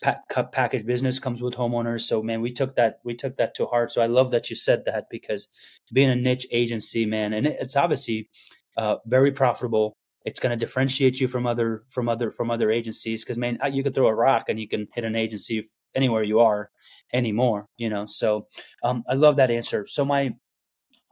package 0.02 0.84
business 0.84 1.18
comes 1.18 1.40
with 1.40 1.54
homeowners. 1.54 2.02
So 2.02 2.22
man 2.22 2.40
we 2.40 2.52
took 2.52 2.76
that 2.76 3.00
we 3.04 3.14
took 3.14 3.36
that 3.36 3.54
to 3.56 3.66
heart. 3.66 3.90
So 3.90 4.02
i 4.02 4.06
love 4.06 4.30
that 4.30 4.50
you 4.50 4.56
said 4.56 4.84
that 4.84 5.06
because 5.10 5.48
being 5.92 6.10
a 6.10 6.16
niche 6.16 6.46
agency 6.50 7.06
man 7.06 7.32
and 7.32 7.46
it's 7.46 7.76
obviously 7.76 8.28
uh, 8.76 8.96
very 9.06 9.32
profitable. 9.32 9.96
It's 10.26 10.40
going 10.40 10.50
to 10.50 10.64
differentiate 10.64 11.20
you 11.20 11.28
from 11.28 11.46
other 11.46 11.84
from 11.88 12.08
other 12.08 12.30
from 12.30 12.50
other 12.50 12.70
agencies 12.70 13.24
because 13.24 13.38
man 13.38 13.58
you 13.70 13.82
could 13.82 13.94
throw 13.94 14.08
a 14.08 14.14
rock 14.14 14.48
and 14.48 14.60
you 14.60 14.68
can 14.68 14.88
hit 14.94 15.04
an 15.04 15.16
agency 15.16 15.68
anywhere 15.94 16.22
you 16.22 16.40
are 16.40 16.70
anymore 17.12 17.66
you 17.78 17.88
know? 17.88 18.04
So 18.06 18.46
um, 18.82 19.02
i 19.08 19.14
love 19.14 19.36
that 19.36 19.50
answer. 19.50 19.86
So 19.86 20.04
my 20.04 20.34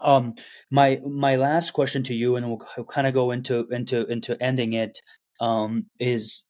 um, 0.01 0.35
my 0.71 1.01
my 1.07 1.37
last 1.37 1.73
question 1.73 2.03
to 2.05 2.15
you, 2.15 2.37
and 2.37 2.47
we'll 2.47 2.85
kind 2.87 3.07
of 3.07 3.15
go 3.15 3.31
into 3.31 3.67
into 3.71 4.07
into 4.07 4.41
ending 4.43 4.73
it, 4.73 5.01
um, 5.41 5.87
is 5.99 6.47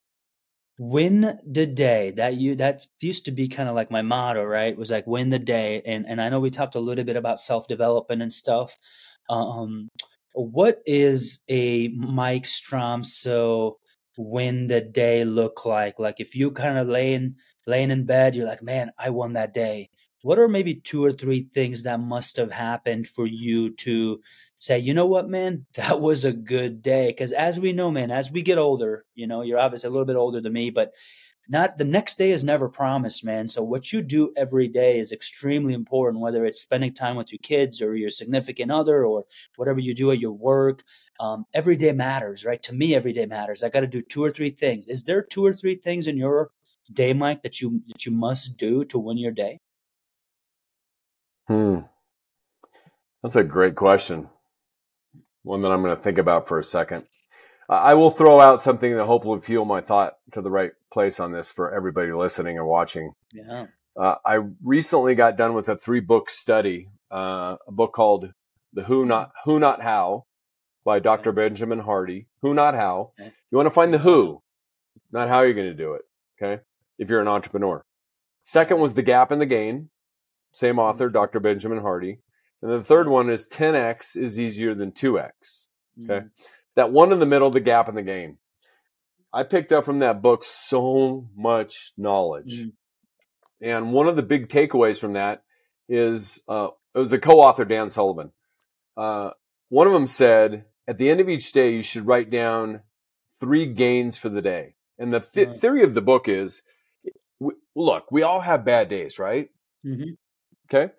win 0.79 1.39
the 1.47 1.67
day 1.67 2.13
that 2.17 2.35
you 2.35 2.57
that 2.57 2.85
used 3.01 3.25
to 3.25 3.31
be 3.31 3.47
kind 3.47 3.69
of 3.69 3.77
like 3.77 3.91
my 3.93 4.03
motto 4.03 4.43
right 4.43 4.77
was 4.77 4.91
like 4.91 5.07
win 5.07 5.31
the 5.31 5.39
day 5.39 5.81
and 5.87 6.05
and 6.09 6.21
i 6.21 6.29
know 6.29 6.41
we 6.41 6.51
talked 6.51 6.75
a 6.75 6.81
little 6.81 7.05
bit 7.05 7.17
about 7.17 7.41
self-development 7.41 8.21
and 8.21 8.33
stuff 8.33 8.77
um 9.31 9.89
what 10.35 10.83
is 10.85 11.43
a 11.49 11.89
mike 11.89 12.43
Stromsoe 12.43 13.75
win 14.17 14.69
the 14.69 14.81
day 14.81 15.25
look 15.25 15.65
like? 15.65 15.99
Like 15.99 16.21
if 16.21 16.35
you 16.35 16.51
kind 16.51 16.79
of 16.79 16.89
laying 16.89 17.37
laying 17.67 17.91
in 17.91 18.05
bed 18.05 18.35
you're 18.35 18.47
like 18.47 18.63
man 18.63 18.91
i 18.99 19.09
won 19.09 19.33
that 19.33 19.55
day 19.55 19.89
what 20.25 20.39
are 20.39 20.49
maybe 20.49 20.75
two 20.75 21.05
or 21.05 21.13
three 21.13 21.47
things 21.53 21.83
that 21.83 22.01
must 22.01 22.39
have 22.39 22.51
happened 22.51 23.07
for 23.07 23.27
you 23.27 23.69
to 23.75 24.23
say, 24.57 24.79
you 24.79 24.95
know 24.95 25.05
what, 25.05 25.29
man, 25.29 25.67
that 25.75 26.01
was 26.01 26.25
a 26.25 26.33
good 26.33 26.81
day? 26.81 27.09
Because 27.09 27.33
as 27.33 27.61
we 27.61 27.75
know, 27.75 27.91
man, 27.91 28.11
as 28.11 28.33
we 28.33 28.41
get 28.41 28.57
older, 28.57 29.05
you 29.15 29.27
know, 29.27 29.43
you're 29.43 29.59
obviously 29.59 29.89
a 29.89 29.91
little 29.91 30.07
bit 30.07 30.17
older 30.17 30.41
than 30.41 30.55
me, 30.55 30.71
but 30.71 30.95
not 31.47 31.77
the 31.77 31.85
next 31.85 32.17
day 32.17 32.31
is 32.31 32.43
never 32.43 32.71
promised, 32.71 33.23
man. 33.23 33.49
So 33.49 33.63
what 33.63 33.93
you 33.93 34.01
do 34.01 34.33
every 34.35 34.67
day 34.67 34.99
is 34.99 35.13
extremely 35.13 35.75
important, 35.75 36.23
whether 36.23 36.47
it's 36.47 36.63
spending 36.63 36.95
time 36.95 37.17
with 37.17 37.31
your 37.31 37.41
kids 37.43 37.83
or 37.83 37.95
your 37.95 38.09
significant 38.09 38.73
other 38.73 39.05
or 39.05 39.25
whatever 39.57 39.79
you 39.79 39.95
do 39.95 40.11
at 40.11 40.21
your 40.21 40.33
work. 40.33 40.85
Um, 41.21 41.45
every 41.53 41.77
day 41.77 41.93
matters, 41.93 42.47
right? 42.47 42.63
To 42.63 42.73
me, 42.73 42.95
every 42.95 43.13
day 43.13 43.27
matters. 43.27 43.63
I 43.63 43.69
got 43.69 43.81
to 43.81 43.87
do 43.87 44.01
two 44.01 44.25
or 44.25 44.33
three 44.33 44.49
things. 44.49 44.89
Is 44.89 45.05
there 45.05 45.21
two 45.21 45.45
or 45.45 45.53
three 45.53 45.75
things 45.75 46.07
in 46.07 46.17
your 46.17 46.51
day, 46.91 47.13
Mike, 47.13 47.43
that 47.43 47.61
you 47.61 47.83
that 47.89 48.07
you 48.07 48.13
must 48.13 48.57
do 48.57 48.87
to 48.87 48.99
win 48.99 49.19
your 49.19 49.31
day? 49.31 49.61
Hmm. 51.49 51.81
That's 53.23 53.37
a 53.37 53.45
great 53.45 53.75
question. 53.75 54.29
One 55.43 55.63
that 55.63 55.73
I'm 55.73 55.83
going 55.83 55.97
to 55.97 56.03
think 56.03 56.19
about 56.19 56.49
for 56.49 56.59
a 56.59 56.65
second. 56.65 57.05
I 57.69 57.95
will 57.95 58.11
throw 58.11 58.41
out 58.41 58.61
something 58.61 58.95
that 58.95 59.07
hopefully 59.07 59.41
fuel 59.41 59.65
my 59.65 59.81
thought 59.81 60.19
to 60.33 60.43
the 60.43 60.51
right 60.51 60.73
place 60.93 61.19
on 61.19 61.33
this 61.33 61.51
for 61.51 61.75
everybody 61.75 62.13
listening 62.13 62.59
and 62.59 62.67
watching. 62.67 63.13
Yeah. 63.33 63.67
Uh, 63.99 64.17
I 64.25 64.41
recently 64.63 65.15
got 65.15 65.37
done 65.37 65.55
with 65.55 65.69
a 65.69 65.77
three 65.77 66.01
book 66.01 66.29
study, 66.29 66.89
uh, 67.11 67.57
a 67.67 67.73
book 67.73 67.93
called 67.95 68.33
"The 68.73 68.85
Who 68.85 69.07
Not 69.07 69.33
Who 69.45 69.59
Not 69.59 69.83
How" 69.83 70.27
by 70.85 70.99
Dr. 70.99 71.31
Okay. 71.31 71.37
Benjamin 71.37 71.79
Hardy. 71.81 72.27
Who 72.43 72.53
Not 72.53 72.75
How. 72.75 73.13
Okay. 73.19 73.33
You 73.51 73.57
want 73.57 73.67
to 73.67 73.71
find 73.71 73.95
the 73.95 73.99
who, 73.99 74.43
not 75.13 75.29
how 75.29 75.43
you're 75.43 75.55
going 75.55 75.69
to 75.69 75.75
do 75.75 75.95
it. 75.95 76.03
Okay, 76.37 76.63
if 76.99 77.09
you're 77.09 77.21
an 77.21 77.29
entrepreneur. 77.29 77.85
Second 78.43 78.81
was 78.81 78.93
the 78.95 79.03
gap 79.03 79.33
in 79.33 79.39
the 79.39 79.47
gain 79.47 79.89
same 80.55 80.79
author, 80.79 81.09
Dr. 81.09 81.41
Benjamin 81.41 81.83
Hardy. 81.83 82.21
And 82.63 82.71
the 82.71 82.83
third 82.83 83.09
one 83.09 83.29
is 83.29 83.49
10x 83.49 84.17
is 84.17 84.41
easier 84.41 84.75
than 84.75 84.93
2x. 84.93 85.69
Okay. 86.03 86.27
Mm. 86.27 86.31
That 86.77 86.93
one 86.93 87.13
in 87.13 87.19
the 87.19 87.27
middle, 87.27 87.51
the 87.51 87.61
gap 87.61 87.89
in 87.89 87.95
the 87.95 88.03
gain. 88.03 88.39
I 89.33 89.43
picked 89.43 89.73
up 89.73 89.85
from 89.85 89.99
that 89.99 90.23
book 90.23 90.45
so 90.45 91.29
much 91.37 91.93
knowledge. 91.97 92.67
Mm. 92.67 92.73
And 93.61 93.93
one 93.93 94.09
of 94.09 94.17
the 94.17 94.23
big 94.23 94.49
takeaways 94.49 94.99
from 94.99 95.15
that 95.15 95.43
is 95.89 96.43
uh, 96.49 96.69
it 96.95 96.99
was 96.99 97.13
a 97.13 97.19
co 97.19 97.41
author, 97.41 97.65
Dan 97.65 97.91
Sullivan. 97.91 98.33
Uh, 98.97 99.31
one 99.69 99.87
of 99.87 99.93
them 99.93 100.07
said, 100.07 100.65
at 100.87 100.99
the 100.99 101.11
end 101.11 101.21
of 101.21 101.29
each 101.29 101.53
day, 101.53 101.73
you 101.73 101.83
should 101.83 102.07
write 102.07 102.31
down 102.31 102.81
three 103.39 103.67
gains 103.67 104.17
for 104.17 104.29
the 104.29 104.43
day. 104.43 104.75
And 104.99 105.13
the 105.13 105.21
th- 105.21 105.49
right. 105.49 105.57
theory 105.57 105.83
of 105.83 105.95
the 105.95 106.03
book 106.03 106.29
is 106.29 106.63
look, 107.75 108.11
we 108.11 108.23
all 108.23 108.41
have 108.41 108.65
bad 108.65 108.89
days, 108.89 109.19
right? 109.19 109.51
Mm-hmm. 109.85 110.15
Okay. 110.69 110.93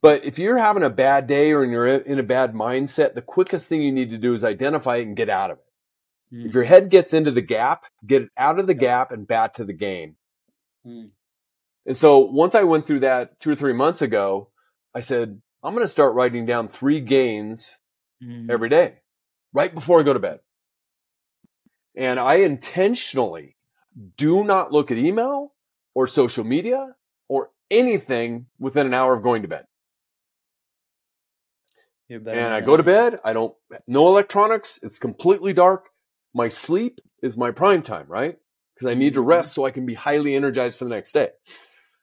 But 0.00 0.24
if 0.24 0.38
you're 0.38 0.58
having 0.58 0.82
a 0.82 0.90
bad 0.90 1.26
day 1.26 1.52
or 1.52 1.64
you're 1.64 1.86
in 1.86 2.18
a 2.18 2.24
bad 2.24 2.54
mindset, 2.54 3.14
the 3.14 3.22
quickest 3.22 3.68
thing 3.68 3.82
you 3.82 3.92
need 3.92 4.10
to 4.10 4.18
do 4.18 4.34
is 4.34 4.42
identify 4.44 4.96
it 4.96 5.06
and 5.06 5.16
get 5.16 5.30
out 5.30 5.52
of 5.52 5.58
it. 5.58 6.34
Mm. 6.34 6.46
If 6.46 6.54
your 6.54 6.64
head 6.64 6.90
gets 6.90 7.12
into 7.12 7.30
the 7.30 7.40
gap, 7.42 7.84
get 8.04 8.28
out 8.36 8.58
of 8.58 8.66
the 8.66 8.74
gap 8.74 9.12
and 9.12 9.28
back 9.28 9.54
to 9.54 9.64
the 9.64 9.72
game. 9.72 10.16
Mm. 10.84 11.10
And 11.86 11.96
so 11.96 12.18
once 12.18 12.54
I 12.54 12.64
went 12.64 12.84
through 12.84 13.00
that 13.00 13.38
two 13.38 13.50
or 13.50 13.54
three 13.54 13.72
months 13.72 14.02
ago, 14.02 14.50
I 14.94 15.00
said, 15.00 15.40
I'm 15.62 15.72
going 15.72 15.84
to 15.84 15.88
start 15.88 16.14
writing 16.14 16.46
down 16.46 16.68
three 16.68 17.00
gains 17.00 17.78
Mhm. 18.22 18.50
every 18.50 18.68
day, 18.68 18.98
right 19.52 19.74
before 19.74 20.00
I 20.00 20.04
go 20.04 20.12
to 20.12 20.18
bed. 20.20 20.40
And 21.94 22.18
I 22.18 22.36
intentionally 22.36 23.56
do 24.16 24.44
not 24.44 24.72
look 24.72 24.90
at 24.90 24.96
email 24.96 25.54
or 25.94 26.06
social 26.06 26.44
media 26.44 26.96
anything 27.72 28.46
within 28.60 28.86
an 28.86 28.94
hour 28.94 29.16
of 29.16 29.22
going 29.24 29.42
to 29.42 29.48
bed. 29.48 29.64
And 32.10 32.52
I 32.52 32.60
go 32.60 32.76
to 32.76 32.82
bed. 32.82 33.20
I 33.24 33.32
don't, 33.32 33.54
no 33.86 34.06
electronics. 34.08 34.78
It's 34.82 34.98
completely 34.98 35.52
dark. 35.54 35.88
My 36.34 36.48
sleep 36.48 37.00
is 37.22 37.36
my 37.38 37.50
prime 37.50 37.82
time, 37.82 38.06
right? 38.06 38.38
Because 38.74 38.90
I 38.90 38.94
need 38.94 39.14
to 39.14 39.20
Mhm. 39.22 39.26
rest 39.28 39.54
so 39.54 39.64
I 39.64 39.70
can 39.70 39.86
be 39.86 39.94
highly 39.94 40.34
energized 40.34 40.78
for 40.78 40.84
the 40.84 40.90
next 40.90 41.12
day. 41.12 41.30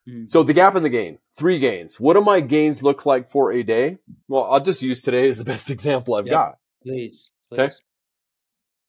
Mhm. 0.08 0.28
So 0.28 0.42
the 0.42 0.52
gap 0.54 0.74
in 0.74 0.82
the 0.82 0.88
gain, 0.88 1.18
three 1.36 1.58
gains. 1.60 2.00
What 2.00 2.14
do 2.14 2.22
my 2.22 2.40
gains 2.40 2.82
look 2.82 3.06
like 3.06 3.28
for 3.28 3.52
a 3.52 3.62
day? 3.62 3.98
Well, 4.26 4.44
I'll 4.44 4.60
just 4.60 4.82
use 4.82 5.00
today 5.00 5.28
as 5.28 5.38
the 5.38 5.44
best 5.54 5.70
example 5.70 6.14
I've 6.14 6.26
Yep. 6.26 6.32
got. 6.32 6.58
Please. 6.82 7.30
Okay. 7.52 7.68
please. 7.68 7.80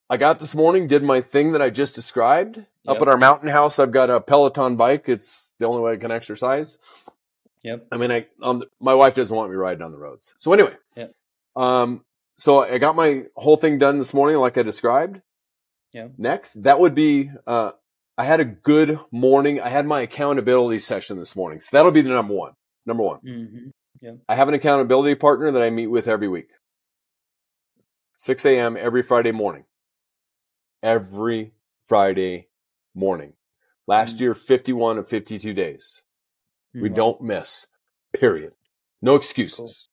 I 0.10 0.18
got 0.18 0.40
this 0.40 0.56
morning, 0.56 0.88
did 0.88 1.04
my 1.04 1.22
thing 1.22 1.52
that 1.52 1.62
I 1.62 1.70
just 1.70 1.94
described. 1.96 2.66
Up 2.88 3.02
at 3.02 3.08
our 3.08 3.18
mountain 3.18 3.50
house, 3.50 3.78
I've 3.80 3.92
got 3.92 4.10
a 4.10 4.20
Peloton 4.20 4.76
bike. 4.76 5.06
It's 5.08 5.54
the 5.60 5.68
only 5.68 5.82
way 5.82 5.94
I 5.94 5.98
can 5.98 6.12
exercise. 6.12 6.78
Yep. 7.64 7.88
I 7.92 7.98
mean, 7.98 8.12
I 8.12 8.26
um, 8.42 8.64
my 8.80 8.96
wife 8.96 9.14
doesn't 9.14 9.36
want 9.36 9.52
me 9.52 9.56
riding 9.56 9.84
on 9.84 9.92
the 9.92 9.98
roads. 10.00 10.34
So 10.38 10.52
anyway, 10.52 10.74
Yep. 10.96 11.12
um, 11.56 12.04
so 12.38 12.64
I 12.64 12.80
got 12.80 12.96
my 12.96 13.22
whole 13.36 13.56
thing 13.58 13.78
done 13.78 14.00
this 14.00 14.14
morning, 14.16 14.38
like 14.38 14.58
I 14.58 14.64
described. 14.64 15.22
Yep. 15.94 16.14
Next, 16.18 16.64
that 16.64 16.80
would 16.80 16.96
be 16.96 17.30
uh, 17.46 17.72
I 18.18 18.24
had 18.26 18.40
a 18.40 18.46
good 18.46 19.00
morning. 19.12 19.62
I 19.62 19.70
had 19.70 19.86
my 19.86 20.02
accountability 20.02 20.80
session 20.80 21.18
this 21.20 21.36
morning, 21.36 21.60
so 21.60 21.70
that'll 21.72 21.92
be 21.92 22.02
the 22.02 22.10
number 22.10 22.34
one. 22.34 22.54
Number 22.86 23.04
one. 23.04 23.20
hmm 23.20 23.68
I 24.28 24.34
have 24.34 24.48
an 24.48 24.56
accountability 24.56 25.14
partner 25.14 25.52
that 25.52 25.62
I 25.62 25.70
meet 25.70 25.86
with 25.88 26.08
every 26.08 26.28
week. 26.28 26.50
6 28.18 28.44
a.m. 28.46 28.76
every 28.76 29.04
Friday 29.04 29.32
morning. 29.32 29.66
Every 30.82 31.54
Friday 31.88 32.48
morning. 32.94 33.34
Last 33.88 34.18
Mm. 34.18 34.22
year, 34.22 34.34
51 34.36 34.98
of 34.98 35.08
52 35.10 35.54
days. 35.54 36.04
We 36.74 36.88
don't 36.90 37.22
miss. 37.22 37.68
Period. 38.14 38.54
No 39.02 39.16
excuses. 39.16 39.90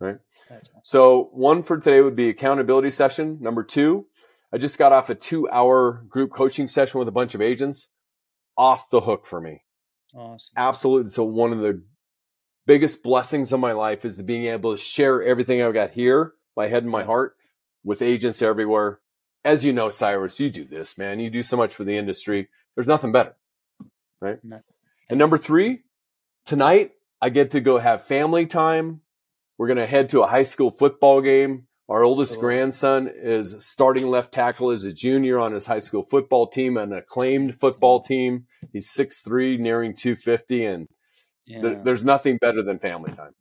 Right? 0.00 0.18
Awesome. 0.50 0.80
So 0.84 1.24
one 1.32 1.62
for 1.62 1.78
today 1.78 2.00
would 2.00 2.16
be 2.16 2.28
accountability 2.28 2.90
session. 2.90 3.38
Number 3.40 3.62
two, 3.62 4.06
I 4.52 4.58
just 4.58 4.78
got 4.78 4.92
off 4.92 5.10
a 5.10 5.14
two 5.14 5.48
hour 5.50 6.04
group 6.08 6.32
coaching 6.32 6.66
session 6.66 6.98
with 6.98 7.06
a 7.08 7.12
bunch 7.12 7.34
of 7.34 7.40
agents. 7.40 7.88
Off 8.56 8.90
the 8.90 9.00
hook 9.02 9.24
for 9.24 9.40
me 9.40 9.62
Awesome. 10.14 10.52
absolutely 10.58 11.08
so 11.08 11.24
one 11.24 11.52
of 11.54 11.60
the 11.60 11.82
biggest 12.66 13.02
blessings 13.02 13.50
of 13.50 13.60
my 13.60 13.72
life 13.72 14.04
is 14.04 14.18
to 14.18 14.22
being 14.22 14.44
able 14.44 14.72
to 14.72 14.76
share 14.76 15.22
everything 15.22 15.62
i've 15.62 15.72
got 15.72 15.92
here 15.92 16.34
my 16.54 16.68
head 16.68 16.82
and 16.82 16.92
my 16.92 17.02
heart 17.02 17.34
with 17.82 18.02
agents 18.02 18.42
everywhere 18.42 19.00
as 19.44 19.64
you 19.64 19.72
know 19.72 19.88
cyrus 19.90 20.38
you 20.40 20.50
do 20.50 20.64
this 20.64 20.96
man. 20.98 21.20
You 21.20 21.30
do 21.30 21.42
so 21.42 21.56
much 21.56 21.74
for 21.74 21.84
the 21.84 21.96
industry. 21.96 22.48
There's 22.74 22.88
nothing 22.88 23.12
better 23.12 23.34
right? 24.20 24.38
No. 24.44 24.60
and 25.10 25.18
number 25.18 25.36
three 25.36 25.80
tonight 26.46 26.92
i 27.20 27.28
get 27.28 27.50
to 27.52 27.60
go 27.60 27.78
have 27.78 28.04
family 28.04 28.46
time. 28.46 29.00
We're 29.58 29.66
going 29.68 29.78
to 29.78 29.86
head 29.86 30.08
to 30.10 30.22
a 30.22 30.26
high 30.26 30.42
school 30.42 30.70
football 30.72 31.20
game. 31.20 31.66
Our 31.88 32.02
oldest 32.02 32.40
grandson 32.40 33.08
is 33.14 33.54
starting 33.64 34.06
left 34.06 34.32
tackle 34.32 34.70
as 34.70 34.84
a 34.84 34.92
junior 34.92 35.38
on 35.38 35.52
his 35.52 35.66
high 35.66 35.78
school 35.78 36.02
football 36.04 36.46
team 36.48 36.76
an 36.76 36.92
acclaimed 36.92 37.60
football 37.60 38.00
team. 38.00 38.46
He's 38.72 38.88
6'3 38.90 39.58
nearing 39.60 39.94
250 39.94 40.64
and 40.64 40.88
Yeah. 41.46 41.60
there, 41.60 41.82
there's 41.84 42.04
nothing 42.04 42.38
better 42.38 42.62
than 42.62 42.78
family 42.78 43.12
time. 43.12 43.34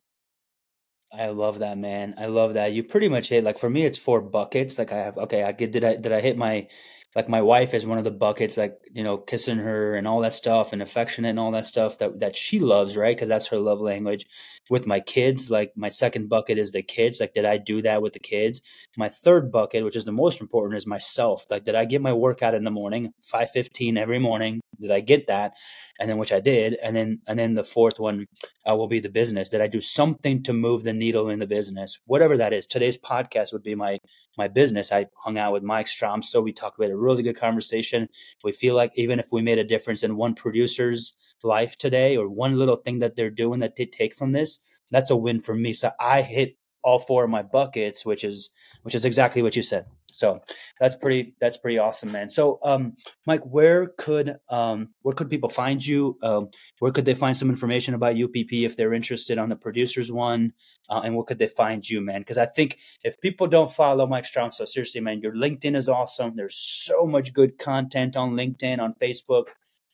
I 1.13 1.27
love 1.27 1.59
that, 1.59 1.77
man. 1.77 2.15
I 2.17 2.27
love 2.27 2.53
that. 2.53 2.71
You 2.73 2.83
pretty 2.83 3.09
much 3.09 3.27
hit 3.29 3.43
like 3.43 3.57
for 3.59 3.69
me, 3.69 3.85
it's 3.85 3.97
four 3.97 4.21
buckets. 4.21 4.77
Like 4.77 4.91
I 4.93 4.97
have, 4.97 5.17
okay, 5.17 5.43
I 5.43 5.51
get 5.51 5.71
did 5.71 5.83
I 5.83 5.95
did 5.97 6.11
I 6.13 6.21
hit 6.21 6.37
my 6.37 6.67
like 7.15 7.27
my 7.27 7.41
wife 7.41 7.73
is 7.73 7.85
one 7.85 7.97
of 7.97 8.05
the 8.05 8.11
buckets, 8.11 8.55
like 8.57 8.79
you 8.93 9.03
know, 9.03 9.17
kissing 9.17 9.57
her 9.57 9.95
and 9.95 10.07
all 10.07 10.21
that 10.21 10.33
stuff, 10.33 10.71
and 10.71 10.81
affectionate 10.81 11.29
and 11.29 11.39
all 11.39 11.51
that 11.51 11.65
stuff 11.65 11.97
that 11.97 12.21
that 12.21 12.35
she 12.37 12.59
loves, 12.59 12.95
right? 12.95 13.15
Because 13.15 13.27
that's 13.27 13.47
her 13.47 13.59
love 13.59 13.81
language. 13.81 14.25
With 14.71 14.87
my 14.87 15.01
kids, 15.01 15.51
like 15.51 15.73
my 15.75 15.89
second 15.89 16.29
bucket 16.29 16.57
is 16.57 16.71
the 16.71 16.81
kids. 16.81 17.19
Like, 17.19 17.33
did 17.33 17.43
I 17.43 17.57
do 17.57 17.81
that 17.81 18.01
with 18.01 18.13
the 18.13 18.19
kids? 18.19 18.61
My 18.95 19.09
third 19.09 19.51
bucket, 19.51 19.83
which 19.83 19.97
is 19.97 20.05
the 20.05 20.13
most 20.13 20.39
important, 20.39 20.77
is 20.77 20.87
myself. 20.87 21.45
Like, 21.49 21.65
did 21.65 21.75
I 21.75 21.83
get 21.83 22.01
my 22.01 22.13
workout 22.13 22.55
in 22.55 22.63
the 22.63 22.71
morning, 22.71 23.11
five 23.21 23.51
fifteen 23.51 23.97
every 23.97 24.17
morning? 24.17 24.61
Did 24.79 24.91
I 24.91 25.01
get 25.01 25.27
that? 25.27 25.55
And 25.99 26.09
then 26.09 26.17
which 26.17 26.31
I 26.31 26.39
did, 26.39 26.75
and 26.81 26.95
then 26.95 27.19
and 27.27 27.37
then 27.37 27.53
the 27.53 27.65
fourth 27.65 27.99
one 27.99 28.27
uh, 28.67 28.75
will 28.77 28.87
be 28.87 29.01
the 29.01 29.09
business. 29.09 29.49
Did 29.49 29.61
I 29.61 29.67
do 29.67 29.81
something 29.81 30.41
to 30.43 30.53
move 30.53 30.83
the 30.83 30.93
needle 30.93 31.29
in 31.29 31.39
the 31.39 31.45
business, 31.45 31.99
whatever 32.05 32.37
that 32.37 32.53
is? 32.53 32.65
Today's 32.65 32.97
podcast 32.97 33.51
would 33.51 33.63
be 33.63 33.75
my 33.75 33.99
my 34.37 34.47
business. 34.47 34.91
I 34.91 35.07
hung 35.25 35.37
out 35.37 35.53
with 35.53 35.63
Mike 35.63 35.87
Stromsoe 35.87 36.41
we 36.41 36.53
talked. 36.53 36.79
We 36.79 36.85
had 36.85 36.93
a 36.93 36.97
really 36.97 37.23
good 37.23 37.35
conversation. 37.35 38.07
We 38.43 38.53
feel 38.53 38.75
like 38.75 38.93
even 38.95 39.19
if 39.19 39.27
we 39.31 39.41
made 39.41 39.59
a 39.59 39.65
difference 39.73 40.01
in 40.01 40.15
one 40.15 40.33
producer's 40.33 41.13
life 41.43 41.77
today, 41.77 42.17
or 42.17 42.29
one 42.29 42.57
little 42.57 42.77
thing 42.77 42.99
that 42.99 43.15
they're 43.15 43.29
doing 43.29 43.59
that 43.59 43.75
they 43.75 43.85
take 43.85 44.15
from 44.15 44.31
this, 44.31 44.60
that's 44.91 45.11
a 45.11 45.15
win 45.15 45.39
for 45.39 45.55
me. 45.55 45.73
So 45.73 45.91
I 45.99 46.21
hit 46.21 46.57
all 46.83 46.99
four 46.99 47.23
of 47.23 47.29
my 47.29 47.41
buckets, 47.43 48.05
which 48.05 48.23
is 48.23 48.49
which 48.83 48.95
is 48.95 49.05
exactly 49.05 49.41
what 49.41 49.55
you 49.55 49.63
said. 49.63 49.85
So 50.11 50.41
that's 50.79 50.95
pretty 50.95 51.35
that's 51.39 51.57
pretty 51.57 51.77
awesome, 51.77 52.11
man. 52.11 52.29
So 52.29 52.59
um, 52.63 52.95
Mike, 53.25 53.43
where 53.43 53.87
could 53.97 54.37
um, 54.49 54.89
where 55.01 55.15
could 55.15 55.29
people 55.29 55.49
find 55.49 55.85
you? 55.85 56.17
Um, 56.21 56.49
where 56.79 56.91
could 56.91 57.05
they 57.05 57.13
find 57.13 57.35
some 57.35 57.49
information 57.49 57.93
about 57.93 58.21
UPP 58.21 58.51
if 58.51 58.75
they're 58.75 58.93
interested 58.93 59.37
on 59.37 59.49
the 59.49 59.55
producers 59.55 60.11
one? 60.11 60.53
Uh, 60.89 61.01
and 61.05 61.15
where 61.15 61.23
could 61.23 61.39
they 61.39 61.47
find 61.47 61.87
you, 61.89 62.01
man? 62.01 62.21
Because 62.21 62.37
I 62.37 62.45
think 62.45 62.77
if 63.03 63.19
people 63.21 63.47
don't 63.47 63.71
follow 63.71 64.05
Mike 64.05 64.25
Stromsoe 64.25 64.67
seriously, 64.67 64.99
man, 64.99 65.21
your 65.21 65.33
LinkedIn 65.33 65.75
is 65.75 65.87
awesome. 65.87 66.35
There's 66.35 66.57
so 66.57 67.05
much 67.05 67.33
good 67.33 67.57
content 67.57 68.17
on 68.17 68.31
LinkedIn, 68.31 68.79
on 68.79 68.93
Facebook. 68.95 69.45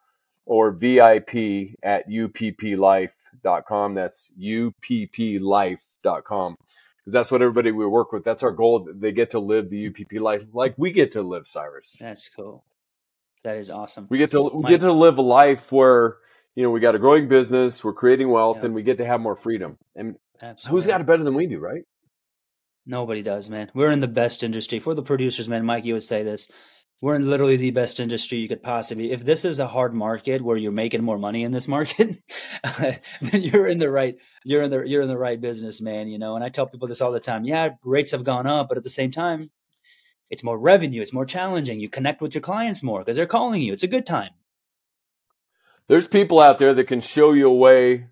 or 0.46 0.72
VIP 0.72 1.76
at 1.82 2.08
upplife.com. 2.08 3.96
That's 3.96 4.32
upplife.com. 4.40 6.58
Because 7.00 7.14
that's 7.14 7.32
what 7.32 7.42
everybody 7.42 7.72
we 7.72 7.86
work 7.86 8.12
with. 8.12 8.24
That's 8.24 8.44
our 8.44 8.52
goal. 8.52 8.88
They 8.94 9.12
get 9.12 9.32
to 9.32 9.40
live 9.40 9.70
the 9.70 9.88
UPP 9.88 10.22
life 10.22 10.44
like 10.54 10.76
we 10.78 10.92
get 10.92 11.12
to 11.14 11.22
live, 11.22 11.48
Cyrus. 11.48 11.98
That's 12.00 12.30
cool. 12.30 12.64
That 13.44 13.58
is 13.58 13.70
awesome. 13.70 14.08
We 14.10 14.18
get 14.18 14.32
to 14.32 14.42
we 14.42 14.64
Mike- 14.64 14.70
get 14.72 14.82
to 14.82 14.92
live 14.92 15.18
a 15.18 15.22
life 15.22 15.72
where 15.72 16.18
you 16.56 16.64
know 16.64 16.72
we 16.72 16.80
got 16.82 16.96
a 16.96 17.00
growing 17.00 17.28
business, 17.30 17.84
we're 17.84 17.94
creating 17.94 18.30
wealth, 18.30 18.64
and 18.64 18.74
we 18.74 18.84
get 18.84 18.98
to 18.98 19.06
have 19.06 19.22
more 19.22 19.36
freedom. 19.36 19.78
And 19.96 20.16
Absolutely. 20.42 20.76
who's 20.76 20.88
got 20.88 21.02
it 21.02 21.08
better 21.08 21.24
than 21.24 21.36
we 21.36 21.48
do, 21.48 21.60
right? 21.60 21.84
Nobody 22.86 23.22
does, 23.22 23.50
man. 23.50 23.72
We're 23.74 23.92
in 23.92 24.00
the 24.00 24.08
best 24.08 24.44
industry. 24.44 24.80
For 24.80 24.94
the 24.94 25.04
producers, 25.04 25.48
man, 25.48 25.66
Mike, 25.66 25.86
you 25.86 25.94
would 25.94 26.04
say 26.04 26.24
this. 26.24 26.50
We're 27.02 27.16
in 27.16 27.30
literally 27.30 27.56
the 27.56 27.72
best 27.72 28.02
industry 28.02 28.40
you 28.40 28.50
could 28.50 28.62
possibly. 28.62 29.12
If 29.12 29.24
this 29.24 29.46
is 29.46 29.60
a 29.60 29.68
hard 29.68 29.94
market 29.94 30.42
where 30.42 30.58
you're 30.58 30.72
making 30.74 31.02
more 31.02 31.18
money 31.18 31.44
in 31.44 31.52
this 31.52 31.68
market, 31.68 32.22
then 33.22 33.42
you're 33.42 33.68
in 33.68 33.80
the 33.80 33.90
right. 33.90 34.18
You're 34.44 34.64
in 34.64 34.70
the 34.70 34.84
you're 34.84 35.02
in 35.02 35.08
the 35.08 35.18
right 35.18 35.40
business, 35.40 35.80
man. 35.80 36.10
You 36.10 36.20
know. 36.20 36.36
And 36.36 36.44
I 36.44 36.50
tell 36.50 36.68
people 36.68 36.90
this 36.90 37.00
all 37.00 37.14
the 37.14 37.22
time. 37.22 37.46
Yeah, 37.46 37.70
rates 37.84 38.12
have 38.12 38.26
gone 38.26 38.48
up, 38.48 38.68
but 38.68 38.78
at 38.78 38.84
the 38.84 38.90
same 38.90 39.12
time, 39.12 39.50
it's 40.30 40.44
more 40.44 40.60
revenue. 40.60 41.02
It's 41.02 41.14
more 41.14 41.26
challenging. 41.26 41.80
You 41.80 41.88
connect 41.88 42.22
with 42.22 42.36
your 42.36 42.42
clients 42.42 42.84
more 42.84 43.00
because 43.00 43.16
they're 43.16 43.26
calling 43.26 43.62
you. 43.62 43.72
It's 43.72 43.84
a 43.84 43.88
good 43.88 44.06
time. 44.06 44.32
There's 45.88 46.08
people 46.08 46.42
out 46.42 46.60
there 46.60 46.74
that 46.74 46.84
can 46.86 47.00
show 47.00 47.32
you 47.32 47.48
a 47.48 47.54
way 47.54 48.08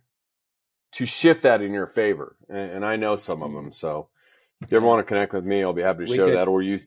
to 0.94 1.06
shift 1.06 1.44
that 1.44 1.62
in 1.62 1.74
your 1.74 1.88
favor, 1.88 2.38
and, 2.48 2.72
and 2.72 2.86
I 2.86 2.96
know 2.96 3.18
some 3.18 3.44
of 3.44 3.50
mm-hmm. 3.50 3.66
them. 3.66 3.74
So 3.74 4.08
if 4.62 4.72
you 4.72 4.78
ever 4.78 4.86
want 4.86 5.06
to 5.06 5.08
connect 5.08 5.34
with 5.34 5.44
me, 5.44 5.62
I'll 5.62 5.74
be 5.74 5.82
happy 5.82 6.06
to 6.06 6.10
We 6.10 6.16
share 6.16 6.28
could- 6.28 6.38
that. 6.38 6.48
Or 6.48 6.62
you, 6.62 6.80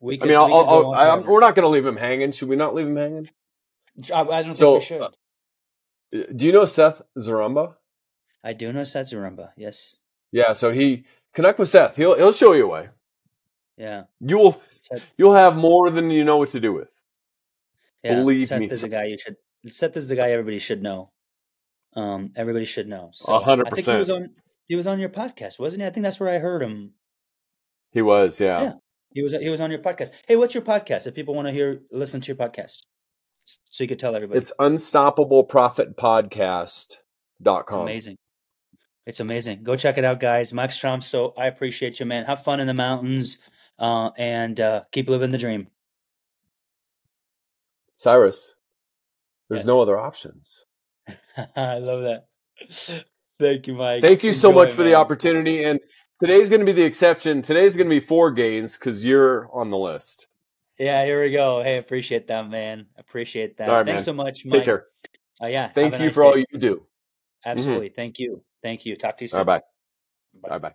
We 0.00 0.14
I 0.14 0.18
could, 0.18 0.28
mean, 0.28 0.36
I'll, 0.38 0.46
we 0.48 0.52
I'll, 0.54 0.68
I'll, 0.68 0.86
on 0.88 0.96
I, 0.96 1.08
I'm, 1.10 1.18
forever. 1.20 1.32
we're 1.32 1.40
not 1.40 1.54
going 1.54 1.64
to 1.64 1.68
leave 1.68 1.86
him 1.86 1.96
hanging. 1.96 2.32
Should 2.32 2.48
we 2.48 2.56
not 2.56 2.74
leave 2.74 2.86
him 2.86 2.96
hanging? 2.96 3.30
I, 4.14 4.20
I 4.22 4.42
don't 4.42 4.54
So, 4.54 4.78
think 4.80 4.82
we 4.82 4.86
should. 4.86 5.02
uh, 5.02 6.32
Do 6.36 6.46
you 6.46 6.52
know 6.52 6.64
Seth 6.64 7.00
Zarumba? 7.18 7.74
I 8.42 8.52
do 8.52 8.72
know 8.72 8.84
Seth 8.84 9.10
Zarumba. 9.10 9.50
Yes. 9.56 9.96
Yeah, 10.32 10.52
so 10.52 10.72
he 10.72 11.04
connect 11.32 11.58
with 11.58 11.68
Seth. 11.68 11.96
He'll 11.96 12.16
he'll 12.16 12.32
show 12.32 12.52
you 12.52 12.64
a 12.66 12.68
way. 12.68 12.88
Yeah. 13.78 14.04
You 14.20 14.38
will 14.38 14.60
Seth, 14.80 15.02
you'll 15.16 15.34
have 15.34 15.56
more 15.56 15.90
than 15.90 16.10
you 16.10 16.24
know 16.24 16.36
what 16.38 16.50
to 16.50 16.60
do 16.60 16.72
with. 16.72 16.92
Yeah, 18.02 18.16
Believe 18.16 18.48
Seth 18.48 18.60
me, 18.60 18.68
Seth 18.68 18.74
is 18.74 18.82
the 18.82 18.88
guy 18.88 19.04
you 19.04 19.16
should. 19.16 19.36
Seth 19.72 19.96
is 19.96 20.08
the 20.08 20.16
guy 20.16 20.30
everybody 20.32 20.58
should 20.58 20.82
know. 20.82 21.10
Um, 21.94 22.32
everybody 22.36 22.64
should 22.66 22.88
know. 22.88 23.12
A 23.28 23.38
hundred 23.38 23.68
I 23.68 23.70
think 23.70 23.86
he 23.86 23.92
was 23.96 24.08
percent. 24.08 24.24
on. 24.24 24.30
He 24.66 24.76
was 24.76 24.86
on 24.86 24.98
your 24.98 25.08
podcast, 25.08 25.58
wasn't 25.58 25.82
he? 25.82 25.86
I 25.86 25.90
think 25.90 26.02
that's 26.02 26.18
where 26.20 26.28
I 26.34 26.38
heard 26.38 26.62
him. 26.62 26.94
He 27.92 28.02
was, 28.02 28.40
yeah. 28.40 28.62
Yeah. 28.62 28.72
He 29.14 29.22
was 29.22 29.32
he 29.32 29.48
was 29.48 29.60
on 29.60 29.70
your 29.70 29.80
podcast. 29.80 30.10
Hey, 30.26 30.36
what's 30.36 30.54
your 30.54 30.62
podcast? 30.64 31.06
If 31.06 31.14
people 31.14 31.34
want 31.34 31.46
to 31.46 31.52
hear 31.52 31.82
listen 31.92 32.20
to 32.20 32.26
your 32.26 32.36
podcast, 32.36 32.82
so 33.44 33.84
you 33.84 33.88
could 33.88 34.00
tell 34.00 34.14
everybody. 34.14 34.38
It's 34.38 34.52
unstoppable 34.58 35.46
unstoppableprofitpodcast.com. 35.46 36.98
It's 37.46 37.74
amazing. 37.74 38.16
It's 39.06 39.20
amazing. 39.20 39.62
Go 39.62 39.76
check 39.76 39.98
it 39.98 40.04
out, 40.04 40.18
guys. 40.18 40.52
Mike 40.52 40.72
So 40.72 41.32
I 41.38 41.46
appreciate 41.46 42.00
you, 42.00 42.06
man. 42.06 42.24
Have 42.24 42.42
fun 42.42 42.58
in 42.58 42.66
the 42.66 42.74
mountains, 42.74 43.38
uh, 43.78 44.10
and 44.18 44.58
uh, 44.58 44.82
keep 44.90 45.08
living 45.08 45.30
the 45.30 45.38
dream. 45.38 45.68
Cyrus, 47.96 48.56
there's 49.48 49.60
yes. 49.60 49.66
no 49.66 49.80
other 49.80 49.96
options. 49.96 50.64
I 51.56 51.78
love 51.78 52.02
that. 52.02 52.26
Thank 53.38 53.66
you, 53.68 53.74
Mike. 53.74 54.02
Thank 54.02 54.24
you 54.24 54.30
Enjoy, 54.30 54.38
so 54.38 54.52
much 54.52 54.72
for 54.72 54.82
man. 54.82 54.90
the 54.90 54.96
opportunity. 54.96 55.62
And 55.64 55.80
today's 56.20 56.48
going 56.48 56.60
to 56.60 56.66
be 56.66 56.72
the 56.72 56.84
exception. 56.84 57.42
Today's 57.42 57.76
going 57.76 57.88
to 57.88 57.94
be 57.94 58.00
four 58.00 58.30
gains 58.30 58.76
because 58.76 59.04
you're 59.04 59.48
on 59.52 59.70
the 59.70 59.78
list. 59.78 60.28
Yeah, 60.78 61.04
here 61.04 61.22
we 61.22 61.30
go. 61.30 61.62
Hey, 61.62 61.78
appreciate 61.78 62.26
that, 62.28 62.48
man. 62.48 62.86
Appreciate 62.98 63.56
that. 63.58 63.68
Right, 63.68 63.86
Thanks 63.86 64.00
man. 64.00 64.04
so 64.04 64.12
much, 64.12 64.44
Mike. 64.44 64.60
Take 64.60 64.64
care. 64.64 64.86
Uh, 65.42 65.46
yeah. 65.46 65.68
Thank 65.68 65.94
you 65.94 66.06
nice 66.06 66.14
for 66.14 66.22
day. 66.22 66.28
all 66.28 66.38
you 66.38 66.58
do. 66.58 66.86
Absolutely. 67.44 67.88
Mm-hmm. 67.88 67.94
Thank 67.94 68.18
you. 68.18 68.42
Thank 68.62 68.86
you. 68.86 68.96
Talk 68.96 69.16
to 69.18 69.24
you 69.24 69.28
soon. 69.28 69.44
Bye 69.44 69.60
bye. 70.40 70.48
Bye 70.48 70.58
bye. 70.58 70.74